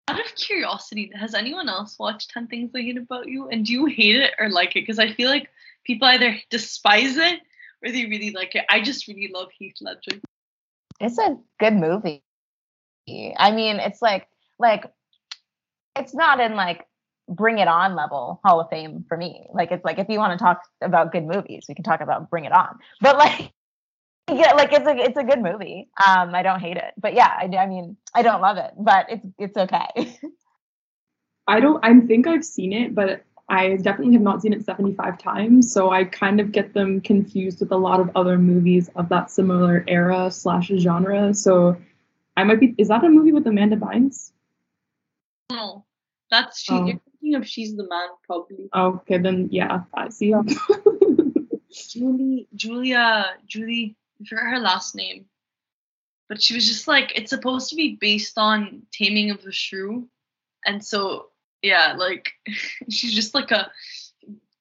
Out 0.08 0.20
of 0.20 0.34
curiosity, 0.34 1.12
has 1.14 1.34
anyone 1.34 1.68
else 1.68 1.98
watched 1.98 2.30
10 2.30 2.48
Things 2.48 2.72
I 2.74 2.80
Hate 2.80 2.98
About 2.98 3.28
You? 3.28 3.48
And 3.48 3.64
do 3.64 3.72
you 3.72 3.86
hate 3.86 4.16
it 4.16 4.32
or 4.38 4.50
like 4.50 4.70
it? 4.70 4.80
Because 4.80 4.98
I 4.98 5.12
feel 5.14 5.30
like 5.30 5.48
people 5.84 6.08
either 6.08 6.36
despise 6.50 7.16
it 7.16 7.40
or 7.82 7.92
they 7.92 8.06
really 8.06 8.32
like 8.32 8.54
it. 8.54 8.64
I 8.68 8.82
just 8.82 9.06
really 9.06 9.30
love 9.32 9.48
Heath 9.56 9.76
Ledger. 9.80 10.20
It's 10.98 11.18
a 11.18 11.38
good 11.58 11.74
movie. 11.74 12.22
I 13.08 13.50
mean, 13.52 13.76
it's 13.76 14.02
like 14.02 14.28
like 14.58 14.84
it's 15.96 16.14
not 16.14 16.40
in 16.40 16.54
like 16.54 16.86
bring 17.28 17.58
it 17.58 17.68
on 17.68 17.94
level 17.94 18.40
hall 18.44 18.60
of 18.60 18.68
fame 18.68 19.04
for 19.08 19.16
me. 19.16 19.46
Like 19.52 19.70
it's 19.70 19.84
like 19.84 19.98
if 19.98 20.08
you 20.08 20.18
want 20.18 20.38
to 20.38 20.42
talk 20.42 20.62
about 20.82 21.12
good 21.12 21.24
movies 21.24 21.66
we 21.68 21.74
can 21.74 21.84
talk 21.84 22.00
about 22.00 22.28
bring 22.28 22.44
it 22.44 22.52
on. 22.52 22.78
But 23.00 23.16
like 23.16 23.52
yeah 24.30 24.52
like 24.52 24.72
it's 24.72 24.86
a 24.86 24.96
it's 24.96 25.16
a 25.16 25.24
good 25.24 25.40
movie. 25.40 25.88
Um 26.06 26.34
i 26.34 26.42
don't 26.42 26.60
hate 26.60 26.76
it. 26.76 26.92
But 26.98 27.14
yeah 27.14 27.28
i, 27.28 27.44
I 27.56 27.66
mean 27.66 27.96
i 28.14 28.22
don't 28.22 28.40
love 28.40 28.56
it 28.56 28.72
but 28.76 29.06
it's 29.08 29.26
it's 29.38 29.56
okay. 29.56 29.88
I 31.46 31.58
don't 31.58 31.84
i 31.84 31.98
think 32.00 32.28
i've 32.28 32.44
seen 32.44 32.72
it 32.72 32.94
but 32.94 33.24
i 33.48 33.74
definitely 33.76 34.12
have 34.12 34.22
not 34.22 34.40
seen 34.40 34.52
it 34.52 34.64
75 34.64 35.18
times 35.18 35.72
so 35.72 35.90
i 35.90 36.04
kind 36.04 36.38
of 36.38 36.52
get 36.52 36.74
them 36.74 37.00
confused 37.00 37.58
with 37.58 37.72
a 37.72 37.76
lot 37.76 37.98
of 37.98 38.08
other 38.14 38.38
movies 38.38 38.88
of 38.94 39.08
that 39.08 39.32
similar 39.32 39.84
era 39.88 40.30
slash 40.30 40.70
genre. 40.76 41.34
So 41.34 41.76
i 42.40 42.44
might 42.44 42.60
be 42.60 42.74
is 42.78 42.88
that 42.88 43.04
a 43.04 43.08
movie 43.08 43.32
with 43.32 43.46
amanda 43.46 43.76
bynes 43.76 44.32
no 45.52 45.84
that's 46.30 46.60
she. 46.60 46.72
Oh. 46.72 46.86
You're 46.86 47.00
thinking 47.20 47.34
of 47.34 47.46
She's 47.46 47.76
the 47.76 47.86
Man, 47.88 48.08
probably. 48.24 48.68
Okay, 48.74 49.18
then 49.18 49.48
yeah, 49.50 49.82
I 49.94 50.08
see. 50.08 50.32
Julie, 51.88 52.48
Julia, 52.54 53.34
Julie. 53.46 53.96
I 54.20 54.28
forgot 54.28 54.50
her 54.50 54.60
last 54.60 54.94
name, 54.94 55.26
but 56.28 56.42
she 56.42 56.54
was 56.54 56.66
just 56.66 56.86
like 56.86 57.12
it's 57.16 57.30
supposed 57.30 57.70
to 57.70 57.76
be 57.76 57.96
based 58.00 58.38
on 58.38 58.82
Taming 58.92 59.30
of 59.30 59.42
the 59.42 59.52
Shrew, 59.52 60.08
and 60.64 60.84
so 60.84 61.30
yeah, 61.62 61.94
like 61.98 62.32
she's 62.90 63.14
just 63.14 63.34
like 63.34 63.50
a 63.50 63.70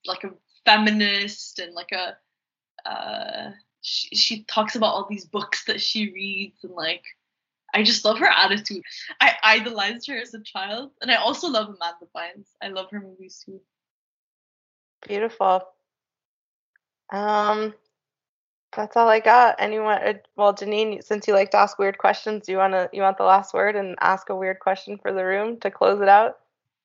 like 0.06 0.24
a 0.24 0.32
feminist 0.66 1.60
and 1.60 1.74
like 1.74 1.92
a 1.92 2.90
uh 2.90 3.52
she, 3.82 4.16
she 4.16 4.44
talks 4.44 4.76
about 4.76 4.94
all 4.94 5.08
these 5.10 5.26
books 5.26 5.66
that 5.66 5.82
she 5.82 6.12
reads 6.12 6.64
and 6.64 6.74
like 6.74 7.04
I 7.74 7.84
just 7.84 8.06
love 8.06 8.20
her 8.20 8.30
attitude. 8.30 8.84
I 9.22 9.34
idolized 9.44 10.08
her 10.08 10.18
as 10.18 10.34
a 10.34 10.42
child, 10.42 10.92
and 11.02 11.12
I 11.12 11.16
also 11.16 11.50
love 11.50 11.68
Amanda 11.68 12.08
Bynes. 12.16 12.50
I 12.62 12.70
love 12.70 12.88
her 12.92 13.00
movies 13.00 13.44
too. 13.46 13.62
Beautiful. 15.08 15.64
Um, 17.12 17.74
that's 18.76 18.96
all 18.96 19.08
I 19.08 19.20
got. 19.20 19.56
Anyone? 19.60 20.02
Uh, 20.02 20.14
well, 20.36 20.54
Janine, 20.54 21.04
since 21.04 21.28
you 21.28 21.34
like 21.34 21.52
to 21.52 21.58
ask 21.58 21.80
weird 21.80 21.98
questions, 21.98 22.46
do 22.46 22.52
you 22.52 22.58
wanna 22.58 22.90
you 22.94 23.02
want 23.02 23.18
the 23.18 23.24
last 23.24 23.54
word 23.54 23.76
and 23.76 23.96
ask 24.00 24.30
a 24.30 24.36
weird 24.36 24.60
question 24.60 24.98
for 24.98 25.12
the 25.12 25.26
room 25.26 25.60
to 25.62 25.72
close 25.72 26.02
it 26.02 26.10
out? 26.10 26.40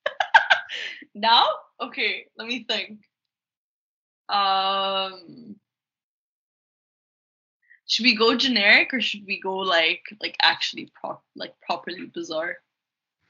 now? 1.15 1.45
Okay, 1.81 2.25
let 2.37 2.47
me 2.47 2.65
think. 2.67 2.99
Um 4.29 5.55
should 7.87 8.03
we 8.03 8.15
go 8.15 8.35
generic 8.35 8.93
or 8.93 9.01
should 9.01 9.25
we 9.25 9.39
go 9.39 9.57
like 9.57 10.01
like 10.21 10.35
actually 10.41 10.91
prop 10.99 11.23
like 11.35 11.53
properly 11.61 12.05
bizarre? 12.13 12.57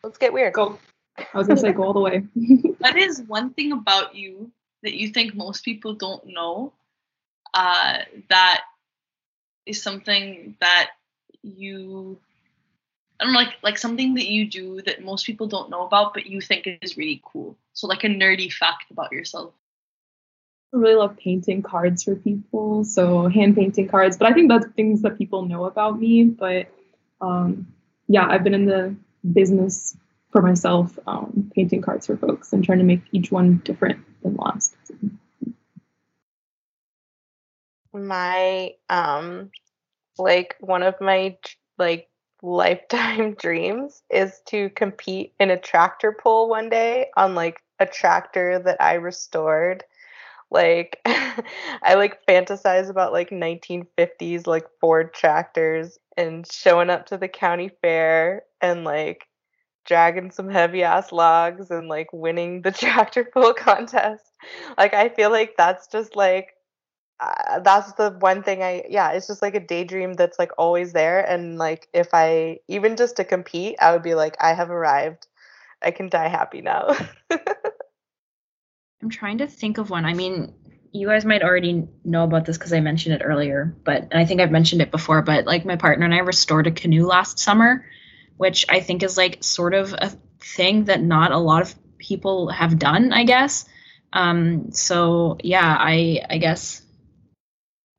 Let's 0.03 0.17
get 0.17 0.33
weird. 0.33 0.53
Go. 0.53 0.79
I 1.17 1.37
was 1.37 1.47
gonna 1.47 1.59
say 1.59 1.73
go 1.73 1.83
all 1.83 1.93
the 1.93 1.99
way. 1.99 2.19
what 2.77 2.97
is 2.97 3.21
one 3.21 3.53
thing 3.53 3.71
about 3.71 4.15
you 4.15 4.51
that 4.83 4.93
you 4.93 5.09
think 5.09 5.35
most 5.35 5.63
people 5.63 5.93
don't 5.93 6.25
know? 6.25 6.73
Uh, 7.53 7.99
that 8.29 8.63
is 9.65 9.81
something 9.81 10.55
that 10.59 10.91
you 11.41 12.19
I 13.19 13.23
don't 13.23 13.33
know, 13.33 13.39
like 13.39 13.55
like 13.63 13.77
something 13.77 14.13
that 14.15 14.27
you 14.27 14.49
do 14.49 14.81
that 14.83 15.03
most 15.03 15.25
people 15.25 15.47
don't 15.47 15.69
know 15.69 15.85
about, 15.85 16.13
but 16.13 16.25
you 16.25 16.41
think 16.41 16.67
is 16.81 16.97
really 16.97 17.21
cool. 17.25 17.57
So 17.73 17.87
like 17.87 18.03
a 18.03 18.07
nerdy 18.07 18.51
fact 18.51 18.91
about 18.91 19.11
yourself. 19.11 19.53
Really 20.75 20.95
love 20.95 21.17
painting 21.17 21.61
cards 21.63 22.03
for 22.03 22.15
people, 22.15 22.83
so 22.83 23.27
hand 23.27 23.55
painting 23.55 23.87
cards. 23.87 24.17
But 24.17 24.29
I 24.29 24.33
think 24.33 24.49
that's 24.49 24.67
things 24.75 25.01
that 25.03 25.17
people 25.17 25.45
know 25.45 25.65
about 25.65 25.99
me. 25.99 26.25
But 26.25 26.67
um, 27.21 27.67
yeah, 28.07 28.27
I've 28.27 28.43
been 28.43 28.53
in 28.53 28.65
the 28.65 28.95
business 29.33 29.95
for 30.31 30.41
myself, 30.41 30.99
um, 31.07 31.51
painting 31.55 31.81
cards 31.81 32.07
for 32.07 32.17
folks 32.17 32.51
and 32.51 32.63
trying 32.63 32.79
to 32.79 32.83
make 32.83 33.01
each 33.13 33.31
one 33.31 33.61
different 33.63 34.03
than 34.21 34.35
last. 34.35 34.75
My 37.93 38.73
um, 38.89 39.51
like 40.17 40.57
one 40.59 40.83
of 40.83 40.99
my 40.99 41.37
like 41.77 42.09
lifetime 42.41 43.33
dreams 43.39 44.03
is 44.09 44.41
to 44.47 44.69
compete 44.71 45.33
in 45.39 45.51
a 45.51 45.57
tractor 45.57 46.11
pull 46.21 46.49
one 46.49 46.69
day 46.69 47.07
on 47.15 47.35
like 47.35 47.61
a 47.79 47.85
tractor 47.85 48.59
that 48.59 48.81
I 48.81 48.93
restored 48.95 49.83
like 50.55 50.99
I 51.05 51.95
like 51.95 52.25
fantasize 52.27 52.89
about 52.89 53.13
like 53.13 53.31
1950s 53.31 54.47
like 54.47 54.65
Ford 54.81 55.13
tractors 55.13 55.99
and 56.17 56.51
showing 56.51 56.89
up 56.89 57.07
to 57.07 57.17
the 57.17 57.29
county 57.29 57.71
fair 57.83 58.43
and 58.61 58.85
like 58.85 59.27
dragging 59.85 60.31
some 60.31 60.49
heavy 60.49 60.83
ass 60.83 61.11
logs 61.11 61.71
and 61.71 61.87
like 61.89 62.07
winning 62.13 62.63
the 62.63 62.71
tractor 62.73 63.25
pull 63.25 63.53
contest. 63.53 64.25
Like 64.77 64.93
I 64.95 65.09
feel 65.09 65.31
like 65.31 65.55
that's 65.57 65.87
just 65.87 66.15
like 66.15 66.53
uh, 67.19 67.59
that's 67.61 67.93
the 67.93 68.11
one 68.19 68.43
thing 68.43 68.63
I 68.63 68.85
yeah, 68.89 69.11
it's 69.11 69.27
just 69.27 69.41
like 69.41 69.55
a 69.55 69.59
daydream 69.59 70.13
that's 70.13 70.39
like 70.39 70.51
always 70.57 70.93
there 70.93 71.21
and 71.21 71.57
like 71.57 71.87
if 71.93 72.09
I 72.13 72.59
even 72.67 72.97
just 72.97 73.17
to 73.17 73.25
compete, 73.25 73.77
I 73.81 73.93
would 73.93 74.03
be 74.03 74.15
like 74.15 74.35
I 74.41 74.53
have 74.53 74.71
arrived. 74.71 75.27
I 75.83 75.91
can 75.91 76.09
die 76.09 76.29
happy 76.29 76.61
now. 76.61 76.95
I'm 79.05 79.11
trying 79.11 79.37
to 79.37 79.45
think 79.45 79.77
of 79.77 79.91
one. 79.91 80.03
I 80.03 80.15
mean, 80.15 80.51
you 80.91 81.09
guys 81.09 81.25
might 81.25 81.43
already 81.43 81.87
know 82.03 82.23
about 82.23 82.43
this 82.45 82.57
because 82.57 82.73
I 82.73 82.79
mentioned 82.79 83.13
it 83.13 83.23
earlier, 83.23 83.75
but 83.83 84.15
I 84.15 84.25
think 84.25 84.41
I've 84.41 84.49
mentioned 84.49 84.81
it 84.81 84.89
before. 84.89 85.21
But 85.21 85.45
like 85.45 85.63
my 85.63 85.75
partner 85.75 86.05
and 86.05 86.13
I 86.13 86.21
restored 86.21 86.65
a 86.65 86.71
canoe 86.71 87.05
last 87.05 87.37
summer, 87.37 87.85
which 88.37 88.65
I 88.67 88.79
think 88.79 89.03
is 89.03 89.15
like 89.15 89.43
sort 89.43 89.75
of 89.75 89.93
a 89.93 90.11
thing 90.39 90.85
that 90.85 91.03
not 91.03 91.31
a 91.31 91.37
lot 91.37 91.61
of 91.61 91.75
people 91.99 92.49
have 92.49 92.79
done, 92.79 93.13
I 93.13 93.25
guess. 93.25 93.65
Um, 94.11 94.71
so 94.71 95.37
yeah, 95.43 95.77
I 95.79 96.21
I 96.27 96.39
guess 96.39 96.81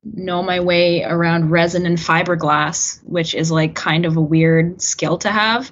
know 0.03 0.43
my 0.43 0.59
way 0.59 1.05
around 1.05 1.51
resin 1.51 1.85
and 1.85 1.97
fiberglass, 1.97 3.01
which 3.05 3.33
is 3.33 3.49
like 3.49 3.75
kind 3.75 4.05
of 4.05 4.17
a 4.17 4.21
weird 4.21 4.81
skill 4.81 5.19
to 5.19 5.31
have. 5.31 5.71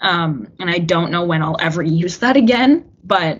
Um, 0.00 0.48
and 0.58 0.68
I 0.68 0.78
don't 0.78 1.12
know 1.12 1.26
when 1.26 1.44
I'll 1.44 1.60
ever 1.60 1.82
use 2.02 2.18
that 2.18 2.36
again, 2.36 2.90
but 3.04 3.38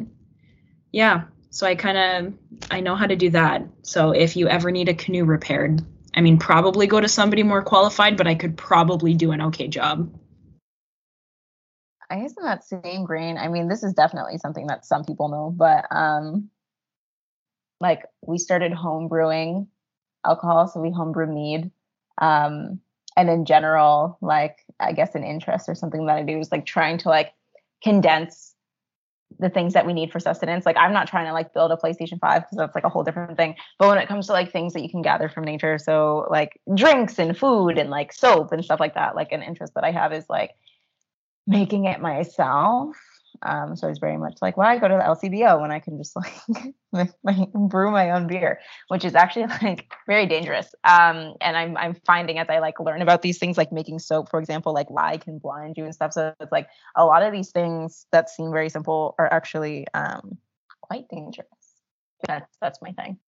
yeah, 0.94 1.24
so 1.50 1.66
I 1.66 1.74
kind 1.74 1.98
of 1.98 2.34
I 2.70 2.78
know 2.78 2.94
how 2.94 3.08
to 3.08 3.16
do 3.16 3.30
that. 3.30 3.66
So 3.82 4.12
if 4.12 4.36
you 4.36 4.46
ever 4.46 4.70
need 4.70 4.88
a 4.88 4.94
canoe 4.94 5.24
repaired, 5.24 5.84
I 6.14 6.20
mean 6.20 6.38
probably 6.38 6.86
go 6.86 7.00
to 7.00 7.08
somebody 7.08 7.42
more 7.42 7.64
qualified, 7.64 8.16
but 8.16 8.28
I 8.28 8.36
could 8.36 8.56
probably 8.56 9.12
do 9.14 9.32
an 9.32 9.42
okay 9.42 9.66
job. 9.66 10.16
I 12.08 12.20
guess 12.20 12.34
in 12.38 12.44
that 12.44 12.62
same 12.62 13.04
grain, 13.04 13.38
I 13.38 13.48
mean, 13.48 13.66
this 13.66 13.82
is 13.82 13.92
definitely 13.94 14.38
something 14.38 14.68
that 14.68 14.86
some 14.86 15.04
people 15.04 15.28
know, 15.28 15.50
but 15.50 15.86
um, 15.90 16.48
like 17.80 18.04
we 18.24 18.38
started 18.38 18.72
home 18.72 19.08
brewing 19.08 19.66
alcohol, 20.24 20.68
so 20.68 20.80
we 20.80 20.92
homebrew 20.92 21.26
mead. 21.26 21.72
Um, 22.18 22.78
and 23.16 23.28
in 23.28 23.46
general, 23.46 24.16
like 24.20 24.58
I 24.78 24.92
guess 24.92 25.16
an 25.16 25.24
interest 25.24 25.68
or 25.68 25.74
something 25.74 26.06
that 26.06 26.16
I 26.16 26.22
do 26.22 26.38
is 26.38 26.52
like 26.52 26.66
trying 26.66 26.98
to 26.98 27.08
like 27.08 27.32
condense 27.82 28.53
the 29.38 29.50
things 29.50 29.74
that 29.74 29.86
we 29.86 29.92
need 29.92 30.12
for 30.12 30.20
sustenance. 30.20 30.64
Like 30.64 30.76
I'm 30.76 30.92
not 30.92 31.08
trying 31.08 31.26
to 31.26 31.32
like 31.32 31.52
build 31.52 31.72
a 31.72 31.76
PlayStation 31.76 32.18
5 32.18 32.42
because 32.42 32.56
that's 32.56 32.74
like 32.74 32.84
a 32.84 32.88
whole 32.88 33.02
different 33.02 33.36
thing. 33.36 33.56
But 33.78 33.88
when 33.88 33.98
it 33.98 34.08
comes 34.08 34.26
to 34.26 34.32
like 34.32 34.52
things 34.52 34.72
that 34.74 34.82
you 34.82 34.88
can 34.88 35.02
gather 35.02 35.28
from 35.28 35.44
nature, 35.44 35.78
so 35.78 36.26
like 36.30 36.60
drinks 36.74 37.18
and 37.18 37.36
food 37.36 37.78
and 37.78 37.90
like 37.90 38.12
soap 38.12 38.52
and 38.52 38.64
stuff 38.64 38.80
like 38.80 38.94
that, 38.94 39.16
like 39.16 39.32
an 39.32 39.42
interest 39.42 39.74
that 39.74 39.84
I 39.84 39.90
have 39.90 40.12
is 40.12 40.26
like 40.28 40.52
making 41.46 41.86
it 41.86 42.00
myself. 42.00 42.96
Um, 43.44 43.76
so 43.76 43.88
it's 43.88 43.98
very 43.98 44.16
much 44.16 44.38
like, 44.40 44.56
why 44.56 44.78
go 44.78 44.88
to 44.88 44.94
the 44.94 45.28
LCBO 45.28 45.60
when 45.60 45.70
I 45.70 45.78
can 45.78 45.98
just 45.98 46.16
like 46.92 47.52
brew 47.52 47.90
my 47.90 48.10
own 48.10 48.26
beer, 48.26 48.60
which 48.88 49.04
is 49.04 49.14
actually 49.14 49.46
like 49.62 49.92
very 50.06 50.26
dangerous. 50.26 50.74
Um, 50.84 51.34
and 51.40 51.56
I'm 51.56 51.76
I'm 51.76 51.94
finding 52.06 52.38
as 52.38 52.48
I 52.48 52.58
like 52.58 52.80
learn 52.80 53.02
about 53.02 53.22
these 53.22 53.38
things, 53.38 53.56
like 53.56 53.72
making 53.72 53.98
soap, 53.98 54.30
for 54.30 54.40
example, 54.40 54.72
like 54.72 54.90
lye 54.90 55.18
can 55.18 55.38
blind 55.38 55.76
you 55.76 55.84
and 55.84 55.94
stuff. 55.94 56.12
So 56.12 56.34
it's 56.40 56.52
like 56.52 56.68
a 56.96 57.04
lot 57.04 57.22
of 57.22 57.32
these 57.32 57.50
things 57.50 58.06
that 58.12 58.30
seem 58.30 58.50
very 58.50 58.68
simple 58.68 59.14
are 59.18 59.32
actually 59.32 59.86
um, 59.94 60.38
quite 60.80 61.08
dangerous. 61.08 61.48
That's 62.26 62.56
that's 62.60 62.80
my 62.80 62.92
thing. 62.92 63.18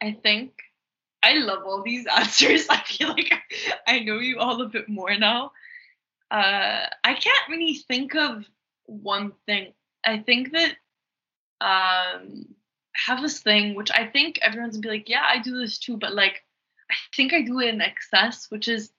I 0.00 0.16
think 0.22 0.52
I 1.22 1.34
love 1.34 1.64
all 1.64 1.82
these 1.82 2.06
answers. 2.16 2.66
I 2.68 2.82
feel 2.82 3.10
like 3.10 3.32
I 3.86 4.00
know 4.00 4.18
you 4.18 4.38
all 4.38 4.62
a 4.62 4.68
bit 4.68 4.88
more 4.88 5.16
now 5.16 5.52
uh, 6.32 6.86
I 7.04 7.12
can't 7.12 7.48
really 7.50 7.74
think 7.74 8.14
of 8.14 8.44
one 8.86 9.32
thing. 9.46 9.72
I 10.04 10.18
think 10.18 10.52
that 10.52 10.76
um, 11.60 12.46
have 12.94 13.22
this 13.22 13.40
thing 13.40 13.74
which 13.74 13.90
I 13.92 14.06
think 14.06 14.38
everyone's 14.42 14.76
gonna 14.76 14.82
be 14.82 14.98
like, 14.98 15.08
yeah, 15.08 15.24
I 15.26 15.38
do 15.38 15.58
this 15.58 15.78
too, 15.78 15.96
but 15.96 16.14
like 16.14 16.44
I 16.90 16.94
think 17.14 17.32
I 17.32 17.42
do 17.42 17.60
it 17.60 17.68
in 17.68 17.80
excess, 17.80 18.50
which 18.50 18.68
is 18.68 18.92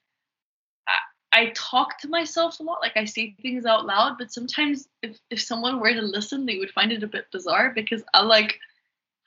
I, 0.88 1.42
I 1.42 1.52
talk 1.56 2.00
to 2.00 2.08
myself 2.08 2.60
a 2.60 2.64
lot, 2.64 2.82
like 2.82 2.98
I 2.98 3.06
say 3.06 3.36
things 3.42 3.66
out 3.66 3.86
loud, 3.86 4.18
but 4.18 4.32
sometimes 4.32 4.88
if, 5.02 5.20
if 5.30 5.42
someone 5.42 5.80
were 5.80 5.94
to 5.94 6.02
listen, 6.02 6.46
they 6.46 6.58
would 6.58 6.72
find 6.72 6.92
it 6.92 7.04
a 7.04 7.08
bit 7.08 7.32
bizarre 7.32 7.72
because 7.74 8.04
I 8.14 8.22
like 8.22 8.60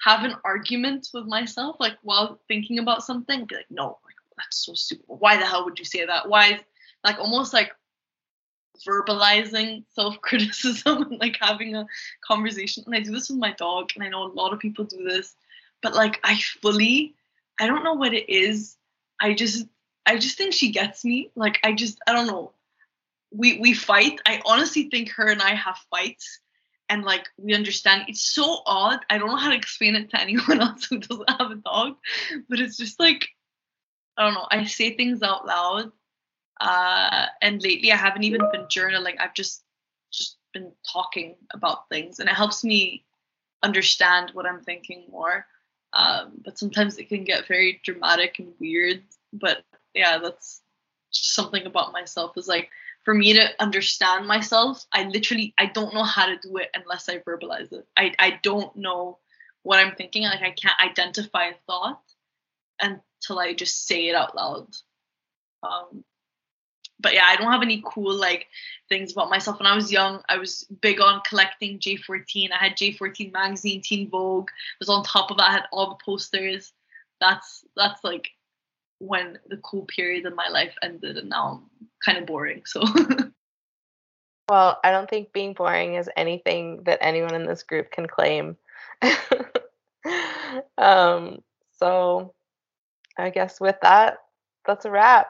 have 0.03 0.25
an 0.25 0.35
argument 0.45 1.09
with 1.15 1.27
myself, 1.27 1.77
like 1.79 1.97
while 2.03 2.41
thinking 2.49 2.79
about 2.79 3.05
something, 3.05 3.45
be 3.45 3.57
like, 3.57 3.71
no, 3.71 3.99
like 4.05 4.15
that's 4.37 4.65
so 4.65 4.75
stupid. 4.75 5.05
Why 5.07 5.37
the 5.37 5.47
hell 5.47 5.65
would 5.65 5.79
you 5.79 5.85
say 5.85 6.05
that? 6.05 6.29
Why 6.29 6.61
like 7.05 7.19
almost 7.19 7.53
like 7.53 7.73
verbalizing 8.85 9.85
self-criticism 9.95 11.03
and 11.11 11.21
like 11.21 11.39
having 11.41 11.75
a 11.75 11.87
conversation. 12.27 12.85
And 12.87 12.95
i 12.95 13.01
do 13.01 13.13
this 13.13 13.31
with 13.31 13.39
my 13.39 13.53
dog 13.53 13.91
and 13.95 14.05
i 14.05 14.09
know 14.09 14.25
a 14.25 14.33
lot 14.33 14.53
of 14.53 14.59
people 14.59 14.85
do 14.85 15.05
this 15.05 15.35
but 15.83 15.95
like 15.95 16.19
i 16.25 16.37
fully 16.61 17.15
i 17.61 17.67
don't 17.67 17.85
know 17.85 17.95
what 17.95 18.15
it 18.15 18.29
is. 18.29 18.77
I 19.21 19.35
just 19.35 19.67
i 20.05 20.19
just 20.19 20.37
think 20.37 20.53
she 20.53 20.71
gets 20.73 21.05
me. 21.05 21.31
Like 21.35 21.59
i 21.65 21.73
just 21.73 21.99
i 22.07 22.13
don't 22.13 22.27
know. 22.27 22.53
We 23.31 23.59
we 23.59 23.75
fight. 23.75 24.21
I 24.27 24.43
honestly 24.47 24.89
think 24.91 25.11
her 25.13 25.29
and 25.29 25.43
i 25.43 25.55
have 25.55 25.79
fights 25.91 26.41
and 26.89 27.05
like 27.05 27.29
we 27.37 27.55
understand. 27.55 28.05
It's 28.09 28.23
so 28.23 28.63
odd. 28.67 29.01
I 29.11 29.19
don't 29.19 29.29
know 29.29 29.37
how 29.37 29.51
to 29.51 29.57
explain 29.57 29.97
it 29.97 30.11
to 30.11 30.21
anyone 30.27 30.61
else 30.61 30.87
who 30.87 30.99
doesn't 30.99 31.31
have 31.31 31.51
a 31.51 31.57
dog 31.57 31.97
but 32.49 32.61
it's 32.61 32.77
just 32.77 32.99
like 33.01 33.29
i 34.17 34.25
don't 34.25 34.35
know. 34.35 34.47
I 34.51 34.65
say 34.65 34.97
things 34.97 35.23
out 35.23 35.47
loud 35.47 35.93
uh, 36.61 37.27
and 37.43 37.63
lately, 37.63 37.93
I 37.93 37.97
haven't 37.97 38.25
even 38.25 38.41
been 38.53 38.67
journaling. 38.67 39.17
I've 39.19 39.35
just 39.35 39.63
just 40.13 40.37
been 40.53 40.73
talking 40.91 41.37
about 41.53 41.89
things, 41.89 42.19
and 42.19 42.29
it 42.29 42.35
helps 42.35 42.65
me 42.65 43.05
understand 43.63 44.31
what 44.33 44.47
I'm 44.47 44.63
thinking 44.63 45.05
more. 45.11 45.47
Um, 45.93 46.33
but 46.45 46.59
sometimes 46.59 46.99
it 46.99 47.09
can 47.09 47.25
get 47.25 47.47
very 47.47 47.81
dramatic 47.85 48.39
and 48.39 48.53
weird. 48.59 49.03
But 49.33 49.65
yeah, 49.95 50.19
that's 50.19 50.63
something 51.11 51.67
about 51.67 51.93
myself. 51.93 52.37
Is 52.37 52.49
like 52.49 52.71
for 53.05 53.15
me 53.15 53.35
to 53.35 53.49
understand 53.61 54.27
myself, 54.27 54.85
I 54.93 55.05
literally 55.05 55.55
I 55.59 55.67
don't 55.67 55.95
know 55.95 56.05
how 56.05 56.27
to 56.27 56.39
do 56.39 56.57
it 56.57 56.71
unless 56.75 57.09
I 57.09 57.19
verbalize 57.19 57.73
it. 57.73 57.87
I 57.97 58.15
I 58.19 58.41
don't 58.43 58.75
know 58.77 59.19
what 59.63 59.79
I'm 59.79 59.95
thinking. 59.95 60.23
Like 60.23 60.43
I 60.43 60.53
can't 60.53 60.81
identify 60.81 61.47
a 61.47 61.55
thought 61.67 62.03
until 62.81 63.39
I 63.39 63.53
just 63.53 63.87
say 63.87 64.09
it 64.09 64.15
out 64.15 64.35
loud. 64.35 64.75
Um, 65.63 66.05
but 67.01 67.15
yeah, 67.15 67.25
I 67.27 67.37
don't 67.37 67.53
have 67.53 67.63
any 67.63 67.83
cool 67.85 68.15
like 68.15 68.47
things 68.89 69.13
about 69.13 69.31
myself. 69.31 69.59
When 69.59 69.67
I 69.67 69.75
was 69.75 69.93
young, 69.93 70.23
I 70.29 70.39
was 70.39 70.67
big 70.81 71.01
on 71.01 71.21
collecting 71.29 71.79
J14. 71.79 72.51
I 72.53 72.65
had 72.65 72.77
J14 72.77 73.33
magazine, 73.33 73.83
Teen 73.83 74.09
Vogue. 74.09 74.49
Was 74.79 74.89
on 74.89 75.05
top 75.05 75.31
of 75.31 75.37
that. 75.37 75.51
I 75.51 75.53
had 75.53 75.65
all 75.73 75.91
the 75.91 76.05
posters. 76.05 76.73
That's 77.21 77.65
that's 77.77 78.03
like 78.03 78.29
when 78.99 79.39
the 79.49 79.59
cool 79.59 79.85
period 79.85 80.25
in 80.25 80.35
my 80.35 80.49
life 80.49 80.75
ended, 80.83 81.19
and 81.19 81.29
now 81.29 81.63
I'm 81.81 81.89
kind 82.05 82.19
of 82.19 82.27
boring. 82.27 82.63
So. 82.65 82.83
well, 84.49 84.81
I 84.83 84.91
don't 84.91 85.09
think 85.09 85.33
being 85.33 85.53
boring 85.53 85.95
is 85.95 86.09
anything 86.17 86.85
that 86.85 86.99
anyone 87.03 87.35
in 87.35 87.47
this 87.47 87.63
group 87.63 87.91
can 87.91 88.07
claim. 88.07 88.57
um. 90.79 91.43
So, 91.79 92.33
I 93.19 93.29
guess 93.29 93.61
with 93.61 93.77
that, 93.83 94.17
that's 94.65 94.87
a 94.87 94.91
wrap. 94.91 95.29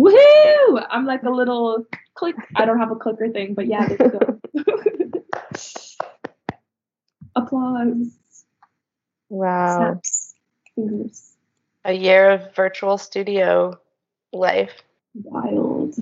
Woohoo! 0.00 0.86
I'm 0.88 1.04
like 1.04 1.24
a 1.24 1.30
little 1.30 1.84
click. 2.14 2.36
I 2.56 2.64
don't 2.64 2.78
have 2.78 2.90
a 2.90 2.96
clicker 2.96 3.28
thing, 3.28 3.52
but 3.52 3.66
yeah, 3.66 3.86
there 3.86 3.98
you 4.00 4.18
go. 4.18 4.40
Applause. 7.36 8.18
Wow. 9.28 9.76
Snaps. 9.76 10.34
Fingers. 10.74 11.36
A 11.84 11.92
year 11.92 12.30
of 12.30 12.54
virtual 12.54 12.96
studio 12.96 13.78
life. 14.32 14.72
Wild. 15.14 15.96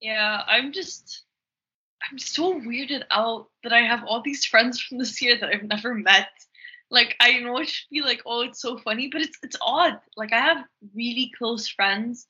Yeah, 0.00 0.44
I'm 0.46 0.70
just 0.72 1.24
I'm 2.08 2.18
so 2.18 2.54
weirded 2.54 3.02
out 3.10 3.48
that 3.64 3.72
I 3.72 3.80
have 3.80 4.04
all 4.04 4.22
these 4.22 4.44
friends 4.44 4.80
from 4.80 4.98
this 4.98 5.20
year 5.20 5.36
that 5.40 5.48
I've 5.48 5.64
never 5.64 5.92
met. 5.94 6.28
Like 6.88 7.16
I 7.18 7.40
know 7.40 7.58
it 7.58 7.68
should 7.68 7.90
be 7.90 8.02
like, 8.02 8.22
oh, 8.26 8.42
it's 8.42 8.62
so 8.62 8.78
funny, 8.78 9.08
but 9.12 9.22
it's 9.22 9.36
it's 9.42 9.56
odd. 9.60 9.98
Like 10.16 10.32
I 10.32 10.38
have 10.38 10.64
really 10.94 11.32
close 11.36 11.68
friends 11.68 12.28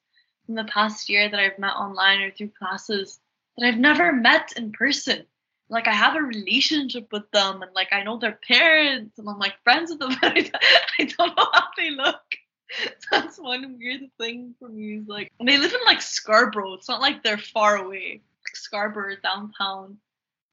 in 0.50 0.56
the 0.56 0.64
past 0.64 1.08
year 1.08 1.30
that 1.30 1.40
I've 1.40 1.58
met 1.58 1.76
online 1.76 2.20
or 2.20 2.30
through 2.32 2.50
classes 2.58 3.20
that 3.56 3.66
I've 3.66 3.78
never 3.78 4.12
met 4.12 4.52
in 4.56 4.72
person. 4.72 5.24
Like 5.68 5.86
I 5.86 5.92
have 5.92 6.16
a 6.16 6.22
relationship 6.22 7.12
with 7.12 7.30
them 7.30 7.62
and 7.62 7.70
like 7.72 7.92
I 7.92 8.02
know 8.02 8.18
their 8.18 8.38
parents 8.46 9.16
and 9.18 9.28
I'm 9.28 9.38
like 9.38 9.62
friends 9.62 9.90
with 9.90 10.00
them, 10.00 10.16
but 10.20 10.32
I, 10.36 11.04
don't 11.04 11.36
know 11.36 11.46
how 11.52 11.68
they 11.76 11.90
look. 11.90 12.20
That's 13.12 13.38
one 13.38 13.78
weird 13.78 14.10
thing 14.18 14.56
for 14.58 14.68
me. 14.68 14.98
Is 14.98 15.06
like 15.06 15.32
they 15.44 15.56
live 15.56 15.72
in 15.72 15.80
like 15.86 16.02
Scarborough. 16.02 16.74
It's 16.74 16.88
not 16.88 17.00
like 17.00 17.22
they're 17.22 17.38
far 17.38 17.76
away. 17.76 18.20
Like 18.44 18.56
Scarborough 18.56 19.16
downtown. 19.22 19.98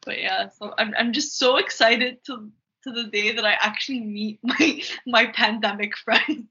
But 0.05 0.19
yeah, 0.19 0.49
so 0.49 0.73
I'm 0.77 0.93
I'm 0.97 1.11
just 1.11 1.39
so 1.39 1.57
excited 1.57 2.23
to 2.25 2.51
to 2.83 2.91
the 2.91 3.05
day 3.05 3.33
that 3.33 3.45
I 3.45 3.53
actually 3.53 4.01
meet 4.01 4.39
my 4.43 4.81
my 5.07 5.25
pandemic 5.27 5.97
friends. 5.97 6.45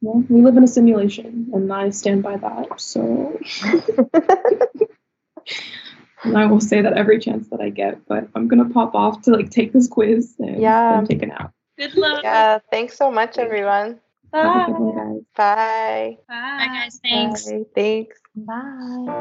Well, 0.00 0.24
we 0.28 0.42
live 0.42 0.56
in 0.56 0.62
a 0.62 0.68
simulation, 0.68 1.50
and 1.52 1.72
I 1.72 1.90
stand 1.90 2.22
by 2.22 2.36
that. 2.36 2.80
So, 2.80 3.38
And 6.24 6.36
I 6.38 6.46
will 6.46 6.60
say 6.60 6.82
that 6.82 6.92
every 6.92 7.18
chance 7.18 7.48
that 7.48 7.60
I 7.60 7.70
get, 7.70 8.06
but 8.06 8.28
I'm 8.34 8.46
gonna 8.48 8.68
pop 8.68 8.94
off 8.94 9.22
to 9.22 9.32
like 9.32 9.50
take 9.50 9.72
this 9.72 9.88
quiz 9.88 10.34
and 10.38 10.60
Yeah. 10.60 10.92
then 10.96 11.06
take 11.06 11.22
a 11.22 11.26
nap. 11.26 11.52
Good 11.78 11.94
luck. 11.96 12.22
Yeah. 12.22 12.58
Thanks 12.70 12.96
so 12.96 13.10
much, 13.10 13.38
everyone. 13.38 13.98
Have 14.32 14.68
a 14.68 14.72
one, 14.72 14.94
guys. 14.94 15.22
Bye. 15.36 16.18
Bye, 16.28 16.66
guys. 16.66 17.00
Thanks. 17.02 17.50
Bye. 17.50 17.64
Thanks. 17.74 18.20
Bye. 18.36 19.14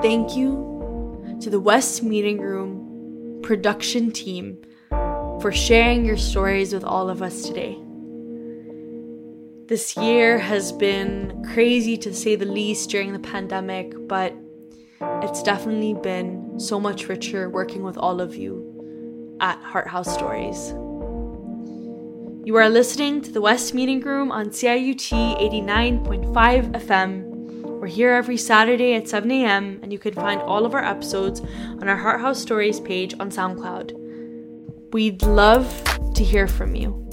Thank 0.00 0.36
you 0.36 1.36
to 1.40 1.50
the 1.50 1.60
West 1.60 2.02
Meeting 2.02 2.40
Room 2.40 3.40
production 3.42 4.10
team 4.12 4.58
for 5.42 5.50
sharing 5.50 6.04
your 6.04 6.16
stories 6.16 6.72
with 6.72 6.84
all 6.84 7.10
of 7.10 7.20
us 7.20 7.42
today. 7.42 7.76
This 9.66 9.96
year 9.96 10.38
has 10.38 10.70
been 10.70 11.44
crazy 11.52 11.96
to 11.96 12.14
say 12.14 12.36
the 12.36 12.46
least 12.46 12.90
during 12.90 13.12
the 13.12 13.18
pandemic, 13.18 13.92
but 14.06 14.32
it's 15.20 15.42
definitely 15.42 15.94
been 15.94 16.60
so 16.60 16.78
much 16.78 17.08
richer 17.08 17.50
working 17.50 17.82
with 17.82 17.98
all 17.98 18.20
of 18.20 18.36
you 18.36 19.36
at 19.40 19.58
Hart 19.58 19.88
House 19.88 20.14
Stories. 20.14 20.68
You 22.46 22.54
are 22.56 22.68
listening 22.68 23.20
to 23.22 23.32
the 23.32 23.40
West 23.40 23.74
Meeting 23.74 23.98
Room 23.98 24.30
on 24.30 24.50
CIUT 24.50 25.10
89.5 25.10 26.70
FM. 26.72 27.24
We're 27.80 27.88
here 27.88 28.12
every 28.12 28.36
Saturday 28.36 28.94
at 28.94 29.08
7 29.08 29.28
a.m., 29.32 29.80
and 29.82 29.92
you 29.92 29.98
can 29.98 30.14
find 30.14 30.40
all 30.40 30.64
of 30.64 30.72
our 30.72 30.84
episodes 30.84 31.40
on 31.40 31.88
our 31.88 31.96
Hart 31.96 32.20
House 32.20 32.40
Stories 32.40 32.78
page 32.78 33.12
on 33.18 33.30
SoundCloud. 33.30 34.01
We'd 34.92 35.22
love 35.22 35.64
to 36.14 36.22
hear 36.22 36.46
from 36.46 36.74
you. 36.74 37.08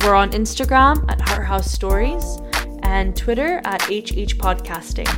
We're 0.00 0.14
on 0.14 0.30
Instagram 0.30 1.04
at 1.10 1.20
Hart 1.20 1.46
House 1.46 1.68
Stories 1.68 2.38
and 2.84 3.16
Twitter 3.16 3.60
at 3.64 3.82
HH 3.82 4.38
Podcasting. 4.38 5.08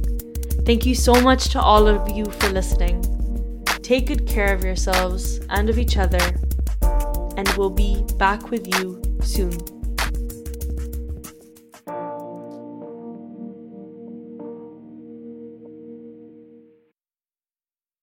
Thank 0.64 0.86
you 0.86 0.94
so 0.94 1.20
much 1.20 1.50
to 1.50 1.60
all 1.60 1.86
of 1.86 2.08
you 2.16 2.24
for 2.24 2.48
listening. 2.48 3.02
Take 3.82 4.06
good 4.06 4.26
care 4.26 4.54
of 4.54 4.64
yourselves 4.64 5.40
and 5.50 5.68
of 5.68 5.78
each 5.78 5.98
other, 5.98 6.40
and 7.36 7.46
we'll 7.58 7.68
be 7.68 8.02
back 8.16 8.50
with 8.50 8.66
you 8.66 9.02
soon. 9.22 9.75